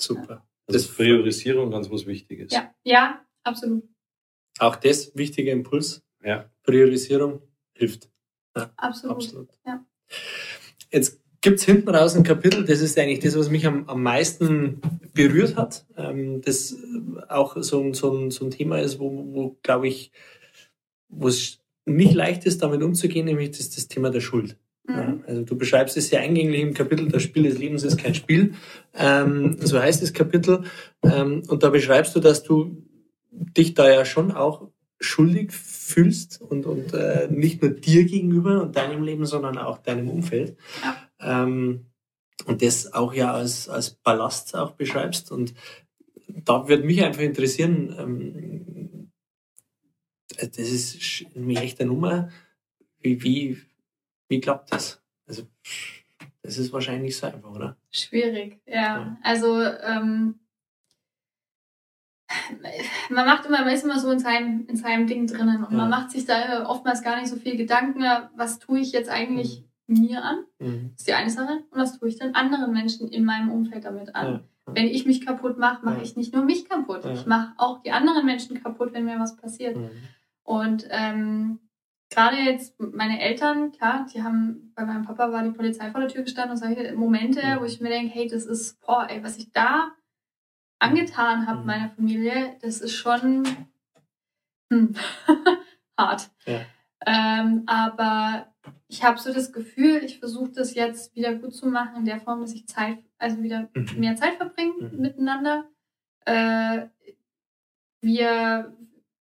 Super. 0.00 0.46
Das 0.66 0.74
Das 0.74 0.82
ist 0.82 0.96
Priorisierung 0.96 1.70
ganz 1.70 1.90
was 1.90 2.06
Wichtiges. 2.06 2.52
Ja, 2.52 2.72
ja, 2.84 3.20
absolut. 3.44 3.84
Auch 4.58 4.76
das 4.76 5.12
wichtiger 5.14 5.52
Impuls. 5.52 6.02
Ja. 6.24 6.50
Priorisierung 6.62 7.40
hilft. 7.74 8.08
Absolut. 8.76 9.16
Absolut. 9.16 9.48
Ja. 9.66 9.84
Jetzt 10.90 11.20
gibt's 11.42 11.64
hinten 11.64 11.88
raus 11.90 12.16
ein 12.16 12.22
Kapitel, 12.22 12.64
das 12.64 12.80
ist 12.80 12.98
eigentlich 12.98 13.20
das, 13.20 13.36
was 13.38 13.50
mich 13.50 13.66
am, 13.66 13.88
am 13.88 14.02
meisten 14.02 14.80
berührt 15.12 15.56
hat. 15.56 15.84
Ähm, 15.96 16.40
das 16.40 16.74
auch 17.28 17.56
so, 17.62 17.80
ein- 17.82 17.94
so, 17.94 18.12
ein, 18.16 18.30
so 18.30 18.44
ein 18.46 18.50
Thema 18.50 18.78
ist, 18.80 18.98
wo, 18.98 19.10
wo 19.10 19.56
glaube 19.62 19.88
ich, 19.88 20.10
wo 21.08 21.28
es 21.28 21.60
nicht 21.84 22.14
leicht 22.14 22.46
ist, 22.46 22.62
damit 22.62 22.82
umzugehen, 22.82 23.26
nämlich 23.26 23.50
das, 23.52 23.70
das 23.70 23.86
Thema 23.88 24.10
der 24.10 24.20
Schuld. 24.20 24.56
Ja, 24.88 25.02
Mhm. 25.08 25.24
also 25.26 25.42
du 25.42 25.56
beschreibst 25.56 25.96
es 25.96 26.08
sehr 26.08 26.20
eingänglich 26.20 26.60
im 26.62 26.72
Kapitel, 26.74 27.08
das 27.08 27.22
Spiel 27.22 27.42
des 27.42 27.58
Lebens 27.58 27.82
ist 27.82 27.98
kein 27.98 28.14
Spiel. 28.14 28.54
Ähm, 28.94 29.56
so 29.60 29.80
heißt 29.80 30.00
das 30.02 30.12
Kapitel. 30.12 30.62
Ähm, 31.02 31.42
und 31.48 31.62
da 31.64 31.70
beschreibst 31.70 32.14
du, 32.16 32.20
dass 32.20 32.42
du 32.44 32.82
dich 33.38 33.74
da 33.74 33.90
ja 33.90 34.04
schon 34.04 34.32
auch 34.32 34.68
schuldig 34.98 35.52
fühlst 35.52 36.40
und, 36.40 36.66
und 36.66 36.94
äh, 36.94 37.28
nicht 37.30 37.62
nur 37.62 37.70
dir 37.70 38.04
gegenüber 38.04 38.62
und 38.62 38.76
deinem 38.76 39.02
Leben, 39.02 39.26
sondern 39.26 39.58
auch 39.58 39.78
deinem 39.78 40.08
Umfeld. 40.08 40.56
Ähm, 41.20 41.86
und 42.46 42.62
das 42.62 42.92
auch 42.92 43.14
ja 43.14 43.32
als, 43.32 43.68
als 43.68 43.90
Ballast 43.90 44.54
auch 44.54 44.72
beschreibst. 44.72 45.30
Und 45.30 45.54
da 46.26 46.68
würde 46.68 46.84
mich 46.84 47.02
einfach 47.02 47.22
interessieren, 47.22 47.94
ähm, 47.98 49.12
das 50.38 50.58
ist 50.58 51.24
eine 51.34 51.60
echte 51.60 51.86
Nummer. 51.86 52.30
Wie, 53.00 53.22
wie, 53.22 53.58
wie 54.28 54.40
klappt 54.40 54.72
das? 54.72 55.02
Also, 55.26 55.44
das 56.42 56.58
ist 56.58 56.72
wahrscheinlich 56.72 57.16
so 57.16 57.26
einfach, 57.26 57.50
oder? 57.50 57.76
Schwierig, 57.90 58.60
ja. 58.66 58.74
Ja. 58.74 59.18
Also 59.22 59.62
ähm, 59.62 60.38
man 63.10 63.26
macht 63.26 63.46
immer, 63.46 63.60
man 63.60 63.68
ist 63.74 63.84
immer 63.84 63.98
so 63.98 64.10
in 64.10 64.18
seinem, 64.18 64.66
in 64.66 64.76
seinem 64.76 65.06
Ding 65.06 65.26
drinnen 65.26 65.64
und 65.64 65.72
Ja. 65.72 65.78
man 65.78 65.90
macht 65.90 66.10
sich 66.10 66.24
da 66.24 66.66
oftmals 66.68 67.02
gar 67.02 67.16
nicht 67.16 67.28
so 67.28 67.36
viel 67.36 67.56
Gedanken, 67.56 68.02
was 68.34 68.58
tue 68.58 68.80
ich 68.80 68.92
jetzt 68.92 69.10
eigentlich 69.10 69.64
mir 69.86 70.22
an? 70.24 70.38
Mhm. 70.58 70.90
Das 70.92 71.00
ist 71.00 71.08
die 71.08 71.12
eine 71.14 71.30
Sache. 71.30 71.58
Und 71.70 71.80
was 71.80 71.98
tue 71.98 72.08
ich 72.08 72.18
denn 72.18 72.34
anderen 72.34 72.72
Menschen 72.72 73.08
in 73.08 73.24
meinem 73.24 73.50
Umfeld 73.52 73.84
damit 73.84 74.14
an? 74.16 74.26
Ja. 74.66 74.74
Wenn 74.74 74.86
ich 74.86 75.06
mich 75.06 75.24
kaputt 75.24 75.58
mache, 75.58 75.84
mache 75.84 75.98
Ja. 75.98 76.02
ich 76.02 76.16
nicht 76.16 76.34
nur 76.34 76.44
mich 76.44 76.68
kaputt. 76.68 77.04
Ich 77.14 77.26
mache 77.26 77.52
auch 77.56 77.82
die 77.82 77.92
anderen 77.92 78.26
Menschen 78.26 78.60
kaputt, 78.60 78.92
wenn 78.92 79.04
mir 79.04 79.20
was 79.20 79.36
passiert. 79.36 79.76
Mhm. 79.76 79.90
Und 80.42 80.86
ähm, 80.90 81.60
gerade 82.10 82.36
jetzt 82.36 82.74
meine 82.80 83.20
Eltern, 83.20 83.70
klar, 83.70 84.06
die 84.12 84.22
haben, 84.24 84.72
bei 84.74 84.84
meinem 84.84 85.04
Papa 85.04 85.30
war 85.30 85.44
die 85.44 85.50
Polizei 85.50 85.90
vor 85.92 86.00
der 86.00 86.08
Tür 86.08 86.22
gestanden 86.22 86.52
und 86.52 86.56
solche 86.56 86.92
Momente, 86.96 87.40
Mhm. 87.44 87.60
wo 87.60 87.64
ich 87.64 87.80
mir 87.80 87.88
denke, 87.90 88.12
hey, 88.12 88.26
das 88.28 88.44
ist, 88.44 88.80
boah, 88.80 89.06
ey, 89.08 89.22
was 89.22 89.36
ich 89.38 89.52
da 89.52 89.92
angetan 90.78 91.46
habe 91.46 91.60
Mhm. 91.60 91.66
meiner 91.66 91.90
Familie, 91.90 92.56
das 92.62 92.80
ist 92.80 92.94
schon 92.94 93.46
hm, 94.72 94.94
hart. 95.98 96.30
Ja. 96.46 96.60
Ähm, 97.06 97.62
aber 97.66 98.52
ich 98.88 99.04
habe 99.04 99.18
so 99.18 99.32
das 99.32 99.52
Gefühl, 99.52 100.02
ich 100.04 100.18
versuche 100.18 100.50
das 100.50 100.74
jetzt 100.74 101.14
wieder 101.14 101.34
gut 101.34 101.54
zu 101.54 101.66
machen 101.68 101.96
in 101.96 102.04
der 102.04 102.20
Form, 102.20 102.40
dass 102.40 102.52
ich 102.52 102.66
Zeit, 102.66 102.98
also 103.18 103.42
wieder 103.42 103.68
Mhm. 103.74 104.00
mehr 104.00 104.16
Zeit 104.16 104.34
verbringen 104.36 104.90
Mhm. 104.92 105.00
miteinander. 105.00 105.68
Äh, 106.24 106.88
wir, 108.02 108.76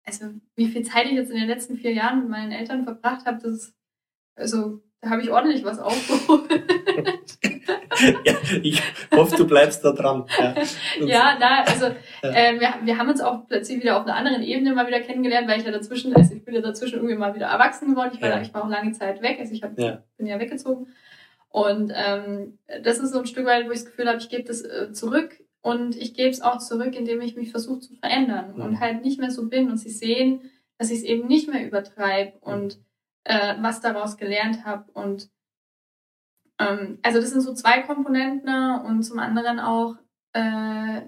also 0.06 0.34
wie 0.56 0.68
viel 0.68 0.84
Zeit 0.84 1.06
ich 1.08 1.14
jetzt 1.14 1.30
in 1.32 1.38
den 1.38 1.48
letzten 1.48 1.78
vier 1.78 1.94
Jahren 1.94 2.20
mit 2.22 2.30
meinen 2.30 2.52
Eltern 2.52 2.84
verbracht 2.84 3.26
habe, 3.26 3.40
das 3.42 3.52
ist, 3.54 3.76
also 4.36 4.82
da 5.04 5.10
habe 5.10 5.22
ich 5.22 5.30
ordentlich 5.30 5.64
was 5.66 5.80
aufgeholt. 5.80 6.50
ja, 8.26 8.34
ich 8.62 8.82
hoffe, 9.12 9.36
du 9.36 9.46
bleibst 9.46 9.84
da 9.84 9.92
dran. 9.92 10.26
Ja, 10.40 10.56
ja, 11.06 11.38
na, 11.40 11.64
also 11.64 11.88
Ja. 12.24 12.30
äh, 12.32 12.60
wir, 12.60 12.74
wir 12.84 12.98
haben 12.98 13.10
uns 13.10 13.22
auch 13.22 13.48
plötzlich 13.48 13.82
wieder 13.82 13.98
auf 14.00 14.04
einer 14.06 14.16
anderen 14.16 14.42
Ebene 14.44 14.74
mal 14.74 14.88
wieder 14.88 15.02
kennengelernt, 15.02 15.48
weil 15.48 15.60
ich 15.60 15.66
ja 15.66 15.72
dazwischen, 15.72 16.16
also 16.16 16.34
ich 16.34 16.44
bin 16.46 16.56
ja 16.56 16.62
dazwischen 16.62 16.96
irgendwie 16.96 17.16
mal 17.16 17.36
wieder 17.36 17.48
erwachsen 17.48 17.90
geworden. 17.90 18.12
Ich 18.14 18.22
war, 18.22 18.30
Ja. 18.30 18.42
ich 18.42 18.54
war 18.54 18.64
auch 18.64 18.70
lange 18.70 18.94
Zeit 18.94 19.22
weg, 19.22 19.38
also 19.40 19.54
ich 19.54 19.62
hab, 19.64 19.78
Ja. 19.78 20.04
bin 20.18 20.28
ja 20.28 20.40
weggezogen. 20.40 20.88
Und 21.50 21.92
ähm, 21.96 22.58
das 22.84 23.00
ist 23.00 23.12
so 23.12 23.20
ein 23.20 23.28
Stück 23.28 23.46
weit, 23.46 23.68
wo 23.68 23.72
ich 23.72 23.80
das 23.80 23.86
Gefühl 23.86 24.08
habe, 24.08 24.18
ich 24.18 24.30
gebe 24.30 24.44
das 24.44 24.62
äh, 24.64 24.92
zurück 24.94 25.40
und 25.62 25.96
ich 25.96 26.14
gebe 26.16 26.30
es 26.30 26.42
auch 26.42 26.58
zurück, 26.60 26.96
indem 26.96 27.22
ich 27.22 27.36
mich 27.36 27.52
versuche 27.52 27.80
zu 27.82 27.94
verändern 27.96 28.54
Mhm. 28.56 28.62
und 28.62 28.80
halt 28.80 29.04
nicht 29.04 29.20
mehr 29.20 29.32
so 29.32 29.48
bin 29.50 29.70
und 29.70 29.78
sie 29.78 29.92
sehen, 29.92 30.50
dass 30.80 30.90
ich 30.90 31.00
es 31.00 31.04
eben 31.04 31.28
nicht 31.28 31.48
mehr 31.52 31.66
übertreibe 31.66 32.38
und 32.42 32.80
äh, 33.26 33.56
was 33.62 33.82
daraus 33.82 34.18
gelernt 34.18 34.66
habe. 34.66 34.92
Und 34.92 35.30
ähm, 36.60 37.00
also 37.02 37.20
das 37.20 37.32
sind 37.32 37.42
so 37.42 37.54
zwei 37.54 37.82
Komponenten 37.82 38.46
ne? 38.46 38.84
und 38.86 39.04
zum 39.04 39.20
anderen 39.20 39.60
auch, 39.60 39.96
äh, 40.34 41.02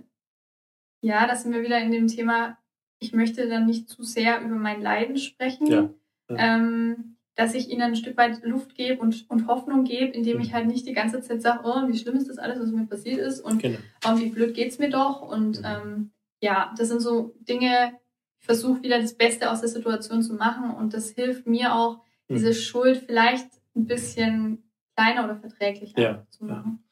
ja, 1.01 1.27
da 1.27 1.35
sind 1.35 1.53
wir 1.53 1.61
wieder 1.61 1.79
in 1.79 1.91
dem 1.91 2.07
Thema, 2.07 2.57
ich 2.99 3.13
möchte 3.13 3.47
dann 3.47 3.65
nicht 3.65 3.89
zu 3.89 4.03
sehr 4.03 4.41
über 4.41 4.55
mein 4.55 4.81
Leiden 4.81 5.17
sprechen. 5.17 5.67
Ja. 5.67 5.89
Ja. 6.29 6.35
Ähm, 6.37 7.11
dass 7.37 7.53
ich 7.53 7.69
ihnen 7.69 7.81
ein 7.81 7.95
Stück 7.97 8.15
weit 8.15 8.43
Luft 8.45 8.75
gebe 8.75 9.01
und, 9.01 9.29
und 9.29 9.47
Hoffnung 9.47 9.83
gebe, 9.83 10.13
indem 10.13 10.39
ich 10.39 10.49
Mhm. 10.49 10.53
halt 10.53 10.67
nicht 10.67 10.87
die 10.87 10.93
ganze 10.93 11.19
Zeit 11.21 11.41
sage, 11.41 11.63
oh, 11.65 11.85
wie 11.89 11.97
schlimm 11.97 12.15
ist 12.15 12.29
das 12.29 12.37
alles, 12.37 12.59
was 12.61 12.71
mir 12.71 12.85
passiert 12.87 13.19
ist 13.19 13.41
und 13.41 13.61
Genau. 13.61 13.77
oh, 14.07 14.17
wie 14.17 14.29
blöd 14.29 14.55
geht's 14.55 14.79
mir 14.79 14.89
doch. 14.89 15.21
Und 15.21 15.59
Mhm. 15.59 15.65
ähm, 15.65 16.11
ja, 16.41 16.73
das 16.77 16.87
sind 16.87 17.01
so 17.01 17.35
Dinge, 17.41 17.99
ich 18.39 18.45
versuche 18.45 18.81
wieder 18.83 19.01
das 19.01 19.15
Beste 19.15 19.51
aus 19.51 19.59
der 19.59 19.67
Situation 19.69 20.21
zu 20.23 20.33
machen 20.35 20.71
und 20.71 20.93
das 20.93 21.09
hilft 21.09 21.45
mir 21.45 21.75
auch. 21.75 22.04
Diese 22.29 22.53
Schuld 22.53 23.03
vielleicht 23.05 23.47
ein 23.75 23.85
bisschen 23.85 24.63
kleiner 24.95 25.25
oder 25.25 25.37
verträglicher 25.37 25.99
Ja, 25.99 26.25
zu 26.29 26.47
ja. 26.47 26.55
machen. 26.55 26.83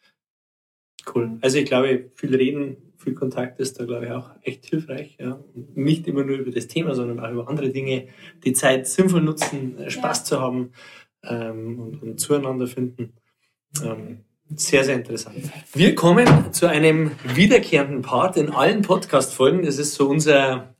Cool. 1.13 1.37
Also 1.41 1.57
ich 1.57 1.65
glaube, 1.65 2.11
viel 2.15 2.35
Reden, 2.35 2.77
viel 2.97 3.13
Kontakt 3.13 3.59
ist 3.59 3.79
da, 3.79 3.85
glaube 3.85 4.05
ich, 4.05 4.11
auch 4.11 4.31
echt 4.41 4.65
hilfreich. 4.65 5.17
Ja. 5.19 5.39
Nicht 5.75 6.07
immer 6.07 6.23
nur 6.23 6.37
über 6.37 6.51
das 6.51 6.67
Thema, 6.67 6.95
sondern 6.95 7.19
auch 7.19 7.29
über 7.29 7.49
andere 7.49 7.69
Dinge, 7.69 8.07
die 8.43 8.53
Zeit 8.53 8.87
sinnvoll 8.87 9.21
nutzen, 9.21 9.77
äh, 9.77 9.89
Spaß 9.89 10.23
zu 10.23 10.39
haben 10.39 10.71
ähm, 11.23 11.79
und, 11.79 12.03
und 12.03 12.19
zueinander 12.19 12.67
finden. 12.67 13.13
Ähm, 13.83 14.19
sehr, 14.55 14.83
sehr 14.83 14.95
interessant. 14.95 15.51
Wir 15.73 15.95
kommen 15.95 16.53
zu 16.53 16.67
einem 16.67 17.11
wiederkehrenden 17.23 18.01
Part 18.01 18.37
in 18.37 18.49
allen 18.51 18.81
Podcast-Folgen. 18.81 19.63
Das 19.63 19.79
ist 19.79 19.95
so 19.95 20.07
unser, 20.07 20.75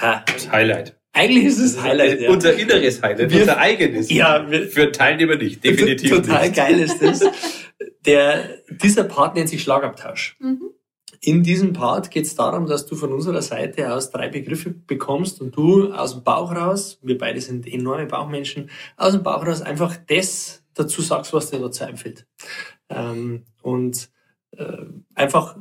ah, 0.00 0.24
Highlight. 0.50 0.98
Eigentlich 1.16 1.44
ist 1.46 1.58
es 1.58 1.82
Highlight. 1.82 2.20
Ja. 2.20 2.30
Unser 2.30 2.54
inneres 2.54 3.02
Highlight, 3.02 3.30
Wir- 3.32 3.40
unser 3.40 3.58
eigenes. 3.58 4.10
Ja, 4.10 4.48
wir- 4.50 4.68
Für 4.68 4.92
Teilnehmer 4.92 5.36
nicht, 5.36 5.64
definitiv 5.64 6.10
Total 6.10 6.44
nicht. 6.44 6.56
geil 6.56 6.78
ist 6.80 7.00
das. 7.02 7.20
Der, 8.06 8.62
dieser 8.70 9.04
Part 9.04 9.34
nennt 9.34 9.48
sich 9.48 9.62
Schlagabtausch. 9.62 10.36
Mhm. 10.40 10.70
In 11.20 11.42
diesem 11.42 11.72
Part 11.72 12.10
geht 12.10 12.24
es 12.26 12.34
darum, 12.36 12.66
dass 12.66 12.86
du 12.86 12.94
von 12.94 13.12
unserer 13.12 13.42
Seite 13.42 13.92
aus 13.92 14.10
drei 14.10 14.28
Begriffe 14.28 14.70
bekommst 14.70 15.40
und 15.40 15.56
du 15.56 15.92
aus 15.92 16.12
dem 16.12 16.22
Bauch 16.22 16.52
raus, 16.54 16.98
wir 17.02 17.18
beide 17.18 17.40
sind 17.40 17.66
enorme 17.66 18.06
Bauchmenschen, 18.06 18.70
aus 18.96 19.12
dem 19.12 19.22
Bauch 19.22 19.44
raus 19.44 19.62
einfach 19.62 19.96
das 20.06 20.62
dazu 20.74 21.02
sagst, 21.02 21.32
was 21.32 21.50
dir 21.50 21.58
dazu 21.58 21.84
einfällt. 21.84 22.26
Ähm, 22.90 23.44
und 23.62 24.08
äh, 24.56 24.76
einfach 25.14 25.56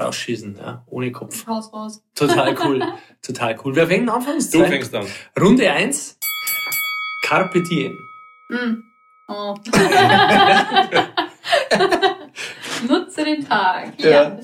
rausschießen, 0.00 0.56
ja, 0.56 0.84
ohne 0.86 1.12
Kopf. 1.12 1.46
Raus, 1.46 1.72
raus. 1.72 2.02
Total 2.14 2.56
cool. 2.64 2.82
Total 3.22 3.58
cool. 3.64 3.76
Wer 3.76 3.86
fängt 3.86 4.08
an? 4.08 4.16
Anfangs? 4.16 4.50
Du 4.50 4.64
fängst 4.64 4.94
an. 4.94 5.06
Runde 5.40 5.70
eins. 5.70 6.18
Carpe 7.24 7.62
diem. 7.62 7.96
Mm. 8.48 8.82
Oh. 9.28 9.54
Nutze 12.88 13.24
den 13.24 13.46
Tag. 13.46 13.98
Ja. 13.98 14.10
Ja. 14.10 14.38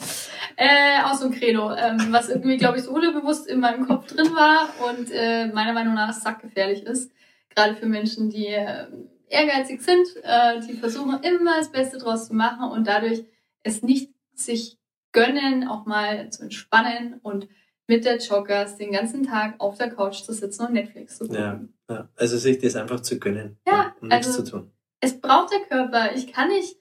Äh, 0.57 1.03
auch 1.05 1.15
so 1.15 1.27
ein 1.27 1.33
Credo, 1.33 1.73
ähm, 1.73 2.09
was 2.11 2.29
irgendwie, 2.29 2.57
glaube 2.57 2.79
ich, 2.79 2.85
so 2.85 2.91
unterbewusst 2.91 3.47
in 3.47 3.61
meinem 3.61 3.87
Kopf 3.87 4.07
drin 4.09 4.35
war 4.35 4.69
und 4.89 5.11
äh, 5.13 5.47
meiner 5.47 5.73
Meinung 5.73 5.95
nach 5.95 6.13
sackgefährlich 6.13 6.83
ist. 6.83 7.13
Gerade 7.55 7.77
für 7.77 7.87
Menschen, 7.87 8.29
die 8.31 8.47
äh, 8.47 8.87
ehrgeizig 9.29 9.83
sind, 9.83 10.07
äh, 10.23 10.61
die 10.61 10.75
versuchen 10.75 11.21
immer 11.23 11.59
das 11.59 11.71
Beste 11.71 11.99
draus 11.99 12.29
zu 12.29 12.35
machen 12.35 12.71
und 12.71 12.87
dadurch 12.87 13.25
es 13.63 13.83
nicht 13.83 14.11
sich 14.35 14.79
gönnen, 15.13 15.67
auch 15.69 15.87
mal 15.87 16.31
zu 16.31 16.43
entspannen 16.43 17.19
und 17.23 17.49
mit 17.87 18.05
der 18.05 18.19
Joggers 18.19 18.77
den 18.77 18.93
ganzen 18.93 19.23
Tag 19.23 19.55
auf 19.59 19.79
der 19.79 19.91
Couch 19.91 20.23
zu 20.23 20.33
sitzen 20.35 20.67
und 20.67 20.73
Netflix 20.75 21.17
zu 21.19 21.27
gucken. 21.27 21.75
Ja, 21.89 21.95
ja. 21.95 22.09
Also 22.17 22.37
sich 22.37 22.59
das 22.59 22.77
einfach 22.77 23.01
zu 23.01 23.19
gönnen. 23.19 23.57
Ja, 23.67 23.95
und 24.01 24.09
nichts 24.09 24.27
also- 24.29 24.43
zu 24.43 24.51
tun. 24.51 24.71
es 25.01 25.19
braucht 25.21 25.53
der 25.53 25.61
Körper. 25.61 26.15
Ich 26.15 26.33
kann 26.33 26.49
nicht, 26.49 26.77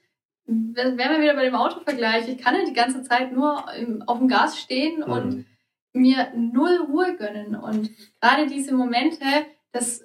wären 0.46 0.96
wir 0.98 1.20
wieder 1.20 1.34
bei 1.34 1.44
dem 1.44 1.54
Autovergleich, 1.54 2.28
ich 2.28 2.38
kann 2.38 2.54
nicht 2.54 2.68
die 2.68 2.72
ganze 2.74 3.02
Zeit 3.02 3.32
nur 3.32 3.64
im, 3.78 4.02
auf 4.02 4.18
dem 4.18 4.28
Gas 4.28 4.58
stehen 4.58 5.02
und 5.02 5.26
Mhm. 5.36 5.44
mir 5.94 6.32
null 6.36 6.86
Ruhe 6.88 7.16
gönnen. 7.16 7.54
Und 7.56 7.90
gerade 8.20 8.46
diese 8.46 8.74
Momente, 8.74 9.24
das 9.72 10.04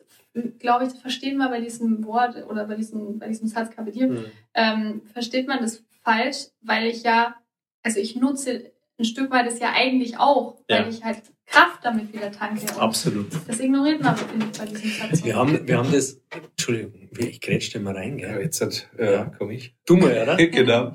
glaube 0.60 0.86
ich, 0.86 0.92
das 0.94 1.02
versteht 1.02 1.36
man 1.38 1.50
bei 1.50 1.60
diesem 1.60 2.06
Wort 2.06 2.36
oder 2.50 2.66
bei 2.66 2.76
diesem, 2.76 3.20
bei 3.20 3.28
diesem 3.28 3.48
Satz 3.48 3.70
diem, 3.94 4.14
Mhm. 4.14 4.26
ähm, 4.54 5.02
versteht 5.14 5.48
man 5.48 5.60
das 5.62 5.84
falsch, 6.02 6.48
weil 6.62 6.88
ich 6.88 7.04
ja, 7.04 7.36
also 7.84 8.00
ich 8.00 8.16
nutze 8.16 8.72
ein 9.00 9.06
Stück 9.06 9.32
weit 9.32 9.48
ist 9.48 9.60
ja 9.62 9.74
eigentlich 9.74 10.18
auch, 10.18 10.58
weil 10.68 10.82
Ja. 10.84 10.88
ich 10.90 11.04
halt 11.04 11.18
Kraft 11.46 11.80
damit 11.84 12.14
wieder 12.14 12.32
tanke. 12.32 12.62
Absolut. 12.80 13.28
Das 13.48 13.60
ignoriert 13.60 14.02
man 14.02 14.16
aber, 14.16 14.28
finde 14.28 14.46
ich, 14.52 14.58
bei 14.58 14.66
diesem 14.66 14.90
Satz. 15.10 15.24
Wir 15.26 15.36
haben, 15.36 15.68
wir 15.68 15.78
haben 15.78 15.92
das, 15.92 16.22
Entschuldigung, 16.52 17.10
ich 17.18 17.42
grätsche 17.42 17.80
mal 17.80 17.96
rein, 17.96 18.18
Ja, 18.18 18.34
gell? 18.34 18.44
jetzt 18.44 18.62
hat, 18.62 18.90
äh, 18.98 19.14
Ja. 19.14 19.32
komm 19.38 19.52
ich. 19.52 19.76
Du 19.86 19.98
mal, 19.98 20.12
oder? 20.24 20.36
genau. 20.48 20.94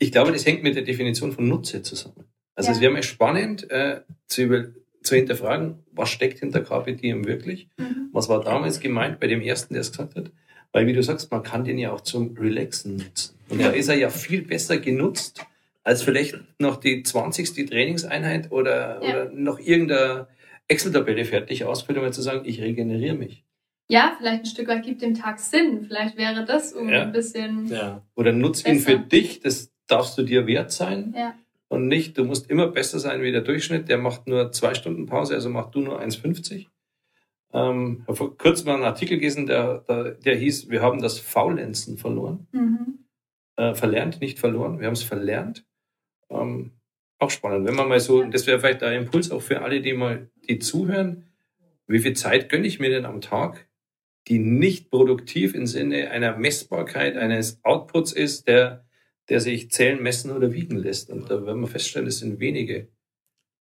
Ich 0.00 0.10
glaube, 0.10 0.32
das 0.32 0.44
hängt 0.46 0.62
mit 0.62 0.74
der 0.74 0.82
Definition 0.82 1.32
von 1.32 1.46
Nutze 1.48 1.82
zusammen. 1.82 2.24
Also 2.56 2.70
Ja. 2.70 2.74
es 2.76 2.80
wäre 2.80 2.92
mal 2.92 3.02
spannend 3.02 3.70
äh, 3.70 4.00
zu, 4.26 4.42
über, 4.42 4.64
zu 5.02 5.14
hinterfragen, 5.14 5.78
was 5.92 6.08
steckt 6.10 6.40
hinter 6.40 6.60
Diem 6.60 7.26
wirklich? 7.26 7.68
Mhm. 7.76 8.08
Was 8.12 8.28
war 8.28 8.42
damals 8.42 8.80
gemeint 8.80 9.20
bei 9.20 9.26
dem 9.26 9.40
ersten, 9.42 9.74
der 9.74 9.82
es 9.82 9.92
gesagt 9.92 10.16
hat? 10.16 10.30
Weil, 10.72 10.86
wie 10.86 10.92
du 10.92 11.02
sagst, 11.02 11.30
man 11.30 11.42
kann 11.42 11.64
den 11.64 11.78
ja 11.78 11.92
auch 11.92 12.00
zum 12.00 12.36
Relaxen 12.36 12.96
nutzen. 12.96 13.36
Und 13.48 13.60
Ja. 13.60 13.68
da 13.68 13.74
ist 13.74 13.88
er 13.88 13.96
ja 13.96 14.08
viel 14.10 14.42
besser 14.42 14.78
genutzt, 14.78 15.44
als 15.84 16.02
vielleicht 16.02 16.36
noch 16.58 16.76
die 16.76 17.02
20. 17.02 17.66
Trainingseinheit 17.68 18.50
oder, 18.50 19.02
Ja. 19.02 19.08
oder 19.10 19.30
noch 19.32 19.58
irgendeine 19.60 20.26
Excel-Tabelle 20.68 21.24
fertig 21.24 21.64
ausfüllen, 21.64 22.02
um 22.04 22.12
zu 22.12 22.22
sagen, 22.22 22.42
ich 22.44 22.60
regeneriere 22.60 23.14
mich. 23.14 23.44
Ja, 23.88 24.14
vielleicht 24.18 24.44
ein 24.44 24.46
Stück 24.46 24.68
weit 24.68 24.82
gibt 24.82 25.02
dem 25.02 25.14
Tag 25.14 25.38
Sinn. 25.38 25.84
Vielleicht 25.86 26.16
wäre 26.16 26.44
das 26.46 26.72
irgendwie 26.72 26.94
Ja. 26.94 27.02
ein 27.02 27.12
bisschen. 27.12 27.68
Ja. 27.68 28.02
Oder 28.16 28.32
nutz 28.32 28.64
ihn 28.64 28.74
Besser. 28.76 28.92
für 28.92 28.98
dich, 28.98 29.40
das 29.40 29.72
darfst 29.86 30.16
du 30.16 30.22
dir 30.22 30.46
wert 30.46 30.72
sein. 30.72 31.14
Ja. 31.16 31.34
Und 31.68 31.86
nicht, 31.88 32.16
du 32.16 32.24
musst 32.24 32.48
immer 32.50 32.68
besser 32.68 32.98
sein 32.98 33.20
wie 33.20 33.32
der 33.32 33.42
Durchschnitt, 33.42 33.88
der 33.90 33.98
macht 33.98 34.26
nur 34.26 34.52
zwei 34.52 34.72
Stunden 34.74 35.04
Pause, 35.06 35.34
also 35.34 35.50
mach 35.50 35.70
du 35.70 35.80
nur 35.80 36.00
1,50. 36.00 36.68
Ähm, 37.52 37.98
ich 38.02 38.06
habe 38.08 38.16
vor 38.16 38.38
kurzem 38.38 38.66
mal 38.68 38.74
einen 38.76 38.84
Artikel 38.84 39.18
gelesen, 39.18 39.46
der, 39.46 39.78
der, 39.88 40.12
der 40.12 40.36
hieß, 40.36 40.70
wir 40.70 40.80
haben 40.82 41.02
das 41.02 41.18
Faulenzen 41.18 41.98
verloren. 41.98 42.46
Mhm. 42.52 42.98
Äh, 43.56 43.74
verlernt, 43.74 44.20
nicht 44.20 44.38
verloren, 44.38 44.80
wir 44.80 44.86
haben 44.86 44.94
es 44.94 45.02
verlernt. 45.02 45.64
Ähm, 46.34 46.72
auch 47.18 47.30
spannend, 47.30 47.66
wenn 47.66 47.76
man 47.76 47.88
mal 47.88 48.00
so, 48.00 48.22
das 48.24 48.46
wäre 48.46 48.58
vielleicht 48.58 48.82
ein 48.82 49.02
Impuls 49.02 49.30
auch 49.30 49.40
für 49.40 49.62
alle, 49.62 49.80
die 49.80 49.94
mal, 49.94 50.28
die 50.48 50.58
zuhören, 50.58 51.32
wie 51.86 52.00
viel 52.00 52.14
Zeit 52.14 52.48
gönne 52.48 52.66
ich 52.66 52.80
mir 52.80 52.90
denn 52.90 53.06
am 53.06 53.20
Tag, 53.20 53.68
die 54.28 54.38
nicht 54.38 54.90
produktiv 54.90 55.54
im 55.54 55.66
Sinne 55.66 56.10
einer 56.10 56.36
Messbarkeit, 56.36 57.16
eines 57.16 57.60
Outputs 57.62 58.12
ist, 58.12 58.48
der, 58.48 58.84
der 59.28 59.40
sich 59.40 59.70
zählen, 59.70 60.02
messen 60.02 60.32
oder 60.32 60.52
wiegen 60.52 60.76
lässt. 60.76 61.10
Und 61.10 61.30
da 61.30 61.44
werden 61.46 61.60
wir 61.60 61.68
feststellen, 61.68 62.08
es 62.08 62.18
sind 62.18 62.40
wenige 62.40 62.88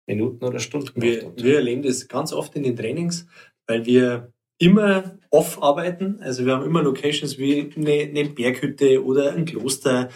Minuten 0.06 0.44
oder 0.44 0.58
Stunden. 0.58 1.00
Wir, 1.00 1.32
wir 1.36 1.56
erleben 1.56 1.82
das 1.82 2.08
ganz 2.08 2.32
oft 2.32 2.54
in 2.56 2.64
den 2.64 2.76
Trainings, 2.76 3.26
weil 3.66 3.86
wir 3.86 4.32
immer 4.58 5.18
off 5.30 5.62
arbeiten. 5.62 6.18
Also 6.20 6.44
wir 6.44 6.52
haben 6.52 6.66
immer 6.66 6.82
Locations 6.82 7.38
wie 7.38 7.72
eine, 7.76 7.92
eine 7.92 8.28
Berghütte 8.28 9.04
oder 9.04 9.32
ein 9.32 9.44
Kloster. 9.44 10.10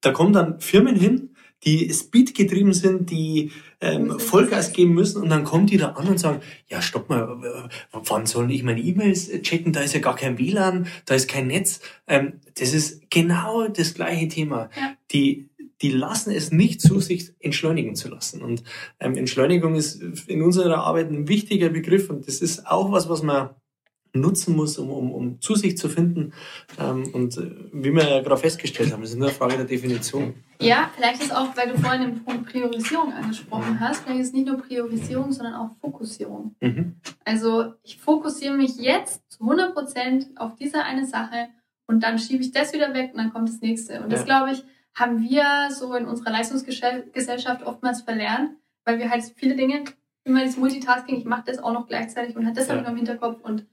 Da 0.00 0.12
kommen 0.12 0.32
dann 0.32 0.60
Firmen 0.60 0.96
hin, 0.96 1.33
die 1.64 1.92
speedgetrieben 1.92 2.72
sind, 2.72 3.10
die 3.10 3.50
ähm, 3.80 4.18
Vollgas 4.18 4.72
geben 4.72 4.94
müssen 4.94 5.22
und 5.22 5.28
dann 5.28 5.44
kommen 5.44 5.66
die 5.66 5.76
da 5.76 5.90
an 5.90 6.08
und 6.08 6.18
sagen, 6.18 6.40
ja, 6.68 6.80
stopp 6.80 7.08
mal, 7.08 7.70
wann 7.92 8.26
soll 8.26 8.50
ich 8.50 8.62
meine 8.62 8.80
E-Mails 8.80 9.30
checken? 9.42 9.72
Da 9.72 9.80
ist 9.80 9.94
ja 9.94 10.00
gar 10.00 10.16
kein 10.16 10.38
WLAN, 10.38 10.86
da 11.06 11.14
ist 11.14 11.28
kein 11.28 11.46
Netz. 11.46 11.80
Ähm, 12.06 12.40
das 12.58 12.72
ist 12.72 13.10
genau 13.10 13.68
das 13.68 13.94
gleiche 13.94 14.28
Thema. 14.28 14.70
Ja. 14.76 14.94
Die, 15.12 15.48
die 15.82 15.90
lassen 15.90 16.30
es 16.32 16.50
nicht 16.52 16.80
zu, 16.80 17.00
sich 17.00 17.32
entschleunigen 17.40 17.94
zu 17.94 18.08
lassen. 18.08 18.42
Und 18.42 18.62
ähm, 19.00 19.16
Entschleunigung 19.16 19.74
ist 19.74 20.00
in 20.28 20.42
unserer 20.42 20.78
Arbeit 20.78 21.10
ein 21.10 21.28
wichtiger 21.28 21.68
Begriff 21.68 22.10
und 22.10 22.26
das 22.26 22.40
ist 22.40 22.66
auch 22.66 22.92
was, 22.92 23.08
was 23.08 23.22
man 23.22 23.50
nutzen 24.14 24.54
muss, 24.56 24.78
um, 24.78 24.90
um, 24.90 25.12
um 25.12 25.40
zu 25.40 25.54
sich 25.56 25.76
zu 25.76 25.88
finden. 25.88 26.32
Ähm, 26.78 27.04
und 27.12 27.36
äh, 27.36 27.50
wie 27.72 27.92
wir 27.92 28.08
ja 28.08 28.20
gerade 28.22 28.36
festgestellt 28.40 28.92
haben, 28.92 29.02
das 29.02 29.10
ist 29.10 29.16
nur 29.18 29.28
eine 29.28 29.36
Frage 29.36 29.56
der 29.56 29.64
Definition. 29.66 30.34
Ja, 30.60 30.90
vielleicht 30.94 31.22
ist 31.22 31.34
auch, 31.34 31.56
weil 31.56 31.68
du 31.72 31.78
vorhin 31.78 32.02
den 32.02 32.24
Punkt 32.24 32.46
Priorisierung 32.50 33.12
angesprochen 33.12 33.80
hast, 33.80 34.02
vielleicht 34.04 34.20
ist 34.20 34.26
es 34.28 34.32
nicht 34.32 34.46
nur 34.46 34.58
Priorisierung, 34.58 35.32
sondern 35.32 35.54
auch 35.54 35.70
Fokussierung. 35.80 36.54
Mhm. 36.60 36.96
Also 37.24 37.74
ich 37.82 37.98
fokussiere 37.98 38.56
mich 38.56 38.76
jetzt 38.76 39.20
zu 39.30 39.42
100% 39.42 40.36
auf 40.36 40.54
diese 40.54 40.82
eine 40.84 41.06
Sache 41.06 41.48
und 41.86 42.02
dann 42.04 42.18
schiebe 42.18 42.42
ich 42.42 42.52
das 42.52 42.72
wieder 42.72 42.94
weg 42.94 43.10
und 43.12 43.18
dann 43.18 43.32
kommt 43.32 43.48
das 43.48 43.60
nächste. 43.60 44.00
Und 44.00 44.12
das, 44.12 44.20
Ja. 44.20 44.26
glaube 44.26 44.52
ich, 44.52 44.64
haben 44.94 45.20
wir 45.28 45.44
so 45.70 45.92
in 45.94 46.06
unserer 46.06 46.30
Leistungsgesellschaft 46.30 47.64
oftmals 47.64 48.02
verlernt, 48.02 48.50
weil 48.84 48.98
wir 48.98 49.10
halt 49.10 49.24
viele 49.36 49.56
Dinge, 49.56 49.82
immer 50.22 50.44
das 50.44 50.56
Multitasking, 50.56 51.16
ich 51.18 51.24
mache 51.24 51.42
das 51.46 51.58
auch 51.58 51.72
noch 51.72 51.86
gleichzeitig 51.88 52.36
und 52.36 52.46
hat 52.46 52.56
das 52.56 52.68
Ja. 52.68 52.80
noch 52.80 52.88
im 52.88 52.96
Hinterkopf 52.96 53.40
und 53.42 53.66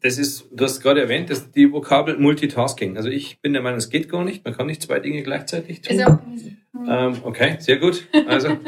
Das 0.00 0.18
ist, 0.18 0.48
du 0.52 0.64
hast 0.64 0.80
gerade 0.80 1.00
erwähnt, 1.00 1.30
das 1.30 1.38
ist 1.38 1.56
die 1.56 1.72
Vokabel 1.72 2.18
Multitasking. 2.18 2.96
Also 2.96 3.08
ich 3.08 3.40
bin 3.40 3.54
der 3.54 3.62
Meinung, 3.62 3.78
es 3.78 3.88
geht 3.88 4.10
gar 4.10 4.22
nicht. 4.22 4.44
Man 4.44 4.54
kann 4.54 4.66
nicht 4.66 4.82
zwei 4.82 5.00
Dinge 5.00 5.22
gleichzeitig 5.22 5.80
tun. 5.80 5.96
ist 5.96 6.00
ja 6.00 6.14
auch 6.14 6.32
easy. 6.32 6.56
Hm. 6.72 6.86
Ähm, 6.88 7.16
okay, 7.22 7.56
sehr 7.58 7.78
gut. 7.78 8.06
Also, 8.26 8.58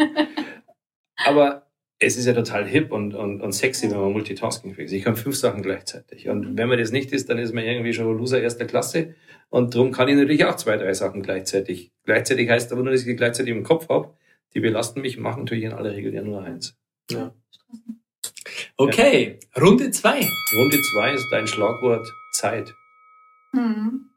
aber 1.26 1.66
es 1.98 2.16
ist 2.16 2.26
ja 2.26 2.32
total 2.32 2.66
hip 2.66 2.90
und, 2.90 3.14
und, 3.14 3.40
und 3.40 3.52
sexy, 3.52 3.90
wenn 3.90 4.00
man 4.00 4.12
multitaskingfähig 4.12 4.86
ist. 4.86 4.92
Ich 4.92 5.04
kann 5.04 5.16
fünf 5.16 5.36
Sachen 5.36 5.62
gleichzeitig. 5.62 6.28
Und 6.28 6.56
wenn 6.56 6.68
man 6.68 6.78
das 6.78 6.90
nicht 6.90 7.12
ist, 7.12 7.28
dann 7.28 7.38
ist 7.38 7.54
man 7.54 7.64
irgendwie 7.64 7.92
schon 7.92 8.16
Loser 8.16 8.40
erster 8.40 8.64
Klasse. 8.64 9.14
Und 9.50 9.74
darum 9.74 9.92
kann 9.92 10.08
ich 10.08 10.16
natürlich 10.16 10.44
auch 10.44 10.56
zwei, 10.56 10.76
drei 10.76 10.94
Sachen 10.94 11.22
gleichzeitig. 11.22 11.92
Gleichzeitig 12.04 12.48
heißt 12.48 12.72
aber 12.72 12.82
nur, 12.82 12.92
dass 12.92 13.02
ich 13.02 13.06
die 13.06 13.16
gleichzeitig 13.16 13.54
im 13.54 13.62
Kopf 13.62 13.88
habe. 13.88 14.14
Die 14.54 14.60
belasten 14.60 15.00
mich, 15.00 15.18
machen 15.18 15.40
natürlich 15.40 15.64
in 15.64 15.72
aller 15.72 15.92
Regel 15.92 16.14
ja 16.14 16.22
nur 16.22 16.42
eins. 16.42 16.76
Okay, 18.76 19.38
Runde 19.60 19.90
zwei. 19.90 20.20
Runde 20.56 20.80
zwei 20.92 21.14
ist 21.14 21.28
dein 21.30 21.46
Schlagwort 21.46 22.06
Zeit. 22.32 22.74
Hm. 23.52 24.10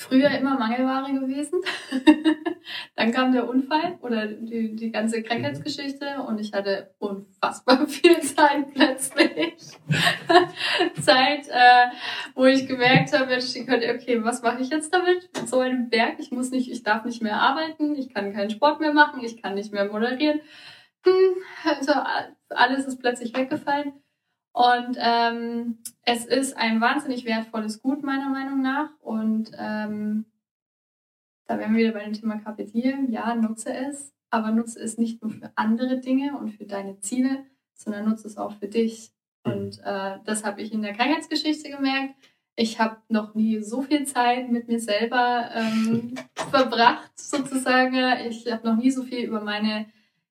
Früher 0.00 0.30
immer 0.30 0.58
Mangelware 0.58 1.12
gewesen. 1.12 1.60
Dann 2.96 3.12
kam 3.12 3.32
der 3.32 3.46
Unfall 3.46 3.98
oder 4.00 4.28
die, 4.28 4.74
die 4.74 4.90
ganze 4.90 5.22
Krankheitsgeschichte 5.22 6.22
und 6.26 6.40
ich 6.40 6.54
hatte 6.54 6.94
unfassbar 6.98 7.86
viel 7.86 8.18
Zeit 8.20 8.72
plötzlich. 8.72 9.54
Zeit, 11.02 11.48
äh, 11.48 11.90
wo 12.34 12.46
ich 12.46 12.66
gemerkt 12.66 13.12
habe, 13.12 13.26
Mensch, 13.26 13.54
ich 13.54 13.66
könnte, 13.66 13.94
okay, 13.94 14.24
was 14.24 14.40
mache 14.40 14.62
ich 14.62 14.70
jetzt 14.70 14.92
damit? 14.94 15.28
Mit 15.36 15.50
so 15.50 15.60
einem 15.60 15.90
Berg, 15.90 16.14
ich 16.18 16.30
muss 16.30 16.50
nicht, 16.50 16.70
ich 16.70 16.82
darf 16.82 17.04
nicht 17.04 17.22
mehr 17.22 17.36
arbeiten, 17.36 17.94
ich 17.94 18.08
kann 18.08 18.32
keinen 18.32 18.48
Sport 18.48 18.80
mehr 18.80 18.94
machen, 18.94 19.22
ich 19.22 19.42
kann 19.42 19.54
nicht 19.54 19.70
mehr 19.70 19.84
moderieren. 19.84 20.40
Hm, 21.04 21.34
also 21.64 21.92
alles 22.50 22.86
ist 22.86 22.98
plötzlich 22.98 23.34
weggefallen. 23.34 23.92
Und 24.52 24.96
ähm, 24.98 25.78
es 26.02 26.24
ist 26.24 26.56
ein 26.56 26.80
wahnsinnig 26.80 27.24
wertvolles 27.24 27.82
Gut, 27.82 28.02
meiner 28.02 28.28
Meinung 28.28 28.60
nach. 28.62 28.90
Und 29.00 29.52
ähm, 29.56 30.26
da 31.46 31.58
wären 31.58 31.74
wir 31.74 31.84
wieder 31.84 31.98
bei 31.98 32.04
dem 32.04 32.12
Thema 32.12 32.38
Carpe 32.38 32.64
Diem. 32.64 33.10
Ja, 33.10 33.34
nutze 33.34 33.72
es, 33.72 34.12
aber 34.30 34.50
nutze 34.50 34.80
es 34.80 34.98
nicht 34.98 35.22
nur 35.22 35.30
für 35.30 35.52
andere 35.54 35.98
Dinge 35.98 36.36
und 36.36 36.50
für 36.50 36.64
deine 36.64 36.98
Ziele, 37.00 37.44
sondern 37.74 38.08
nutze 38.08 38.26
es 38.26 38.36
auch 38.36 38.52
für 38.52 38.68
dich. 38.68 39.12
Und 39.44 39.78
äh, 39.84 40.18
das 40.24 40.44
habe 40.44 40.60
ich 40.62 40.72
in 40.72 40.82
der 40.82 40.94
Krankheitsgeschichte 40.94 41.70
gemerkt. 41.70 42.14
Ich 42.56 42.78
habe 42.78 42.98
noch 43.08 43.34
nie 43.34 43.60
so 43.62 43.82
viel 43.82 44.04
Zeit 44.04 44.50
mit 44.50 44.68
mir 44.68 44.80
selber 44.80 45.48
ähm, 45.54 46.14
verbracht, 46.34 47.10
sozusagen. 47.18 47.94
Ich 48.28 48.50
habe 48.50 48.68
noch 48.68 48.76
nie 48.76 48.90
so 48.90 49.04
viel 49.04 49.24
über 49.24 49.40
meine 49.40 49.86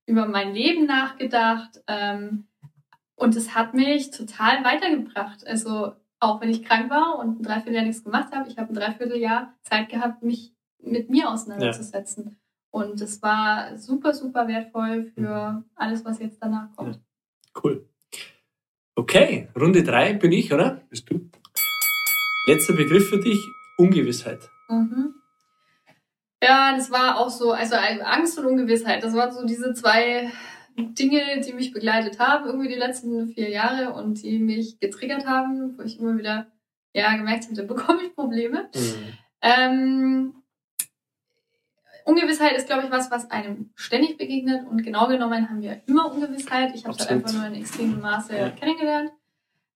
über 0.10 0.28
mein 0.28 0.53
Leben 0.53 0.86
nachgedacht. 0.88 1.82
Ähm, 1.88 2.47
und 3.16 3.36
es 3.36 3.53
hat 3.53 3.74
mich 3.74 4.12
total 4.12 4.64
weitergebracht. 4.64 5.45
Also 5.45 5.93
auch 6.20 6.41
wenn 6.41 6.49
ich 6.49 6.64
krank 6.64 6.89
war 6.89 7.20
und 7.20 7.39
ein 7.39 7.43
Dreivierteljahr 7.43 7.86
nichts 7.86 8.03
gemacht 8.03 8.34
habe, 8.34 8.49
ich 8.49 8.57
habe 8.57 8.74
ein 8.74 8.76
Dreivierteljahr 8.76 9.53
Zeit 9.62 9.89
gehabt, 9.89 10.24
mich 10.24 10.53
mit 10.82 11.10
mir 11.10 11.30
auseinanderzusetzen. 11.30 12.38
Und 12.72 13.01
es 13.01 13.22
war 13.22 13.78
super, 13.78 14.14
super 14.14 14.47
wertvoll 14.47 15.12
für 15.16 15.64
alles, 15.76 16.03
was 16.05 16.20
jetzt 16.20 16.41
danach 16.41 16.72
kommt. 16.76 16.99
Cool. 17.64 17.88
Okay, 18.95 19.49
Runde 19.55 19.84
drei 19.84 20.14
bin 20.14 20.32
ich, 20.32 20.51
oder? 20.53 20.82
Bist 20.89 21.10
du? 21.10 21.30
Letzter 22.47 22.74
Begriff 22.74 23.10
für 23.10 23.20
dich, 23.20 23.39
Ungewissheit. 23.78 24.49
Mhm. 24.70 25.18
Ja, 26.41 26.73
das 26.75 26.89
war 26.89 27.17
auch 27.17 27.29
so, 27.29 27.51
also 27.51 27.75
Angst 27.75 28.39
und 28.39 28.45
Ungewissheit, 28.45 29.03
das 29.03 29.13
waren 29.13 29.31
so 29.31 29.45
diese 29.45 29.73
zwei 29.73 30.31
Dinge, 30.77 31.41
die 31.41 31.53
mich 31.53 31.73
begleitet 31.73 32.19
haben, 32.19 32.45
irgendwie 32.45 32.69
die 32.69 32.75
letzten 32.75 33.27
vier 33.27 33.49
Jahre 33.49 33.93
und 33.93 34.23
die 34.23 34.39
mich 34.39 34.79
getriggert 34.79 35.25
haben, 35.27 35.77
wo 35.77 35.81
ich 35.83 35.99
immer 35.99 36.17
wieder 36.17 36.47
ja, 36.93 37.15
gemerkt 37.15 37.45
habe, 37.45 37.55
da 37.55 37.63
bekomme 37.63 38.03
ich 38.03 38.15
Probleme. 38.15 38.69
Ähm, 39.41 40.33
Ungewissheit 42.05 42.53
ist, 42.57 42.67
glaube 42.67 42.85
ich, 42.85 42.91
was, 42.91 43.11
was 43.11 43.29
einem 43.29 43.71
ständig 43.75 44.17
begegnet 44.17 44.65
und 44.67 44.83
genau 44.83 45.07
genommen 45.07 45.49
haben 45.49 45.61
wir 45.61 45.81
immer 45.85 46.11
Ungewissheit. 46.11 46.73
Ich 46.73 46.85
habe 46.85 46.95
es 46.97 47.01
halt 47.01 47.11
einfach 47.11 47.33
nur 47.33 47.45
in 47.45 47.55
extremem 47.55 47.99
Maße 47.99 48.35
Ja. 48.35 48.49
kennengelernt. 48.49 49.11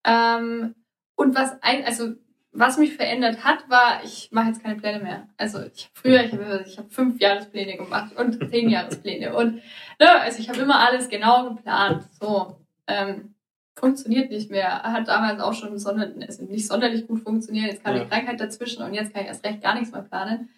Ähm, 0.05 0.75
und 1.15 1.35
was 1.35 1.61
ein, 1.61 1.85
also 1.85 2.13
was 2.53 2.77
mich 2.77 2.95
verändert 2.95 3.43
hat, 3.43 3.67
war, 3.69 4.03
ich 4.03 4.29
mache 4.31 4.49
jetzt 4.49 4.63
keine 4.63 4.75
Pläne 4.75 5.03
mehr. 5.03 5.27
Also 5.37 5.59
ich 5.73 5.89
früher, 5.93 6.23
ich 6.23 6.31
habe 6.33 6.63
ich 6.65 6.77
hab 6.77 6.91
fünf 6.91 7.19
Jahrespläne 7.19 7.77
gemacht 7.77 8.15
und 8.15 8.37
zehn 8.49 8.69
Jahrespläne 8.69 9.35
und 9.35 9.55
ne, 9.99 10.21
also 10.21 10.39
ich 10.39 10.49
habe 10.49 10.59
immer 10.59 10.79
alles 10.79 11.09
genau 11.09 11.49
geplant. 11.49 12.03
So 12.21 12.57
ähm, 12.87 13.33
funktioniert 13.75 14.29
nicht 14.29 14.51
mehr. 14.51 14.83
Hat 14.83 15.07
damals 15.07 15.41
auch 15.41 15.53
schon 15.53 15.79
sonder, 15.79 16.11
also 16.27 16.43
nicht 16.45 16.67
sonderlich 16.67 17.07
gut 17.07 17.21
funktioniert. 17.23 17.71
Jetzt 17.71 17.83
kam 17.83 17.95
Ja. 17.95 18.03
die 18.03 18.09
Krankheit 18.09 18.39
dazwischen 18.39 18.83
und 18.83 18.93
jetzt 18.93 19.13
kann 19.13 19.23
ich 19.23 19.29
erst 19.29 19.45
recht 19.45 19.61
gar 19.61 19.73
nichts 19.73 19.91
mehr 19.91 20.03
planen. 20.03 20.49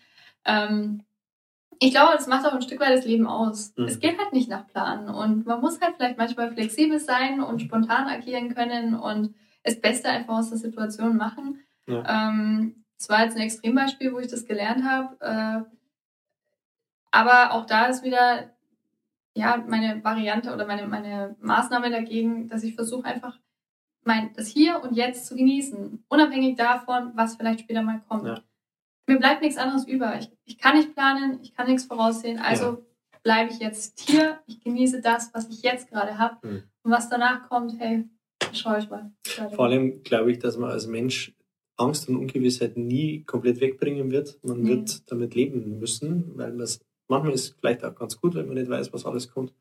Ähm, 0.43 1.01
ich 1.79 1.91
glaube, 1.91 2.13
das 2.13 2.27
macht 2.27 2.45
auch 2.45 2.53
ein 2.53 2.61
Stück 2.61 2.79
weit 2.79 2.97
das 2.97 3.05
Leben 3.05 3.27
aus. 3.27 3.73
Mhm. 3.77 3.85
Es 3.85 3.99
geht 3.99 4.17
halt 4.19 4.33
nicht 4.33 4.49
nach 4.49 4.67
Plan 4.67 5.09
und 5.09 5.45
man 5.45 5.61
muss 5.61 5.79
halt 5.81 5.95
vielleicht 5.97 6.17
manchmal 6.17 6.51
flexibel 6.51 6.99
sein 6.99 7.41
und 7.41 7.61
spontan 7.61 8.07
agieren 8.07 8.53
können 8.53 8.95
und 8.95 9.33
das 9.63 9.79
Beste 9.79 10.09
einfach 10.09 10.35
aus 10.37 10.49
der 10.49 10.57
Situation 10.57 11.17
machen. 11.17 11.59
Ja. 11.88 12.29
Ähm, 12.29 12.86
das 12.97 13.09
war 13.09 13.23
jetzt 13.23 13.36
ein 13.36 13.43
Extrembeispiel, 13.43 14.13
wo 14.13 14.19
ich 14.19 14.27
das 14.27 14.45
gelernt 14.45 14.83
habe. 14.83 15.17
Äh, 15.19 15.75
aber 17.11 17.53
auch 17.53 17.65
da 17.65 17.86
ist 17.86 18.03
wieder 18.03 18.51
ja 19.36 19.63
meine 19.67 20.03
Variante 20.03 20.53
oder 20.53 20.65
meine, 20.65 20.88
meine 20.88 21.36
Maßnahme 21.41 21.89
dagegen, 21.89 22.47
dass 22.47 22.63
ich 22.63 22.75
versuche 22.75 23.05
einfach 23.05 23.38
mein, 24.03 24.33
das 24.33 24.47
Hier 24.47 24.81
und 24.81 24.93
Jetzt 24.93 25.27
zu 25.27 25.36
genießen, 25.36 26.03
unabhängig 26.07 26.55
davon, 26.55 27.11
was 27.15 27.36
vielleicht 27.36 27.61
später 27.61 27.81
mal 27.81 28.01
kommt. 28.07 28.27
Ja. 28.27 28.41
Mir 29.07 29.19
bleibt 29.19 29.41
nichts 29.41 29.57
anderes 29.57 29.88
über. 29.88 30.17
Ich, 30.17 30.31
ich 30.45 30.57
kann 30.57 30.77
nicht 30.77 30.93
planen, 30.93 31.39
ich 31.41 31.53
kann 31.53 31.67
nichts 31.67 31.86
voraussehen, 31.86 32.39
also 32.39 32.86
bleibe 33.23 33.51
ich 33.51 33.59
jetzt 33.59 33.99
hier, 33.99 34.39
ich 34.45 34.61
genieße 34.61 35.01
das, 35.01 35.33
was 35.33 35.49
ich 35.49 35.63
jetzt 35.63 35.89
gerade 35.89 36.17
habe. 36.17 36.47
Mhm. 36.47 36.63
Und 36.83 36.91
was 36.91 37.09
danach 37.09 37.49
kommt, 37.49 37.79
hey, 37.79 38.07
schau 38.53 38.77
ich 38.77 38.89
mal. 38.89 39.11
Vor 39.53 39.65
allem 39.65 40.03
glaube 40.03 40.31
ich, 40.31 40.39
dass 40.39 40.57
man 40.57 40.69
als 40.69 40.86
Mensch 40.86 41.36
Angst 41.78 42.07
und 42.09 42.15
Ungewissheit 42.17 42.78
nie 42.78 43.23
komplett 43.23 43.59
wegbringen 43.59 44.11
wird. 44.11 44.38
Man 44.43 44.61
Nee. 44.61 44.69
wird 44.69 45.11
damit 45.11 45.36
leben 45.36 45.80
müssen, 45.80 46.32
weil 46.38 46.51
man 46.51 46.61
es 46.61 46.80
manchmal 47.07 47.34
ist 47.34 47.55
vielleicht 47.59 47.84
auch 47.84 47.95
ganz 47.95 48.19
gut, 48.19 48.34
wenn 48.36 48.47
man 48.47 48.55
nicht 48.55 48.69
weiß, 48.69 48.91
was 48.93 49.05
alles 49.05 49.30
kommt. 49.32 49.53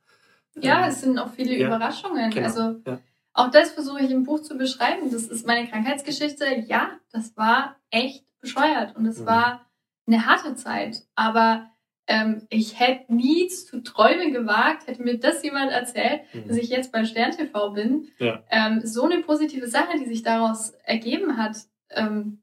Ja, 0.60 0.84
Ähm, 0.84 0.88
es 0.90 1.00
sind 1.00 1.18
auch 1.18 1.30
viele 1.30 1.56
ja, 1.58 1.66
Überraschungen. 1.66 2.30
genau, 2.30 2.46
Also 2.46 2.80
ja. 2.86 3.00
auch 3.32 3.50
das 3.50 3.72
versuche 3.72 4.02
ich 4.04 4.10
im 4.10 4.22
Buch 4.22 4.40
zu 4.40 4.56
beschreiben. 4.56 5.10
Das 5.10 5.24
ist 5.24 5.46
meine 5.46 5.68
Krankheitsgeschichte. 5.68 6.44
Ja, 6.66 6.90
das 7.12 7.36
war 7.36 7.76
echt 7.90 8.24
bescheuert 8.40 8.94
und 8.96 9.06
es 9.06 9.20
Mhm. 9.20 9.26
war 9.26 9.66
eine 10.06 10.26
harte 10.26 10.54
Zeit. 10.54 11.02
Aber 11.16 11.66
ähm, 12.06 12.46
ich 12.50 12.78
hätte 12.78 13.12
nie 13.14 13.48
zu 13.48 13.82
träumen 13.82 14.32
gewagt, 14.32 14.86
hätte 14.86 15.02
mir 15.02 15.18
das 15.18 15.42
jemand 15.42 15.72
erzählt, 15.72 16.20
dass 16.46 16.56
ich 16.58 16.68
jetzt 16.68 16.92
bei 16.92 17.04
Stern 17.06 17.30
TV 17.32 17.70
bin. 17.70 18.08
Ja. 18.18 18.44
Ähm, 18.50 18.82
so 18.84 19.04
eine 19.04 19.22
positive 19.22 19.66
Sache, 19.68 19.98
die 19.98 20.04
sich 20.06 20.22
daraus 20.22 20.70
ergeben 20.84 21.36
hat. 21.38 21.56
Ähm, 21.96 22.42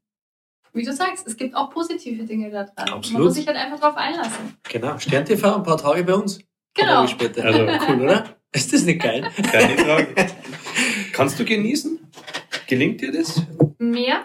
wie 0.72 0.84
du 0.84 0.92
sagst, 0.92 1.26
es 1.26 1.36
gibt 1.36 1.54
auch 1.54 1.70
positive 1.70 2.24
Dinge 2.24 2.50
da 2.50 2.64
dran. 2.64 2.74
Man 2.88 2.94
Absolut. 2.94 3.26
muss 3.26 3.34
sich 3.34 3.46
halt 3.46 3.58
einfach 3.58 3.78
drauf 3.80 3.96
einlassen. 3.96 4.56
Genau, 4.70 4.98
Stern 4.98 5.24
TV, 5.24 5.56
ein 5.56 5.62
paar 5.62 5.76
Tage 5.76 6.02
bei 6.04 6.14
uns. 6.14 6.40
Genau. 6.74 7.06
Später. 7.06 7.44
Also- 7.44 7.66
cool, 7.88 8.02
oder? 8.02 8.24
Ist 8.54 8.72
das 8.72 8.84
nicht 8.84 9.00
geil? 9.00 9.26
Keine 9.50 9.78
Frage. 9.78 10.14
Kannst 11.14 11.40
du 11.40 11.44
genießen? 11.44 11.98
Gelingt 12.66 13.00
dir 13.00 13.10
das? 13.12 13.42
mehr. 13.78 14.24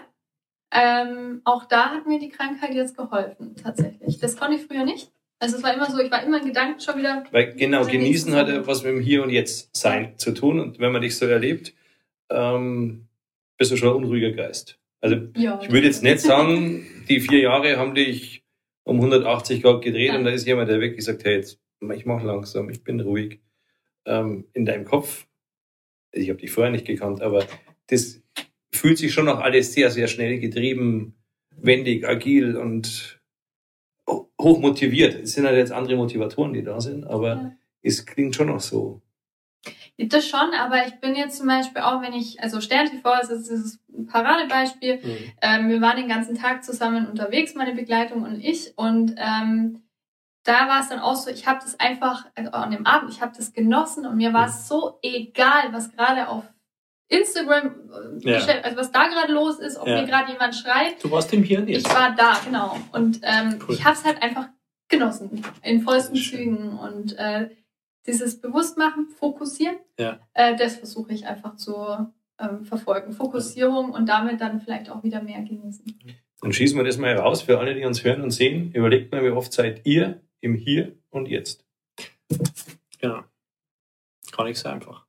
Ähm, 0.70 1.40
auch 1.44 1.64
da 1.64 1.90
hat 1.90 2.06
mir 2.06 2.18
die 2.18 2.28
Krankheit 2.28 2.74
jetzt 2.74 2.96
geholfen, 2.96 3.56
tatsächlich. 3.56 4.18
Das 4.18 4.36
konnte 4.36 4.56
ich 4.56 4.66
früher 4.66 4.84
nicht. 4.84 5.10
Also 5.38 5.56
es 5.56 5.62
war 5.62 5.72
immer 5.72 5.90
so, 5.90 5.98
ich 5.98 6.10
war 6.10 6.22
immer 6.22 6.40
in 6.40 6.46
Gedanken 6.46 6.80
schon 6.80 6.98
wieder. 6.98 7.24
Weil 7.30 7.54
genau, 7.54 7.84
genießen 7.86 8.34
hat 8.34 8.66
was 8.66 8.82
mit 8.82 8.92
dem 8.92 9.00
Hier 9.00 9.22
und 9.22 9.30
Jetzt 9.30 9.74
sein 9.74 10.18
zu 10.18 10.32
tun. 10.32 10.60
Und 10.60 10.78
wenn 10.78 10.92
man 10.92 11.00
dich 11.00 11.16
so 11.16 11.26
erlebt, 11.26 11.74
ähm, 12.28 13.06
bist 13.56 13.70
du 13.70 13.76
schon 13.76 13.88
ein 13.88 13.94
unruhiger 13.94 14.32
Geist. 14.32 14.78
Also 15.00 15.16
Ja, 15.36 15.60
ich 15.62 15.70
würde 15.70 15.86
jetzt 15.86 16.02
nicht 16.02 16.20
sagen, 16.20 16.86
die 17.08 17.20
vier 17.20 17.40
Jahre 17.40 17.76
haben 17.76 17.94
dich 17.94 18.44
um 18.84 18.96
180 18.96 19.62
Grad 19.62 19.82
gedreht 19.82 20.14
und 20.14 20.24
da 20.24 20.30
ist 20.30 20.46
jemand, 20.46 20.68
der 20.70 20.80
wirklich 20.80 21.04
sagt, 21.04 21.24
hey, 21.24 21.36
jetzt, 21.36 21.60
ich 21.94 22.06
mach 22.06 22.22
langsam, 22.22 22.70
ich 22.70 22.82
bin 22.82 23.00
ruhig. 23.00 23.40
Ähm, 24.06 24.46
in 24.54 24.64
deinem 24.64 24.84
Kopf, 24.84 25.26
ich 26.12 26.28
habe 26.30 26.40
dich 26.40 26.50
vorher 26.50 26.72
nicht 26.72 26.86
gekannt, 26.86 27.20
aber 27.20 27.46
das 27.88 28.22
fühlt 28.72 28.98
sich 28.98 29.12
schon 29.12 29.26
noch 29.26 29.40
alles 29.40 29.72
sehr, 29.74 29.90
sehr 29.90 30.08
schnell 30.08 30.38
getrieben, 30.40 31.14
wendig, 31.56 32.08
agil 32.08 32.56
und 32.56 33.20
ho- 34.08 34.30
hochmotiviert. 34.40 35.14
Es 35.22 35.32
sind 35.34 35.46
halt 35.46 35.56
jetzt 35.58 35.72
andere 35.72 35.96
Motivatoren, 35.96 36.52
die 36.54 36.62
da 36.62 36.80
sind, 36.80 37.04
aber 37.06 37.28
Ja. 37.28 37.56
es 37.82 38.06
klingt 38.06 38.34
schon 38.34 38.48
noch 38.48 38.60
so. 38.60 39.02
Das 39.98 40.26
schon, 40.28 40.52
aber 40.58 40.86
ich 40.86 40.94
bin 41.00 41.14
jetzt 41.16 41.38
zum 41.38 41.48
Beispiel 41.48 41.82
auch, 41.82 42.00
wenn 42.02 42.12
ich, 42.12 42.40
also 42.42 42.60
Stern 42.60 42.88
TV 42.88 43.14
ist 43.20 43.30
das 43.30 43.48
ist 43.48 43.80
ein 43.92 44.06
Paradebeispiel. 44.06 45.00
Ähm, 45.42 45.68
wir 45.68 45.80
waren 45.80 45.96
den 45.96 46.08
ganzen 46.08 46.36
Tag 46.36 46.64
zusammen 46.64 47.06
unterwegs, 47.08 47.54
meine 47.54 47.74
Begleitung 47.74 48.22
und 48.22 48.40
ich. 48.40 48.72
Und 48.76 49.14
ähm, 49.16 49.82
da 50.44 50.68
war 50.68 50.80
es 50.80 50.88
dann 50.88 51.00
auch 51.00 51.16
so, 51.16 51.30
ich 51.30 51.46
habe 51.46 51.58
das 51.62 51.78
einfach, 51.80 52.26
also 52.34 52.50
an 52.52 52.70
dem 52.70 52.86
Abend, 52.86 53.10
ich 53.12 53.20
habe 53.20 53.32
das 53.36 53.52
genossen 53.52 54.06
und 54.06 54.16
mir 54.16 54.32
war 54.32 54.46
es 54.46 54.68
so 54.68 54.98
egal, 55.02 55.72
was 55.72 55.90
gerade 55.90 56.28
auf 56.28 56.44
Instagram, 57.08 57.66
äh, 58.22 58.30
Ja. 58.30 58.38
also 58.62 58.76
was 58.76 58.92
da 58.92 59.08
gerade 59.08 59.32
los 59.32 59.58
ist, 59.58 59.78
ob 59.78 59.86
Ja. 59.88 60.00
mir 60.00 60.06
gerade 60.06 60.30
jemand 60.32 60.54
schreibt. 60.54 61.02
Du 61.02 61.10
warst 61.10 61.32
im 61.32 61.42
Hier 61.42 61.58
und 61.60 61.68
Ich 61.68 61.78
Jetzt. 61.78 61.94
war 61.94 62.14
da, 62.14 62.38
genau. 62.44 62.76
Und 62.92 63.20
ähm, 63.22 63.58
Cool. 63.66 63.74
ich 63.74 63.84
habe 63.84 63.96
es 63.96 64.04
halt 64.04 64.22
einfach 64.22 64.48
genossen, 64.88 65.42
in 65.62 65.82
vollsten 65.82 66.16
Schön. 66.16 66.38
Zügen. 66.56 66.78
Und 66.78 67.18
äh, 67.18 67.50
dieses 68.08 68.40
Bewusstmachen, 68.40 69.08
Fokussieren, 69.10 69.76
Ja. 69.98 70.18
äh, 70.34 70.56
das 70.56 70.76
versuche 70.76 71.12
ich 71.12 71.26
einfach 71.26 71.54
zu 71.56 71.76
ähm, 72.40 72.64
verfolgen. 72.64 73.12
Fokussierung 73.12 73.90
und 73.90 74.08
damit 74.08 74.40
dann 74.40 74.60
vielleicht 74.60 74.90
auch 74.90 75.04
wieder 75.04 75.22
mehr 75.22 75.42
genießen. 75.42 75.84
Dann 76.40 76.52
schießen 76.52 76.76
wir 76.76 76.84
das 76.84 76.98
mal 76.98 77.14
raus 77.16 77.42
für 77.42 77.58
alle, 77.58 77.74
die 77.74 77.84
uns 77.84 78.04
hören 78.04 78.22
und 78.22 78.30
sehen. 78.30 78.72
Überlegt 78.72 79.12
mal, 79.12 79.22
wie 79.24 79.30
oft 79.30 79.52
seid 79.52 79.84
ihr 79.84 80.20
im 80.40 80.54
Hier 80.54 80.96
und 81.10 81.28
Jetzt? 81.28 81.64
Genau. 83.00 83.22
Gar 84.32 84.44
nicht 84.44 84.58
so 84.58 84.68
einfach. 84.68 85.06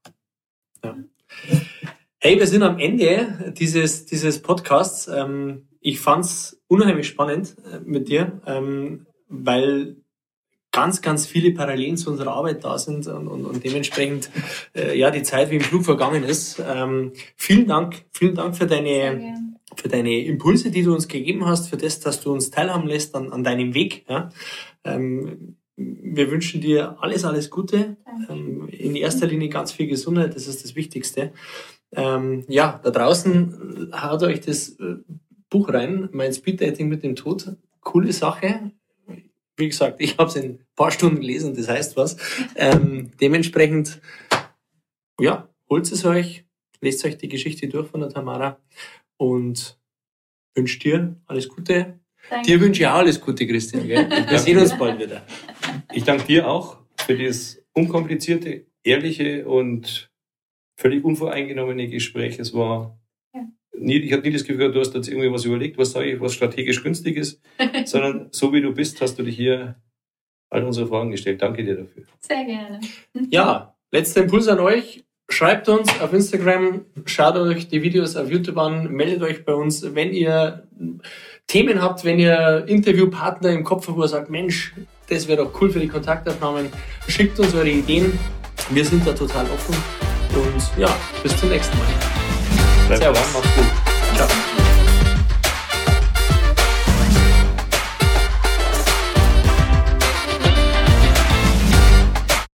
Ja. 0.84 0.98
Hey, 2.20 2.38
wir 2.40 2.48
sind 2.48 2.64
am 2.64 2.80
Ende 2.80 3.54
dieses, 3.58 4.06
dieses 4.06 4.42
Podcasts. 4.42 5.08
Ähm, 5.08 5.68
ich 5.82 6.00
fand's 6.00 6.62
unheimlich 6.68 7.08
spannend 7.08 7.56
äh, 7.72 7.80
mit 7.80 8.10
dir, 8.10 8.42
ähm, 8.46 9.06
weil 9.28 9.98
ganz, 10.72 11.02
ganz 11.02 11.26
viele 11.26 11.52
Parallelen 11.52 11.98
zu 11.98 12.12
unserer 12.12 12.32
Arbeit 12.32 12.64
da 12.64 12.78
sind 12.78 13.08
und, 13.08 13.28
und, 13.28 13.46
und 13.46 13.64
dementsprechend 13.64 14.30
äh, 14.76 14.98
ja 14.98 15.12
die 15.12 15.24
Zeit 15.24 15.50
wie 15.50 15.56
im 15.56 15.62
Flug 15.62 15.84
vergangen 15.84 16.24
ist. 16.24 16.62
Ähm, 16.66 17.14
vielen 17.36 17.68
Dank, 17.68 18.06
vielen 18.12 18.36
Dank 18.36 18.56
für 18.56 18.68
deine 18.68 19.50
für 19.76 19.88
deine 19.88 20.26
Impulse, 20.26 20.72
die 20.72 20.84
du 20.84 20.94
uns 20.94 21.08
gegeben 21.08 21.46
hast, 21.46 21.70
für 21.70 21.78
das, 21.78 22.00
dass 22.00 22.22
du 22.22 22.34
uns 22.34 22.50
teilhaben 22.50 22.88
lässt 22.88 23.16
an, 23.16 23.32
an 23.32 23.44
deinem 23.44 23.74
Weg. 23.74 24.06
Ja. 24.10 24.30
Ähm, 24.84 25.56
wir 25.76 26.30
wünschen 26.30 26.60
dir 26.60 26.98
alles, 27.00 27.24
alles 27.24 27.50
Gute. 27.50 27.98
Ähm, 28.30 28.68
in 28.70 28.96
erster 28.96 29.28
Linie 29.28 29.50
ganz 29.50 29.72
viel 29.72 29.88
Gesundheit, 29.88 30.36
das 30.36 30.48
ist 30.48 30.64
das 30.64 30.76
Wichtigste. 30.76 31.32
Ähm, 31.92 32.44
ja, 32.48 32.80
da 32.84 32.92
draußen 32.92 33.90
äh, 33.92 33.98
haut 33.98 34.24
euch 34.24 34.42
das 34.42 34.70
äh, 34.80 34.98
Buch 35.50 35.70
rein, 35.70 36.10
mein 36.12 36.34
Speeddating 36.34 36.90
mit 36.90 37.04
dem 37.04 37.16
Tod. 37.16 37.56
Coole 37.82 38.12
Sache. 38.12 38.72
Wie 39.60 39.70
gesagt, 39.70 40.00
ich 40.00 40.18
habe 40.18 40.30
es 40.30 40.36
in 40.36 40.44
ein 40.44 40.60
paar 40.76 40.92
Stunden 40.92 41.20
gelesen, 41.20 41.56
das 41.56 41.68
heißt 41.68 41.98
was. 41.98 42.18
Ähm, 42.56 43.12
dementsprechend, 43.20 44.02
ja, 45.20 45.50
holt 45.70 45.92
es 45.92 46.06
euch, 46.06 46.46
lest 46.82 47.04
euch 47.06 47.18
die 47.18 47.28
Geschichte 47.28 47.68
durch 47.68 47.90
von 47.90 48.00
der 48.00 48.10
Tamara 48.10 48.58
und 49.18 49.78
wünsche 50.56 50.80
dir 50.80 51.16
alles 51.26 51.50
Gute. 51.50 52.00
Danke. 52.30 52.48
Dir 52.48 52.62
wünsche 52.62 52.82
ich 52.82 52.88
auch 52.88 52.96
alles 52.96 53.20
Gute, 53.20 53.48
Christian. 53.48 53.88
Gell? 53.88 54.10
Wir 54.30 54.40
sehen 54.40 54.58
uns 54.58 54.78
bald 54.78 55.00
wieder. 55.00 55.26
Ich 55.94 56.04
danke 56.04 56.26
dir 56.26 56.48
auch 56.48 56.78
für 57.06 57.16
dieses 57.16 57.64
unkomplizierte, 57.74 58.66
ehrliche 58.84 59.48
und 59.48 60.12
völlig 60.78 61.04
unvoreingenommene 61.04 61.88
Gespräch. 61.88 62.40
Es 62.40 62.54
war. 62.54 62.99
Nie, 63.80 63.98
ich 63.98 64.14
habe 64.14 64.22
nie 64.24 64.32
das 64.32 64.44
Gefühl, 64.44 64.58
gehabt, 64.58 64.76
du 64.76 64.80
hast 64.80 64.94
jetzt 64.94 65.08
irgendwie 65.08 65.32
was 65.32 65.46
überlegt, 65.46 65.78
was 65.78 65.92
sage 65.92 66.12
ich, 66.12 66.22
was 66.22 66.34
strategisch 66.34 66.84
günstig 66.84 67.18
ist, 67.18 67.42
sondern 67.86 68.28
so 68.32 68.54
wie 68.54 68.62
du 68.62 68.74
bist, 68.74 69.02
hast 69.02 69.18
du 69.18 69.24
dich 69.24 69.36
hier 69.36 69.76
all 70.50 70.64
unsere 70.64 70.88
Fragen 70.88 71.12
gestellt. 71.12 71.42
Danke 71.42 71.64
dir 71.64 71.76
dafür. 71.76 72.04
Sehr 72.20 72.44
gerne. 72.44 72.80
Ja, 73.30 73.76
letzter 73.92 74.24
Impuls 74.24 74.48
an 74.48 74.60
euch. 74.60 75.04
Schreibt 75.32 75.70
uns 75.70 75.90
auf 76.02 76.12
Instagram, 76.12 76.86
schaut 77.06 77.36
euch 77.36 77.68
die 77.68 77.84
Videos 77.84 78.16
auf 78.16 78.32
YouTube 78.32 78.58
an, 78.58 78.92
meldet 78.92 79.22
euch 79.22 79.46
bei 79.46 79.54
uns, 79.54 79.94
wenn 79.94 80.12
ihr 80.12 80.68
Themen 81.46 81.84
habt, 81.84 82.04
wenn 82.04 82.18
ihr 82.18 82.66
Interviewpartner 82.68 83.52
im 83.52 83.64
Kopf 83.64 83.88
habt, 83.88 83.98
wo 83.98 84.02
ihr 84.02 84.08
sagt, 84.08 84.32
Mensch, 84.32 84.74
das 85.08 85.28
wäre 85.28 85.44
doch 85.44 85.62
cool 85.62 85.70
für 85.70 85.80
die 85.80 85.88
Kontaktaufnahmen, 85.88 86.70
schickt 87.08 87.40
uns 87.40 87.54
eure 87.54 87.70
Ideen. 87.70 88.18
Wir 88.72 88.86
sind 88.86 89.06
da 89.06 89.14
total 89.14 89.46
offen. 89.46 89.76
Und 90.36 90.82
ja, 90.82 90.90
bis 91.22 91.36
zum 91.40 91.50
nächsten 91.50 91.78
Mal. 91.78 92.19
Bleib 92.90 93.04
Servus. 93.04 93.20
dran, 93.20 93.34
mach's 93.34 93.56
gut. 93.56 93.66
Ciao. 94.16 94.59